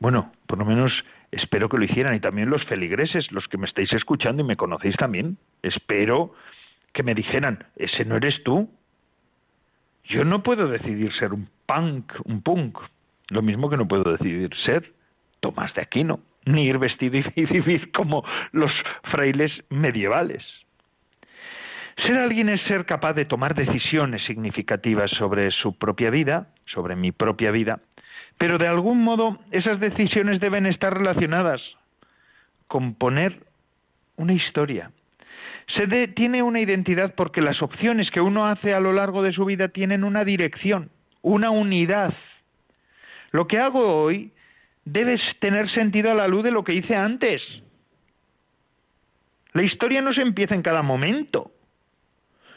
Bueno, 0.00 0.32
por 0.46 0.58
lo 0.58 0.64
menos 0.64 0.92
espero 1.30 1.68
que 1.68 1.76
lo 1.76 1.84
hicieran 1.84 2.14
y 2.14 2.20
también 2.20 2.48
los 2.48 2.64
feligreses, 2.64 3.30
los 3.30 3.46
que 3.46 3.58
me 3.58 3.66
estáis 3.66 3.92
escuchando 3.92 4.42
y 4.42 4.46
me 4.46 4.56
conocéis 4.56 4.96
también, 4.96 5.36
espero 5.62 6.34
que 6.94 7.02
me 7.02 7.14
dijeran, 7.14 7.66
ese 7.76 8.06
no 8.06 8.16
eres 8.16 8.42
tú. 8.42 8.70
Yo 10.04 10.24
no 10.24 10.42
puedo 10.42 10.66
decidir 10.68 11.12
ser 11.12 11.34
un 11.34 11.48
punk, 11.66 12.12
un 12.24 12.40
punk, 12.40 12.78
lo 13.28 13.42
mismo 13.42 13.68
que 13.68 13.76
no 13.76 13.86
puedo 13.86 14.12
decidir 14.12 14.50
ser 14.64 14.94
Tomás 15.40 15.74
de 15.74 15.82
Aquino, 15.82 16.20
ni 16.46 16.64
ir 16.64 16.78
vestido 16.78 17.18
y 17.18 17.44
vivir 17.52 17.92
como 17.92 18.24
los 18.52 18.72
frailes 19.10 19.52
medievales. 19.68 20.42
Ser 21.96 22.18
alguien 22.18 22.50
es 22.50 22.60
ser 22.62 22.84
capaz 22.84 23.14
de 23.14 23.24
tomar 23.24 23.54
decisiones 23.54 24.22
significativas 24.26 25.10
sobre 25.12 25.50
su 25.50 25.78
propia 25.78 26.10
vida, 26.10 26.48
sobre 26.66 26.94
mi 26.94 27.10
propia 27.10 27.50
vida, 27.50 27.80
pero 28.38 28.58
de 28.58 28.68
algún 28.68 29.02
modo 29.02 29.38
esas 29.50 29.80
decisiones 29.80 30.40
deben 30.40 30.66
estar 30.66 30.92
relacionadas 30.92 31.62
con 32.66 32.94
poner 32.94 33.40
una 34.16 34.34
historia. 34.34 34.90
Se 35.68 35.86
tiene 36.08 36.42
una 36.42 36.60
identidad 36.60 37.14
porque 37.14 37.40
las 37.40 37.62
opciones 37.62 38.10
que 38.10 38.20
uno 38.20 38.46
hace 38.46 38.72
a 38.72 38.80
lo 38.80 38.92
largo 38.92 39.22
de 39.22 39.32
su 39.32 39.44
vida 39.46 39.68
tienen 39.68 40.04
una 40.04 40.24
dirección, 40.24 40.90
una 41.22 41.50
unidad. 41.50 42.14
Lo 43.32 43.46
que 43.46 43.58
hago 43.58 44.02
hoy 44.02 44.32
debe 44.84 45.18
tener 45.40 45.68
sentido 45.70 46.10
a 46.10 46.14
la 46.14 46.28
luz 46.28 46.44
de 46.44 46.52
lo 46.52 46.62
que 46.62 46.76
hice 46.76 46.94
antes. 46.94 47.42
La 49.52 49.62
historia 49.62 50.02
no 50.02 50.12
se 50.12 50.22
empieza 50.22 50.54
en 50.54 50.62
cada 50.62 50.82
momento. 50.82 51.50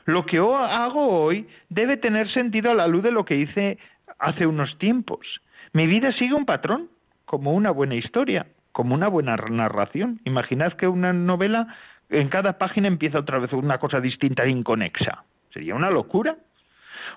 Lo 0.10 0.26
que 0.26 0.40
hago 0.40 1.08
hoy 1.08 1.48
debe 1.70 1.96
tener 1.96 2.32
sentido 2.32 2.72
a 2.72 2.74
la 2.74 2.88
luz 2.88 3.04
de 3.04 3.12
lo 3.12 3.26
que 3.26 3.36
hice 3.36 3.78
hace 4.18 4.48
unos 4.48 4.76
tiempos. 4.80 5.40
Mi 5.72 5.86
vida 5.86 6.12
sigue 6.14 6.34
un 6.34 6.48
patrón, 6.48 6.90
como 7.26 7.54
una 7.54 7.70
buena 7.70 7.94
historia, 7.94 8.48
como 8.72 8.96
una 8.96 9.08
buena 9.08 9.36
narración. 9.36 10.20
Imaginad 10.26 10.74
que 10.74 10.88
una 10.88 11.14
novela 11.14 11.68
en 12.10 12.28
cada 12.30 12.58
página 12.58 12.88
empieza 12.88 13.20
otra 13.20 13.38
vez 13.38 13.54
una 13.54 13.78
cosa 13.78 14.02
distinta 14.02 14.46
e 14.46 14.50
inconexa. 14.50 15.26
Sería 15.54 15.76
una 15.76 15.92
locura. 15.92 16.38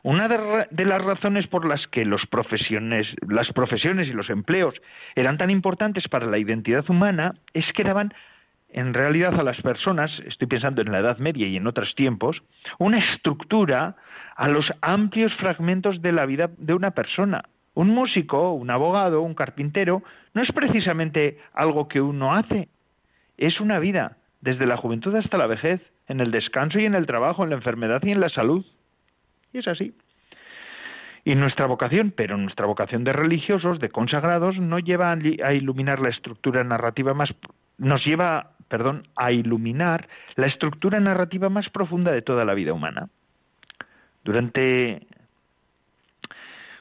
Una 0.03 0.29
de, 0.29 0.85
las 0.85 1.03
razones 1.03 1.47
por 1.47 1.65
las 1.65 1.87
que 1.87 2.05
los 2.05 2.27
profesiones, 2.27 3.07
las 3.27 3.51
profesiones 3.53 4.07
y 4.09 4.13
los 4.13 4.29
empleos 4.29 4.75
eran 5.15 5.39
tan 5.39 5.49
importantes 5.49 6.09
para 6.09 6.27
la 6.27 6.37
identidad 6.37 6.85
humana 6.91 7.37
es 7.55 7.65
que 7.73 7.85
daban 7.85 8.13
en 8.73 8.95
realidad 8.95 9.39
a 9.39 9.45
las 9.45 9.61
personas, 9.61 10.11
estoy 10.27 10.49
pensando 10.49 10.83
en 10.83 10.91
la 10.91 11.01
Edad 11.01 11.19
Media 11.19 11.47
y 11.47 11.57
en 11.57 11.67
otros 11.67 11.95
tiempos, 11.95 12.43
una 12.79 12.99
estructura 12.99 13.97
a 14.35 14.49
los 14.49 14.73
amplios 14.81 15.33
fragmentos 15.35 16.01
de 16.01 16.13
la 16.13 16.27
vida 16.27 16.51
de 16.57 16.75
una 16.75 16.93
persona 16.93 17.43
Un 17.75 17.89
músico, 17.89 18.53
un 18.53 18.71
abogado, 18.71 19.23
un 19.23 19.35
carpintero, 19.35 20.03
no 20.35 20.43
es 20.43 20.53
precisamente 20.53 21.39
algo 21.55 21.89
que 21.89 22.03
uno 22.03 22.35
hace, 22.35 22.69
es 23.39 23.61
una 23.61 23.79
vida, 23.79 24.19
desde 24.43 24.67
la 24.67 24.77
juventud 24.77 25.15
hasta 25.17 25.39
la 25.39 25.47
vejez, 25.47 25.81
en 26.07 26.21
el 26.21 26.31
descanso 26.31 26.79
y 26.79 26.85
en 26.85 26.95
el 26.95 27.07
trabajo, 27.07 27.45
en 27.45 27.51
la 27.51 27.57
enfermedad 27.57 28.03
y 28.05 28.13
en 28.13 28.21
la 28.21 28.29
salud. 28.29 28.65
Y 29.53 29.59
es 29.59 29.69
así. 29.69 29.95
Y 31.25 31.35
nuestra 31.35 31.67
vocación, 31.67 32.13
pero 32.15 32.37
nuestra 32.37 32.67
vocación 32.67 33.05
de 33.05 33.13
religiosos, 33.13 33.79
de 33.79 33.89
consagrados, 33.89 34.59
no 34.59 34.79
lleva 34.79 35.13
a 35.13 35.55
iluminar 35.55 36.01
la 36.01 36.11
estructura 36.11 36.65
narrativa 36.65 37.15
más, 37.15 37.33
nos 37.79 38.05
lleva, 38.05 38.53
perdón, 38.73 39.07
a 39.17 39.33
iluminar 39.33 40.09
la 40.35 40.47
estructura 40.47 40.99
narrativa 40.99 41.51
más 41.51 41.69
profunda 41.69 42.11
de 42.11 42.23
toda 42.23 42.47
la 42.47 42.55
vida 42.55 42.73
humana. 42.73 43.11
Durante, 44.25 45.07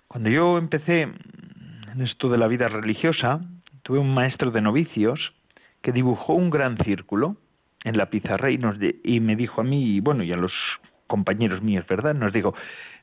cuando 0.08 0.30
yo 0.30 0.58
empecé 0.58 1.02
en 1.02 2.02
esto 2.02 2.30
de 2.30 2.38
la 2.38 2.48
vida 2.48 2.70
religiosa, 2.70 3.42
tuve 3.84 4.00
un 4.00 4.14
maestro 4.14 4.52
de 4.52 4.62
novicios 4.62 5.34
que 5.82 5.92
dibujó 5.92 6.34
un 6.34 6.50
gran 6.50 6.78
círculo 6.78 7.36
en 7.84 7.98
la 7.98 8.10
pizarra 8.10 8.52
y, 8.52 8.58
nos 8.58 8.78
y 9.04 9.20
me 9.20 9.36
dijo 9.36 9.60
a 9.60 9.66
mí, 9.66 9.98
y 9.98 10.00
bueno, 10.00 10.24
y 10.24 10.32
a 10.32 10.38
los 10.38 10.54
compañeros 11.08 11.62
míos, 11.62 11.86
¿verdad? 11.89 12.16
Nos 12.16 12.32
dijo, 12.32 12.56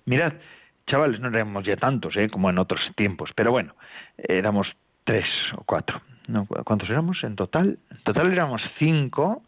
mirad, 0.07 0.32
chavales, 0.86 1.20
no 1.20 1.28
éramos 1.28 1.66
ya 1.66 1.76
tantos, 1.76 2.16
¿eh? 2.16 2.30
como 2.30 2.49
en 2.49 2.57
otros 2.57 2.80
tiempos, 2.97 3.32
pero 3.34 3.51
bueno, 3.51 3.74
éramos 4.16 4.66
tres 5.09 5.26
o 5.56 5.64
cuatro. 5.64 6.02
¿no? 6.26 6.46
¿Cuántos 6.64 6.90
éramos 6.90 7.24
en 7.24 7.34
total? 7.34 7.78
En 7.90 8.02
total 8.04 8.30
éramos 8.30 8.61
cinco 8.78 9.42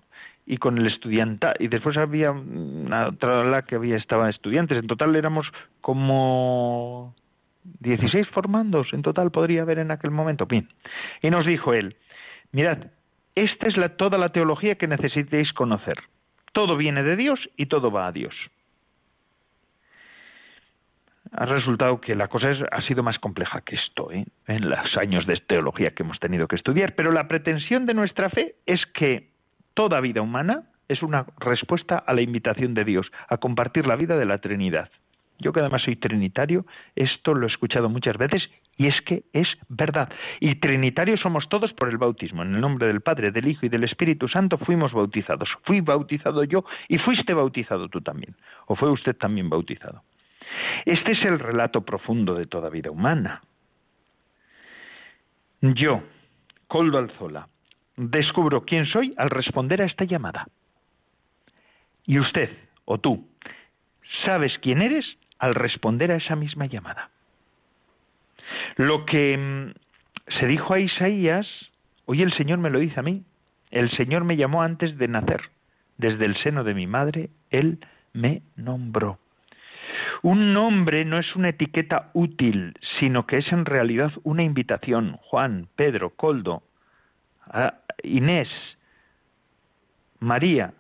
y 0.47 0.57
con 0.57 0.79
el 0.79 0.87
estudiante 0.87 1.49
y 1.59 1.69
después 1.69 1.99
había 1.99 2.31
una 2.31 3.09
otra 3.09 3.45
la 3.45 3.63
que 3.67 3.75
había 3.75 3.99
estaba 3.99 4.31
estudiantes 4.31 4.79
en 4.79 4.87
total 4.87 5.15
éramos 5.15 5.47
como 5.83 7.15
16 7.81 8.27
formandos 8.29 8.89
en 8.95 9.03
total 9.03 9.31
podría 9.31 9.63
haber 9.63 9.79
en 9.79 9.91
aquel 9.91 10.11
momento 10.11 10.47
bien 10.47 10.69
y 11.21 11.29
nos 11.29 11.45
dijo 11.45 11.75
él 11.75 11.95
mirad 12.53 12.79
esta 13.35 13.69
es 13.69 13.77
la, 13.77 13.91
toda 13.91 14.17
la 14.17 14.31
teología 14.31 14.77
que 14.77 14.89
necesitéis 14.89 15.53
conocer 15.53 15.99
todo 16.53 16.79
viene 16.79 17.03
de 17.03 17.17
Dios 17.17 17.39
y 17.59 17.67
todo 17.67 17.93
va 17.93 18.07
a 18.07 18.13
Dios 18.13 18.35
ha 21.33 21.47
resultado 21.47 22.01
que 22.01 22.15
la 22.15 22.29
cosa 22.29 22.53
ha 22.71 22.83
sido 22.83 23.03
más 23.03 23.19
compleja 23.19 23.61
que 23.61 23.77
esto 23.77 24.11
¿eh? 24.11 24.27
en 24.47 24.69
los 24.69 24.97
años 24.97 25.27
de 25.27 25.37
teología 25.37 25.93
que 25.93 26.03
hemos 26.03 26.19
tenido 26.19 26.49
que 26.49 26.57
estudiar, 26.57 26.95
pero 26.95 27.13
la 27.13 27.29
pretensión 27.29 27.87
de 27.87 27.95
nuestra 27.95 28.31
fe 28.31 28.57
es 28.67 28.85
que 28.87 29.31
toda 29.75 30.01
vida 30.01 30.23
humana 30.23 30.65
es 30.89 31.03
una 31.03 31.27
respuesta 31.39 31.99
a 31.99 32.13
la 32.15 32.23
invitación 32.23 32.75
de 32.75 32.85
Dios 32.85 33.11
a 33.29 33.37
compartir 33.37 33.87
la 33.87 33.97
vida 33.97 34.17
de 34.17 34.27
la 34.27 34.39
Trinidad. 34.39 34.91
Yo 35.39 35.53
que 35.53 35.61
además 35.61 35.83
soy 35.83 35.97
trinitario, 35.97 36.67
esto 36.97 37.33
lo 37.33 37.47
he 37.47 37.51
escuchado 37.51 37.89
muchas 37.89 38.19
veces 38.19 38.51
y 38.77 38.89
es 38.89 39.01
que 39.03 39.23
es 39.33 39.49
verdad. 39.69 40.11
Y 40.39 40.57
trinitarios 40.57 41.21
somos 41.21 41.49
todos 41.49 41.73
por 41.73 41.89
el 41.89 41.97
bautismo. 41.97 42.43
En 42.43 42.55
el 42.55 42.61
nombre 42.61 42.89
del 42.89 43.01
Padre, 43.01 43.31
del 43.31 43.49
Hijo 43.49 43.65
y 43.65 43.71
del 43.71 43.85
Espíritu 43.85 44.29
Santo 44.29 44.59
fuimos 44.59 44.93
bautizados. 44.93 45.49
Fui 45.63 45.81
bautizado 45.81 46.45
yo 46.45 46.65
y 46.89 46.99
fuiste 46.99 47.33
bautizado 47.33 47.89
tú 47.89 48.03
también. 48.03 48.35
O 48.67 48.77
fue 48.77 48.91
usted 48.91 49.17
también 49.17 49.49
bautizado. 49.49 50.03
Este 50.85 51.13
es 51.13 51.25
el 51.25 51.39
relato 51.39 51.83
profundo 51.83 52.35
de 52.35 52.47
toda 52.47 52.71
vida 52.71 52.91
humana. 52.91 53.43
Yo, 55.61 56.03
Coldo 56.69 56.99
Alzola, 56.99 57.49
descubro 57.97 58.65
quién 58.65 58.87
soy 58.87 59.15
al 59.17 59.31
responder 59.31 59.83
a 59.83 59.87
esta 59.87 60.05
llamada. 60.05 60.47
Y 62.07 62.19
usted, 62.19 62.51
o 62.87 62.99
tú, 62.99 63.29
sabes 64.25 64.59
quién 64.63 64.81
eres 64.83 65.19
al 65.39 65.55
responder 65.55 66.11
a 66.11 66.17
esa 66.17 66.35
misma 66.35 66.67
llamada. 66.67 67.11
Lo 68.77 69.05
que 69.05 69.37
mm, 69.37 70.39
se 70.39 70.47
dijo 70.47 70.75
a 70.75 70.81
Isaías, 70.81 71.47
hoy 72.07 72.23
el 72.23 72.33
Señor 72.33 72.59
me 72.59 72.71
lo 72.71 72.79
dice 72.79 72.99
a 72.99 73.03
mí. 73.03 73.25
El 73.71 73.91
Señor 73.93 74.25
me 74.25 74.37
llamó 74.37 74.63
antes 74.63 74.97
de 74.99 75.09
nacer. 75.09 75.43
Desde 75.99 76.25
el 76.25 76.37
seno 76.39 76.65
de 76.65 76.75
mi 76.75 76.87
madre, 76.87 77.31
Él 77.51 77.79
me 78.13 78.43
nombró. 78.57 79.19
Un 80.23 80.53
nombre 80.53 81.05
no 81.05 81.19
es 81.19 81.35
una 81.35 81.49
etiqueta 81.49 82.11
útil, 82.13 82.75
sino 82.99 83.27
que 83.27 83.39
es 83.39 83.53
en 83.53 83.65
realidad 83.65 84.13
una 84.23 84.43
invitación. 84.43 85.17
Juan, 85.23 85.69
Pedro, 85.77 86.11
Coldo, 86.11 86.63
Inés, 88.03 88.49
María. 90.19 90.75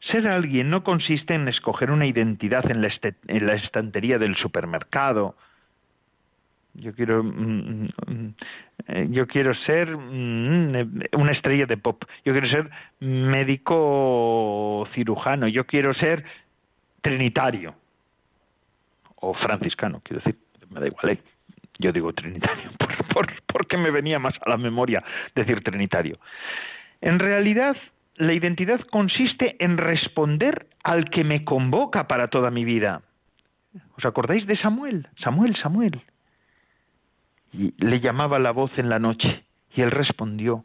Ser 0.00 0.28
alguien 0.28 0.70
no 0.70 0.84
consiste 0.84 1.34
en 1.34 1.48
escoger 1.48 1.90
una 1.90 2.06
identidad 2.06 2.70
en 2.70 2.82
la, 2.82 2.88
en 3.26 3.46
la 3.46 3.54
estantería 3.54 4.18
del 4.18 4.36
supermercado. 4.36 5.34
Yo 6.74 6.94
quiero, 6.94 7.24
mm, 7.24 7.88
mm, 8.06 8.34
eh, 8.86 9.06
yo 9.10 9.26
quiero 9.26 9.54
ser 9.54 9.96
mm, 9.96 11.02
una 11.14 11.32
estrella 11.32 11.66
de 11.66 11.78
pop. 11.78 12.04
Yo 12.24 12.32
quiero 12.32 12.48
ser 12.48 12.70
médico 13.00 14.86
cirujano. 14.94 15.48
Yo 15.48 15.64
quiero 15.64 15.92
ser 15.94 16.22
trinitario 17.00 17.74
o 19.16 19.34
franciscano, 19.34 20.00
quiero 20.04 20.22
decir, 20.22 20.38
me 20.70 20.80
da 20.80 20.86
igual, 20.86 21.10
¿eh? 21.10 21.22
yo 21.78 21.92
digo 21.92 22.12
trinitario, 22.12 22.70
por, 23.12 23.26
porque 23.46 23.76
me 23.76 23.90
venía 23.90 24.18
más 24.18 24.34
a 24.44 24.50
la 24.50 24.56
memoria 24.56 25.02
decir 25.34 25.62
trinitario. 25.62 26.18
En 27.00 27.18
realidad, 27.18 27.76
la 28.16 28.32
identidad 28.32 28.80
consiste 28.80 29.62
en 29.62 29.78
responder 29.78 30.66
al 30.82 31.10
que 31.10 31.24
me 31.24 31.44
convoca 31.44 32.06
para 32.06 32.28
toda 32.28 32.50
mi 32.50 32.64
vida. 32.64 33.02
¿Os 33.96 34.04
acordáis 34.04 34.46
de 34.46 34.56
Samuel? 34.56 35.08
Samuel, 35.18 35.56
Samuel. 35.56 36.00
Y 37.52 37.74
le 37.84 38.00
llamaba 38.00 38.38
la 38.38 38.52
voz 38.52 38.70
en 38.78 38.88
la 38.88 38.98
noche 38.98 39.44
y 39.74 39.82
él 39.82 39.90
respondió. 39.90 40.64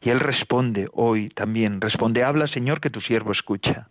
Y 0.00 0.10
él 0.10 0.20
responde 0.20 0.88
hoy 0.92 1.30
también. 1.30 1.80
Responde, 1.80 2.24
habla 2.24 2.46
Señor 2.48 2.80
que 2.80 2.90
tu 2.90 3.00
siervo 3.00 3.32
escucha. 3.32 3.88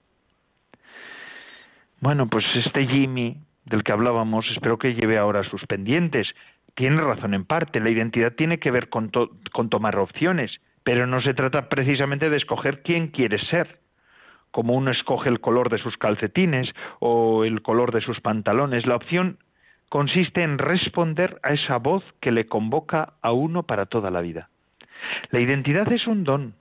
Bueno, 2.01 2.27
pues 2.27 2.45
este 2.55 2.85
Jimmy 2.85 3.37
del 3.65 3.83
que 3.83 3.91
hablábamos, 3.91 4.49
espero 4.51 4.77
que 4.77 4.93
lleve 4.93 5.17
ahora 5.17 5.43
sus 5.43 5.65
pendientes. 5.65 6.27
Tiene 6.75 7.01
razón 7.01 7.33
en 7.33 7.45
parte, 7.45 7.79
la 7.79 7.89
identidad 7.89 8.33
tiene 8.33 8.59
que 8.59 8.71
ver 8.71 8.89
con, 8.89 9.11
con 9.51 9.69
tomar 9.69 9.97
opciones, 9.97 10.59
pero 10.83 11.05
no 11.07 11.21
se 11.21 11.33
trata 11.33 11.69
precisamente 11.69 12.29
de 12.29 12.37
escoger 12.37 12.81
quién 12.81 13.07
quiere 13.07 13.39
ser, 13.39 13.79
como 14.51 14.73
uno 14.73 14.91
escoge 14.91 15.29
el 15.29 15.39
color 15.39 15.69
de 15.69 15.77
sus 15.77 15.97
calcetines 15.97 16.73
o 16.99 17.43
el 17.45 17.61
color 17.61 17.91
de 17.91 18.01
sus 18.01 18.19
pantalones. 18.21 18.85
La 18.85 18.95
opción 18.95 19.37
consiste 19.89 20.43
en 20.43 20.57
responder 20.57 21.39
a 21.43 21.53
esa 21.53 21.77
voz 21.77 22.03
que 22.21 22.31
le 22.31 22.47
convoca 22.47 23.13
a 23.21 23.31
uno 23.33 23.63
para 23.63 23.85
toda 23.85 24.09
la 24.09 24.21
vida. 24.21 24.49
La 25.31 25.39
identidad 25.39 25.91
es 25.91 26.07
un 26.07 26.23
don, 26.23 26.55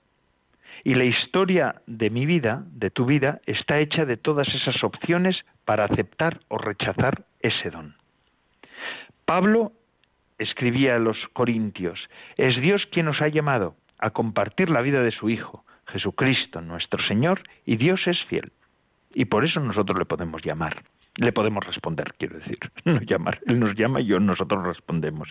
y 0.83 0.95
la 0.95 1.03
historia 1.03 1.81
de 1.85 2.09
mi 2.09 2.25
vida, 2.25 2.63
de 2.71 2.89
tu 2.89 3.05
vida, 3.05 3.41
está 3.45 3.79
hecha 3.79 4.05
de 4.05 4.17
todas 4.17 4.47
esas 4.49 4.83
opciones 4.83 5.45
para 5.65 5.85
aceptar 5.85 6.39
o 6.47 6.57
rechazar 6.57 7.25
ese 7.39 7.69
don. 7.69 7.95
Pablo 9.25 9.71
escribía 10.39 10.95
a 10.95 10.99
los 10.99 11.17
Corintios, 11.33 11.99
es 12.37 12.59
Dios 12.61 12.87
quien 12.91 13.05
nos 13.05 13.21
ha 13.21 13.27
llamado 13.27 13.75
a 13.99 14.09
compartir 14.09 14.69
la 14.69 14.81
vida 14.81 15.03
de 15.03 15.11
su 15.11 15.29
Hijo, 15.29 15.63
Jesucristo 15.87 16.61
nuestro 16.61 17.01
Señor, 17.03 17.43
y 17.65 17.77
Dios 17.77 18.01
es 18.07 18.21
fiel. 18.25 18.51
Y 19.13 19.25
por 19.25 19.45
eso 19.45 19.59
nosotros 19.59 19.99
le 19.99 20.05
podemos 20.05 20.41
llamar, 20.43 20.83
le 21.15 21.31
podemos 21.31 21.65
responder, 21.65 22.13
quiero 22.17 22.39
decir, 22.39 22.57
no 22.85 22.99
llamar, 23.01 23.39
Él 23.45 23.59
nos 23.59 23.75
llama 23.75 24.01
y 24.01 24.07
nosotros 24.07 24.65
respondemos. 24.65 25.29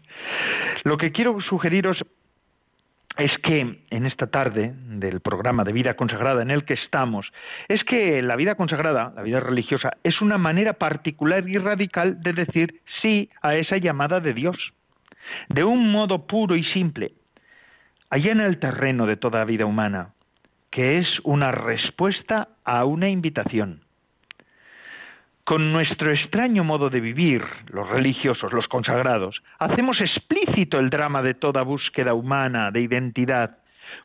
Lo 0.84 0.96
que 0.96 1.12
quiero 1.12 1.40
sugeriros 1.40 2.04
es 3.22 3.36
que 3.38 3.78
en 3.90 4.06
esta 4.06 4.28
tarde 4.28 4.72
del 4.74 5.20
programa 5.20 5.64
de 5.64 5.72
vida 5.72 5.94
consagrada 5.94 6.42
en 6.42 6.50
el 6.50 6.64
que 6.64 6.74
estamos, 6.74 7.30
es 7.68 7.84
que 7.84 8.22
la 8.22 8.36
vida 8.36 8.54
consagrada, 8.54 9.12
la 9.14 9.22
vida 9.22 9.40
religiosa, 9.40 9.92
es 10.02 10.20
una 10.20 10.38
manera 10.38 10.74
particular 10.74 11.48
y 11.48 11.58
radical 11.58 12.22
de 12.22 12.32
decir 12.32 12.80
sí 13.02 13.30
a 13.42 13.56
esa 13.56 13.76
llamada 13.76 14.20
de 14.20 14.32
Dios, 14.32 14.56
de 15.48 15.64
un 15.64 15.90
modo 15.90 16.26
puro 16.26 16.56
y 16.56 16.64
simple, 16.64 17.12
allá 18.08 18.32
en 18.32 18.40
el 18.40 18.58
terreno 18.58 19.06
de 19.06 19.16
toda 19.16 19.44
vida 19.44 19.66
humana, 19.66 20.14
que 20.70 20.98
es 20.98 21.20
una 21.24 21.52
respuesta 21.52 22.48
a 22.64 22.84
una 22.84 23.08
invitación. 23.08 23.82
Con 25.50 25.72
nuestro 25.72 26.12
extraño 26.12 26.62
modo 26.62 26.90
de 26.90 27.00
vivir, 27.00 27.42
los 27.72 27.88
religiosos, 27.88 28.52
los 28.52 28.68
consagrados, 28.68 29.42
hacemos 29.58 30.00
explícito 30.00 30.78
el 30.78 30.90
drama 30.90 31.22
de 31.22 31.34
toda 31.34 31.62
búsqueda 31.62 32.14
humana 32.14 32.70
de 32.70 32.82
identidad, 32.82 33.58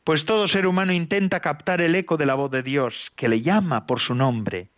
pues 0.03 0.25
todo 0.25 0.47
ser 0.47 0.65
humano 0.65 0.91
intenta 0.91 1.41
captar 1.41 1.81
el 1.81 1.93
eco 1.93 2.17
de 2.17 2.25
la 2.25 2.33
voz 2.33 2.49
de 2.49 2.63
Dios, 2.63 2.95
que 3.15 3.27
le 3.27 3.43
llama 3.43 3.85
por 3.85 4.01
su 4.01 4.15
nombre. 4.15 4.69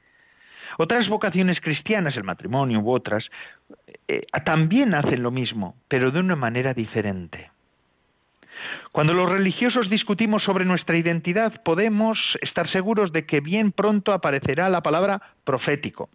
Otras 0.77 1.07
vocaciones 1.07 1.61
cristianas, 1.61 2.17
el 2.17 2.25
matrimonio 2.25 2.81
u 2.81 2.91
otras, 2.91 3.25
eh, 4.09 4.23
también 4.43 4.93
hacen 4.93 5.23
lo 5.23 5.31
mismo, 5.31 5.77
pero 5.87 6.11
de 6.11 6.19
una 6.19 6.35
manera 6.35 6.73
diferente. 6.73 7.49
Cuando 8.91 9.13
los 9.13 9.31
religiosos 9.31 9.89
discutimos 9.89 10.43
sobre 10.43 10.65
nuestra 10.65 10.97
identidad, 10.97 11.63
podemos 11.63 12.19
estar 12.41 12.67
seguros 12.67 13.13
de 13.13 13.25
que 13.25 13.39
bien 13.39 13.71
pronto 13.71 14.11
aparecerá 14.11 14.67
la 14.67 14.81
palabra 14.81 15.21
profético 15.45 16.09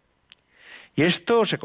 Y 0.94 1.02
esto, 1.04 1.46
se 1.46 1.56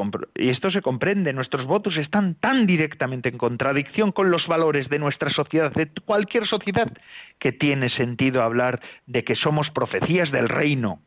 comprende, 0.82 1.34
nuestros 1.34 1.66
votos 1.66 1.98
están 1.98 2.34
tan 2.36 2.66
directamente 2.66 3.28
en 3.28 3.36
contradicción 3.36 4.10
con 4.10 4.30
los 4.30 4.46
valores 4.46 4.88
de 4.88 4.98
nuestra 4.98 5.30
sociedad, 5.30 5.70
de 5.72 5.90
cualquier 6.06 6.46
sociedad, 6.46 6.90
que 7.38 7.52
tiene 7.52 7.90
sentido 7.90 8.42
hablar 8.42 8.80
de 9.06 9.24
que 9.24 9.34
somos 9.34 9.70
profecías 9.70 10.30
del 10.30 10.48
reino. 10.48 11.00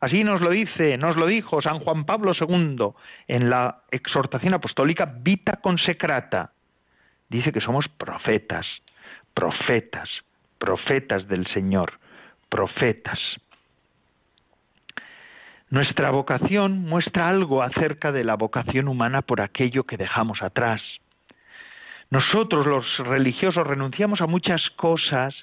Así 0.00 0.22
nos 0.22 0.40
lo 0.40 0.50
dice, 0.50 0.96
nos 0.98 1.16
lo 1.16 1.26
dijo 1.26 1.62
San 1.62 1.80
Juan 1.80 2.04
Pablo 2.04 2.32
II 2.38 2.90
en 3.26 3.50
la 3.50 3.82
exhortación 3.90 4.54
apostólica 4.54 5.12
Vita 5.20 5.56
Consecrata. 5.56 6.52
Dice 7.28 7.50
que 7.50 7.60
somos 7.60 7.88
profetas, 7.88 8.66
profetas, 9.32 10.08
profetas 10.58 11.26
del 11.26 11.46
Señor, 11.48 11.98
profetas. 12.48 13.18
Nuestra 15.74 16.12
vocación 16.12 16.82
muestra 16.82 17.28
algo 17.28 17.60
acerca 17.60 18.12
de 18.12 18.22
la 18.22 18.36
vocación 18.36 18.86
humana 18.86 19.22
por 19.22 19.40
aquello 19.40 19.82
que 19.82 19.96
dejamos 19.96 20.40
atrás. 20.40 20.80
Nosotros 22.10 22.64
los 22.64 22.98
religiosos 22.98 23.66
renunciamos 23.66 24.20
a 24.20 24.28
muchas 24.28 24.70
cosas 24.76 25.34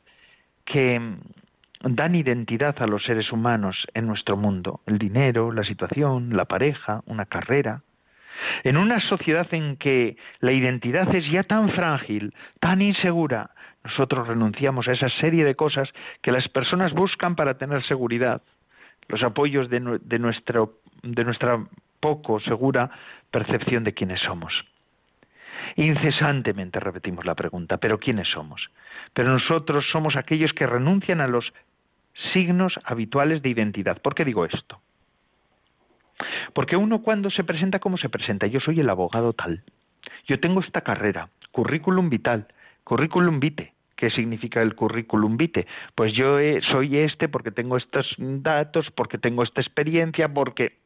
que 0.63 1.17
dan 1.81 2.15
identidad 2.15 2.81
a 2.81 2.87
los 2.87 3.03
seres 3.03 3.29
humanos 3.33 3.85
en 3.93 4.07
nuestro 4.07 4.37
mundo. 4.37 4.79
El 4.85 4.99
dinero, 4.99 5.51
la 5.51 5.65
situación, 5.65 6.29
la 6.33 6.45
pareja, 6.45 7.01
una 7.07 7.25
carrera. 7.25 7.81
En 8.63 8.77
una 8.77 9.01
sociedad 9.01 9.53
en 9.53 9.75
que 9.75 10.15
la 10.39 10.53
identidad 10.53 11.13
es 11.13 11.29
ya 11.29 11.43
tan 11.43 11.71
frágil, 11.71 12.33
tan 12.61 12.81
insegura, 12.81 13.49
nosotros 13.83 14.29
renunciamos 14.29 14.87
a 14.87 14.93
esa 14.93 15.09
serie 15.09 15.43
de 15.43 15.55
cosas 15.55 15.89
que 16.21 16.31
las 16.31 16.47
personas 16.47 16.93
buscan 16.93 17.35
para 17.35 17.57
tener 17.57 17.83
seguridad 17.83 18.41
los 19.07 19.23
apoyos 19.23 19.69
de, 19.69 19.79
nuestro, 19.79 20.79
de 21.03 21.23
nuestra 21.23 21.65
poco 21.99 22.39
segura 22.39 22.91
percepción 23.29 23.83
de 23.83 23.93
quiénes 23.93 24.19
somos. 24.21 24.53
Incesantemente 25.75 26.79
repetimos 26.79 27.25
la 27.25 27.35
pregunta, 27.35 27.77
¿pero 27.77 27.99
quiénes 27.99 28.27
somos? 28.29 28.69
Pero 29.13 29.31
nosotros 29.31 29.85
somos 29.91 30.15
aquellos 30.15 30.53
que 30.53 30.67
renuncian 30.67 31.21
a 31.21 31.27
los 31.27 31.53
signos 32.33 32.73
habituales 32.83 33.41
de 33.41 33.49
identidad. 33.49 34.01
¿Por 34.01 34.15
qué 34.15 34.25
digo 34.25 34.45
esto? 34.45 34.81
Porque 36.53 36.75
uno 36.75 37.01
cuando 37.01 37.29
se 37.29 37.43
presenta, 37.43 37.79
¿cómo 37.79 37.97
se 37.97 38.09
presenta? 38.09 38.47
Yo 38.47 38.59
soy 38.59 38.79
el 38.79 38.89
abogado 38.89 39.33
tal. 39.33 39.63
Yo 40.27 40.39
tengo 40.39 40.61
esta 40.61 40.81
carrera, 40.81 41.29
currículum 41.51 42.09
vital, 42.09 42.47
currículum 42.83 43.39
vitae. 43.39 43.73
¿Qué 44.01 44.09
significa 44.09 44.63
el 44.63 44.73
currículum 44.73 45.37
vitae? 45.37 45.67
Pues 45.93 46.11
yo 46.13 46.39
soy 46.71 46.97
este 46.97 47.29
porque 47.29 47.51
tengo 47.51 47.77
estos 47.77 48.15
datos, 48.17 48.89
porque 48.95 49.19
tengo 49.19 49.43
esta 49.43 49.61
experiencia, 49.61 50.27
porque 50.27 50.79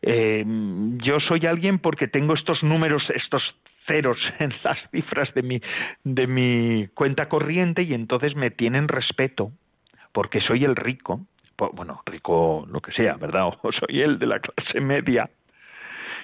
em, 0.00 0.96
yo 0.96 1.20
soy 1.20 1.44
alguien 1.44 1.78
porque 1.78 2.08
tengo 2.08 2.32
estos 2.32 2.62
números, 2.62 3.02
estos 3.14 3.42
ceros 3.86 4.16
en 4.38 4.54
las 4.64 4.78
cifras 4.90 5.34
de 5.34 5.42
mi, 5.42 5.60
de 6.04 6.26
mi 6.26 6.88
cuenta 6.94 7.28
corriente 7.28 7.82
y 7.82 7.92
entonces 7.92 8.34
me 8.34 8.50
tienen 8.50 8.88
respeto 8.88 9.52
porque 10.12 10.40
soy 10.40 10.64
el 10.64 10.74
rico, 10.74 11.20
bueno, 11.74 12.00
rico 12.06 12.66
lo 12.66 12.80
que 12.80 12.92
sea, 12.92 13.16
¿verdad? 13.18 13.48
O 13.62 13.72
soy 13.72 14.00
el 14.00 14.18
de 14.18 14.26
la 14.26 14.40
clase 14.40 14.80
media 14.80 15.28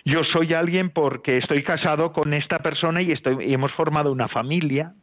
yo 0.05 0.25
soy 0.25 0.53
alguien 0.53 0.91
porque 0.91 1.39
estoy 1.39 1.63
casado 1.63 2.13
con 2.13 2.35
esta 2.35 2.59
persona 2.59 3.03
y, 3.03 3.13
estoy, 3.13 3.45
y 3.45 3.55
hemos 3.55 3.73
formado 3.73 4.11
una 4.11 4.29
familia. 4.29 4.95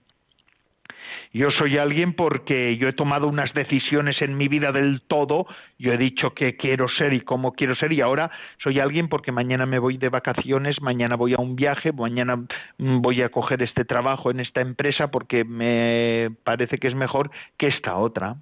Yo 1.32 1.52
soy 1.52 1.78
alguien 1.78 2.14
porque 2.14 2.76
yo 2.78 2.88
he 2.88 2.94
tomado 2.94 3.28
unas 3.28 3.54
decisiones 3.54 4.20
en 4.24 4.36
mi 4.36 4.48
vida 4.48 4.72
del 4.72 5.02
todo, 5.02 5.46
yo 5.78 5.94
he 5.94 5.98
dicho 5.98 6.34
que 6.34 6.58
quiero 6.58 6.88
ser 6.88 7.14
y 7.14 7.22
cómo 7.22 7.52
quiero 7.52 7.76
ser 7.76 7.94
y 7.94 8.02
ahora 8.02 8.32
soy 8.64 8.80
alguien 8.80 9.10
porque 9.10 9.32
mañana 9.32 9.68
me 9.68 9.78
voy 9.78 9.98
de 9.98 10.10
vacaciones, 10.10 10.82
mañana 10.82 11.16
voy 11.16 11.36
a 11.36 11.42
un 11.42 11.56
viaje, 11.56 11.92
mañana 11.92 12.46
voy 12.80 13.22
a 13.22 13.30
coger 13.30 13.62
este 13.62 13.86
trabajo 13.86 14.32
en 14.32 14.40
esta 14.40 14.62
empresa 14.62 15.12
porque 15.12 15.44
me 15.44 16.32
parece 16.44 16.80
que 16.80 16.88
es 16.88 16.96
mejor 16.96 17.30
que 17.58 17.68
esta 17.68 17.96
otra 17.98 18.38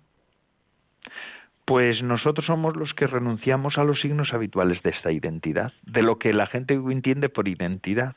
pues 1.65 2.01
nosotros 2.01 2.45
somos 2.45 2.77
los 2.77 2.93
que 2.93 3.07
renunciamos 3.07 3.77
a 3.77 3.83
los 3.83 3.99
signos 3.99 4.33
habituales 4.33 4.81
de 4.83 4.91
esta 4.91 5.11
identidad, 5.11 5.73
de 5.81 6.01
lo 6.01 6.17
que 6.17 6.31
la 6.31 6.47
gente 6.47 6.75
entiende 6.75 7.27
por 7.27 7.49
identidad. 7.49 8.15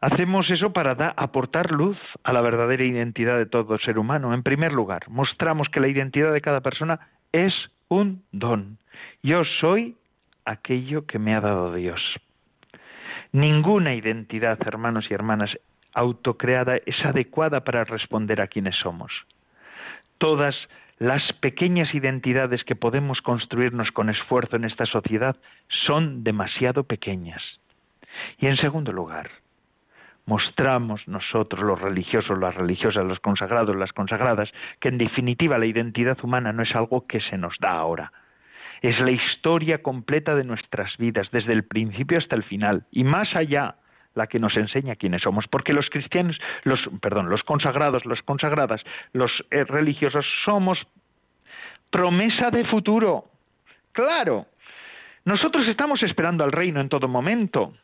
Hacemos 0.00 0.50
eso 0.50 0.72
para 0.72 0.92
aportar 1.16 1.70
luz 1.70 1.98
a 2.22 2.32
la 2.32 2.40
verdadera 2.40 2.84
identidad 2.84 3.38
de 3.38 3.46
todo 3.46 3.78
ser 3.78 3.98
humano. 3.98 4.34
En 4.34 4.42
primer 4.42 4.72
lugar, 4.72 5.08
mostramos 5.08 5.68
que 5.68 5.80
la 5.80 5.88
identidad 5.88 6.32
de 6.32 6.40
cada 6.40 6.60
persona 6.60 7.00
es 7.32 7.54
un 7.88 8.22
don. 8.32 8.78
Yo 9.22 9.44
soy 9.60 9.96
aquello 10.44 11.06
que 11.06 11.18
me 11.18 11.34
ha 11.34 11.40
dado 11.40 11.74
Dios. 11.74 12.00
Ninguna 13.32 13.94
identidad, 13.94 14.58
hermanos 14.66 15.10
y 15.10 15.14
hermanas, 15.14 15.58
autocreada 15.92 16.76
es 16.84 17.04
adecuada 17.04 17.64
para 17.64 17.84
responder 17.84 18.40
a 18.40 18.48
quienes 18.48 18.76
somos. 18.76 19.12
Todas 20.18 20.56
las 20.98 21.32
pequeñas 21.40 21.94
identidades 21.94 22.64
que 22.64 22.76
podemos 22.76 23.20
construirnos 23.20 23.90
con 23.92 24.08
esfuerzo 24.08 24.56
en 24.56 24.64
esta 24.64 24.86
sociedad 24.86 25.36
son 25.68 26.24
demasiado 26.24 26.84
pequeñas. 26.84 27.42
Y 28.38 28.46
en 28.46 28.56
segundo 28.56 28.92
lugar, 28.92 29.30
mostramos 30.26 31.06
nosotros, 31.06 31.64
los 31.64 31.80
religiosos, 31.80 32.38
las 32.38 32.54
religiosas, 32.54 33.04
los 33.04 33.20
consagrados, 33.20 33.74
las 33.76 33.92
consagradas, 33.92 34.52
que 34.80 34.88
en 34.88 34.98
definitiva 34.98 35.56
la 35.56 35.66
identidad 35.66 36.18
humana 36.22 36.52
no 36.52 36.62
es 36.62 36.74
algo 36.74 37.06
que 37.06 37.20
se 37.20 37.38
nos 37.38 37.56
da 37.58 37.70
ahora. 37.70 38.12
Es 38.82 39.00
la 39.00 39.12
historia 39.12 39.82
completa 39.82 40.34
de 40.34 40.44
nuestras 40.44 40.96
vidas, 40.98 41.30
desde 41.30 41.52
el 41.52 41.64
principio 41.64 42.18
hasta 42.18 42.36
el 42.36 42.42
final, 42.42 42.84
y 42.90 43.04
más 43.04 43.34
allá 43.34 43.76
la 44.14 44.26
que 44.26 44.38
nos 44.38 44.56
enseña 44.56 44.96
quiénes 44.96 45.22
somos, 45.22 45.46
porque 45.46 45.72
los 45.72 45.88
cristianos, 45.90 46.38
los, 46.64 46.80
perdón, 47.00 47.28
los 47.28 47.42
consagrados, 47.44 48.04
las 48.06 48.22
consagradas, 48.22 48.82
los 49.12 49.30
eh, 49.50 49.64
religiosos 49.64 50.26
somos 50.44 50.86
promesa 51.90 52.50
de 52.50 52.64
futuro. 52.64 53.26
Claro. 53.92 54.46
Nosotros 55.24 55.66
estamos 55.68 56.02
esperando 56.02 56.44
al 56.44 56.52
reino 56.52 56.80
en 56.80 56.88
todo 56.88 57.08
momento. 57.08 57.74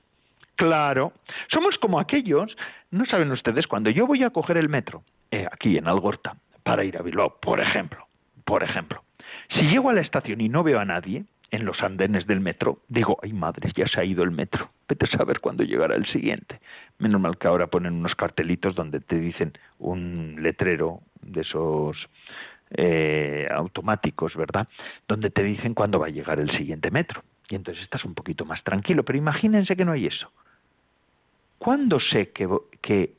Claro. 0.56 1.12
Somos 1.50 1.76
como 1.78 1.98
aquellos, 1.98 2.56
no 2.90 3.04
saben 3.06 3.32
ustedes, 3.32 3.66
cuando 3.66 3.90
yo 3.90 4.06
voy 4.06 4.22
a 4.22 4.30
coger 4.30 4.56
el 4.56 4.68
metro, 4.68 5.02
eh, 5.30 5.46
aquí 5.50 5.76
en 5.76 5.88
Algorta, 5.88 6.36
para 6.62 6.84
ir 6.84 6.96
a 6.96 7.02
Bilbao, 7.02 7.38
por 7.40 7.60
ejemplo, 7.60 8.06
por 8.44 8.62
ejemplo, 8.62 9.02
si 9.50 9.62
llego 9.62 9.90
a 9.90 9.94
la 9.94 10.00
estación 10.00 10.40
y 10.40 10.48
no 10.48 10.62
veo 10.62 10.78
a 10.78 10.84
nadie, 10.84 11.24
en 11.52 11.66
los 11.66 11.82
andenes 11.82 12.26
del 12.26 12.40
metro, 12.40 12.78
digo, 12.88 13.18
ay 13.22 13.34
madre, 13.34 13.70
ya 13.76 13.86
se 13.86 14.00
ha 14.00 14.04
ido 14.04 14.24
el 14.24 14.30
metro, 14.30 14.70
vete 14.88 15.04
a 15.04 15.18
saber 15.18 15.40
cuándo 15.40 15.62
llegará 15.62 15.94
el 15.94 16.06
siguiente. 16.06 16.60
Menos 16.98 17.20
mal 17.20 17.36
que 17.36 17.46
ahora 17.46 17.66
ponen 17.66 17.92
unos 17.92 18.14
cartelitos 18.14 18.74
donde 18.74 19.00
te 19.00 19.16
dicen 19.16 19.52
un 19.78 20.38
letrero 20.40 21.00
de 21.20 21.42
esos 21.42 22.08
eh, 22.70 23.46
automáticos, 23.50 24.34
¿verdad? 24.34 24.66
Donde 25.06 25.28
te 25.28 25.42
dicen 25.42 25.74
cuándo 25.74 25.98
va 25.98 26.06
a 26.06 26.10
llegar 26.10 26.40
el 26.40 26.50
siguiente 26.56 26.90
metro. 26.90 27.22
Y 27.50 27.54
entonces 27.54 27.84
estás 27.84 28.02
un 28.06 28.14
poquito 28.14 28.46
más 28.46 28.64
tranquilo, 28.64 29.02
pero 29.02 29.18
imagínense 29.18 29.76
que 29.76 29.84
no 29.84 29.92
hay 29.92 30.06
eso. 30.06 30.30
¿Cuándo 31.62 32.00
sé 32.00 32.32
que, 32.32 33.12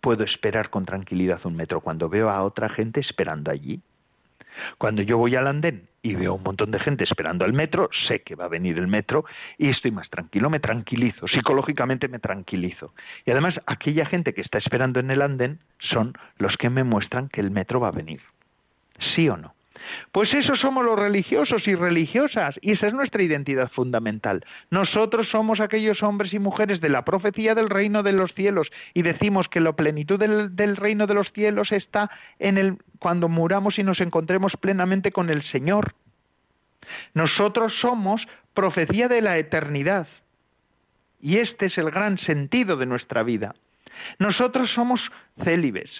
puedo 0.00 0.22
esperar 0.22 0.70
con 0.70 0.86
tranquilidad 0.86 1.40
un 1.44 1.56
metro? 1.56 1.80
Cuando 1.80 2.08
veo 2.08 2.30
a 2.30 2.44
otra 2.44 2.68
gente 2.68 3.00
esperando 3.00 3.50
allí. 3.50 3.80
Cuando 4.78 5.02
yo 5.02 5.18
voy 5.18 5.34
al 5.34 5.48
andén 5.48 5.88
y 6.00 6.14
veo 6.14 6.34
un 6.34 6.44
montón 6.44 6.70
de 6.70 6.78
gente 6.78 7.02
esperando 7.02 7.44
al 7.44 7.52
metro, 7.52 7.90
sé 8.06 8.20
que 8.22 8.36
va 8.36 8.44
a 8.44 8.48
venir 8.48 8.78
el 8.78 8.86
metro 8.86 9.24
y 9.56 9.68
estoy 9.70 9.90
más 9.90 10.08
tranquilo, 10.10 10.48
me 10.48 10.60
tranquilizo, 10.60 11.26
psicológicamente 11.26 12.06
me 12.06 12.20
tranquilizo. 12.20 12.94
Y 13.26 13.32
además, 13.32 13.60
aquella 13.66 14.06
gente 14.06 14.32
que 14.32 14.42
está 14.42 14.58
esperando 14.58 15.00
en 15.00 15.10
el 15.10 15.20
andén 15.20 15.58
son 15.80 16.16
los 16.36 16.56
que 16.56 16.70
me 16.70 16.84
muestran 16.84 17.28
que 17.28 17.40
el 17.40 17.50
metro 17.50 17.80
va 17.80 17.88
a 17.88 17.90
venir. 17.90 18.20
¿Sí 19.16 19.28
o 19.28 19.36
no? 19.36 19.54
Pues 20.12 20.32
eso 20.34 20.56
somos 20.56 20.84
los 20.84 20.98
religiosos 20.98 21.66
y 21.66 21.74
religiosas, 21.74 22.58
y 22.60 22.72
esa 22.72 22.86
es 22.88 22.94
nuestra 22.94 23.22
identidad 23.22 23.70
fundamental. 23.70 24.44
Nosotros 24.70 25.28
somos 25.28 25.60
aquellos 25.60 26.02
hombres 26.02 26.32
y 26.32 26.38
mujeres 26.38 26.80
de 26.80 26.88
la 26.88 27.04
profecía 27.04 27.54
del 27.54 27.70
reino 27.70 28.02
de 28.02 28.12
los 28.12 28.32
cielos, 28.34 28.68
y 28.94 29.02
decimos 29.02 29.48
que 29.48 29.60
la 29.60 29.72
plenitud 29.72 30.18
del, 30.18 30.54
del 30.56 30.76
reino 30.76 31.06
de 31.06 31.14
los 31.14 31.32
cielos 31.32 31.72
está 31.72 32.10
en 32.38 32.58
el 32.58 32.78
cuando 32.98 33.28
muramos 33.28 33.78
y 33.78 33.82
nos 33.82 34.00
encontremos 34.00 34.52
plenamente 34.60 35.12
con 35.12 35.30
el 35.30 35.42
Señor. 35.44 35.94
Nosotros 37.14 37.72
somos 37.80 38.26
profecía 38.54 39.08
de 39.08 39.22
la 39.22 39.38
eternidad, 39.38 40.08
y 41.20 41.38
este 41.38 41.66
es 41.66 41.78
el 41.78 41.90
gran 41.90 42.18
sentido 42.18 42.76
de 42.76 42.86
nuestra 42.86 43.22
vida. 43.22 43.54
Nosotros 44.18 44.70
somos 44.74 45.00
célibes, 45.42 45.90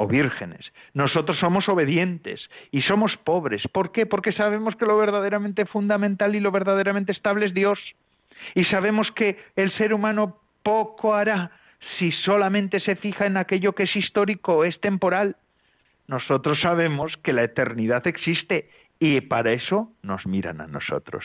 o 0.00 0.06
vírgenes. 0.06 0.72
Nosotros 0.94 1.38
somos 1.40 1.68
obedientes 1.68 2.48
y 2.70 2.82
somos 2.82 3.16
pobres. 3.16 3.66
¿Por 3.66 3.90
qué? 3.90 4.06
Porque 4.06 4.32
sabemos 4.32 4.76
que 4.76 4.86
lo 4.86 4.96
verdaderamente 4.96 5.66
fundamental 5.66 6.36
y 6.36 6.40
lo 6.40 6.52
verdaderamente 6.52 7.10
estable 7.10 7.46
es 7.46 7.52
Dios. 7.52 7.80
Y 8.54 8.62
sabemos 8.66 9.10
que 9.10 9.36
el 9.56 9.72
ser 9.72 9.92
humano 9.92 10.38
poco 10.62 11.16
hará 11.16 11.50
si 11.98 12.12
solamente 12.12 12.78
se 12.78 12.94
fija 12.94 13.26
en 13.26 13.36
aquello 13.36 13.74
que 13.74 13.82
es 13.84 13.96
histórico, 13.96 14.58
o 14.58 14.64
es 14.64 14.80
temporal. 14.80 15.34
Nosotros 16.06 16.60
sabemos 16.60 17.16
que 17.24 17.32
la 17.32 17.42
eternidad 17.42 18.06
existe 18.06 18.70
y 19.00 19.20
para 19.22 19.52
eso 19.52 19.90
nos 20.02 20.24
miran 20.28 20.60
a 20.60 20.68
nosotros. 20.68 21.24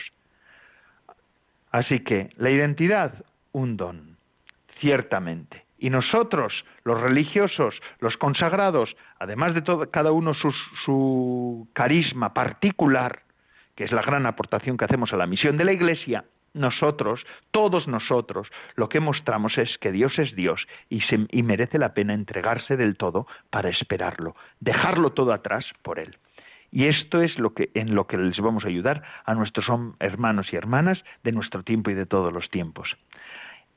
Así 1.70 2.00
que 2.00 2.30
la 2.38 2.50
identidad, 2.50 3.24
un 3.52 3.76
don, 3.76 4.16
ciertamente. 4.80 5.63
Y 5.84 5.90
nosotros, 5.90 6.64
los 6.84 6.98
religiosos, 6.98 7.74
los 7.98 8.16
consagrados, 8.16 8.96
además 9.18 9.54
de 9.54 9.62
cada 9.90 10.12
uno 10.12 10.32
su, 10.32 10.50
su 10.86 11.68
carisma 11.74 12.32
particular, 12.32 13.20
que 13.76 13.84
es 13.84 13.92
la 13.92 14.00
gran 14.00 14.24
aportación 14.24 14.78
que 14.78 14.86
hacemos 14.86 15.12
a 15.12 15.18
la 15.18 15.26
misión 15.26 15.58
de 15.58 15.66
la 15.66 15.72
Iglesia, 15.72 16.24
nosotros, 16.54 17.20
todos 17.50 17.86
nosotros, 17.86 18.48
lo 18.76 18.88
que 18.88 19.00
mostramos 19.00 19.58
es 19.58 19.76
que 19.76 19.92
Dios 19.92 20.18
es 20.18 20.34
Dios 20.34 20.66
y, 20.88 21.02
se, 21.02 21.26
y, 21.30 21.42
merece 21.42 21.76
la 21.78 21.92
pena 21.92 22.14
entregarse 22.14 22.78
del 22.78 22.96
todo 22.96 23.26
para 23.50 23.68
esperarlo, 23.68 24.36
dejarlo 24.60 25.12
todo 25.12 25.34
atrás 25.34 25.66
por 25.82 25.98
Él. 25.98 26.16
Y 26.72 26.86
esto 26.86 27.20
es 27.20 27.38
lo 27.38 27.52
que, 27.52 27.70
en 27.74 27.94
lo 27.94 28.06
que 28.06 28.16
les 28.16 28.40
vamos 28.40 28.64
a 28.64 28.68
ayudar 28.68 29.02
a 29.26 29.34
nuestros 29.34 29.66
hermanos 30.00 30.50
y 30.50 30.56
hermanas 30.56 31.04
de 31.24 31.32
nuestro 31.32 31.62
tiempo 31.62 31.90
y 31.90 31.94
de 31.94 32.06
todos 32.06 32.32
los 32.32 32.48
tiempos. 32.48 32.96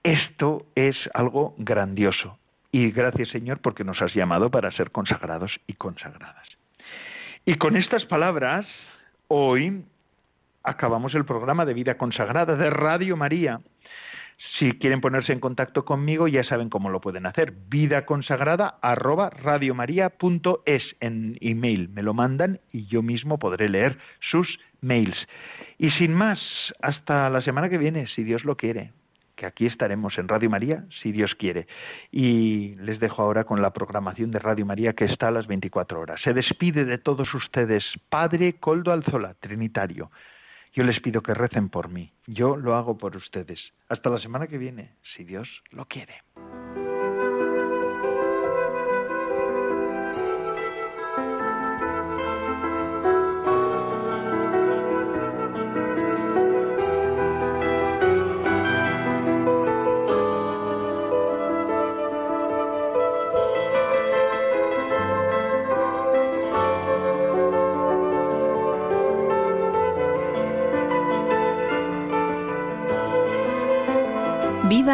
Esto 0.07 0.65
es 0.73 0.95
algo 1.13 1.53
grandioso. 1.57 2.39
Y 2.71 2.91
gracias 2.91 3.27
Señor 3.27 3.59
porque 3.59 3.83
nos 3.83 4.01
has 4.01 4.13
llamado 4.13 4.49
para 4.49 4.71
ser 4.71 4.91
consagrados 4.91 5.59
y 5.67 5.73
consagradas. 5.73 6.47
Y 7.43 7.55
con 7.55 7.75
estas 7.75 8.05
palabras, 8.05 8.65
hoy 9.27 9.83
acabamos 10.63 11.13
el 11.13 11.25
programa 11.25 11.65
de 11.65 11.73
vida 11.73 11.97
consagrada 11.97 12.55
de 12.55 12.69
Radio 12.69 13.17
María. 13.17 13.59
Si 14.57 14.71
quieren 14.79 15.01
ponerse 15.01 15.33
en 15.33 15.41
contacto 15.41 15.83
conmigo, 15.83 16.29
ya 16.29 16.45
saben 16.45 16.69
cómo 16.69 16.89
lo 16.89 17.01
pueden 17.01 17.25
hacer. 17.25 17.51
Vida 17.67 18.05
consagrada 18.05 18.77
arroba 18.81 19.29
radiomaria.es 19.29 20.95
en 21.01 21.37
email. 21.41 21.89
Me 21.89 22.01
lo 22.01 22.13
mandan 22.13 22.61
y 22.71 22.85
yo 22.85 23.01
mismo 23.01 23.39
podré 23.39 23.67
leer 23.67 23.97
sus 24.21 24.57
mails. 24.79 25.17
Y 25.77 25.89
sin 25.91 26.13
más, 26.13 26.39
hasta 26.81 27.29
la 27.29 27.41
semana 27.41 27.67
que 27.67 27.77
viene, 27.77 28.07
si 28.07 28.23
Dios 28.23 28.45
lo 28.45 28.55
quiere 28.55 28.93
que 29.37 29.45
aquí 29.45 29.67
estaremos 29.67 30.17
en 30.17 30.27
Radio 30.27 30.49
María, 30.49 30.83
si 31.01 31.13
Dios 31.13 31.33
quiere. 31.35 31.67
Y 32.11 32.75
les 32.75 32.99
dejo 32.99 33.21
ahora 33.21 33.45
con 33.45 33.61
la 33.61 33.71
programación 33.71 34.31
de 34.31 34.39
Radio 34.39 34.65
María 34.65 34.93
que 34.93 35.05
está 35.05 35.29
a 35.29 35.31
las 35.31 35.47
24 35.47 36.01
horas. 36.01 36.19
Se 36.21 36.33
despide 36.33 36.83
de 36.83 36.97
todos 36.97 37.33
ustedes, 37.33 37.85
Padre 38.09 38.53
Coldo 38.59 38.91
Alzola, 38.91 39.35
Trinitario. 39.39 40.11
Yo 40.73 40.83
les 40.83 40.99
pido 40.99 41.21
que 41.21 41.33
recen 41.33 41.69
por 41.69 41.87
mí. 41.87 42.11
Yo 42.25 42.57
lo 42.57 42.75
hago 42.75 42.97
por 42.97 43.15
ustedes. 43.15 43.59
Hasta 43.87 44.09
la 44.09 44.19
semana 44.19 44.47
que 44.47 44.57
viene, 44.57 44.91
si 45.15 45.23
Dios 45.23 45.47
lo 45.71 45.85
quiere. 45.85 46.15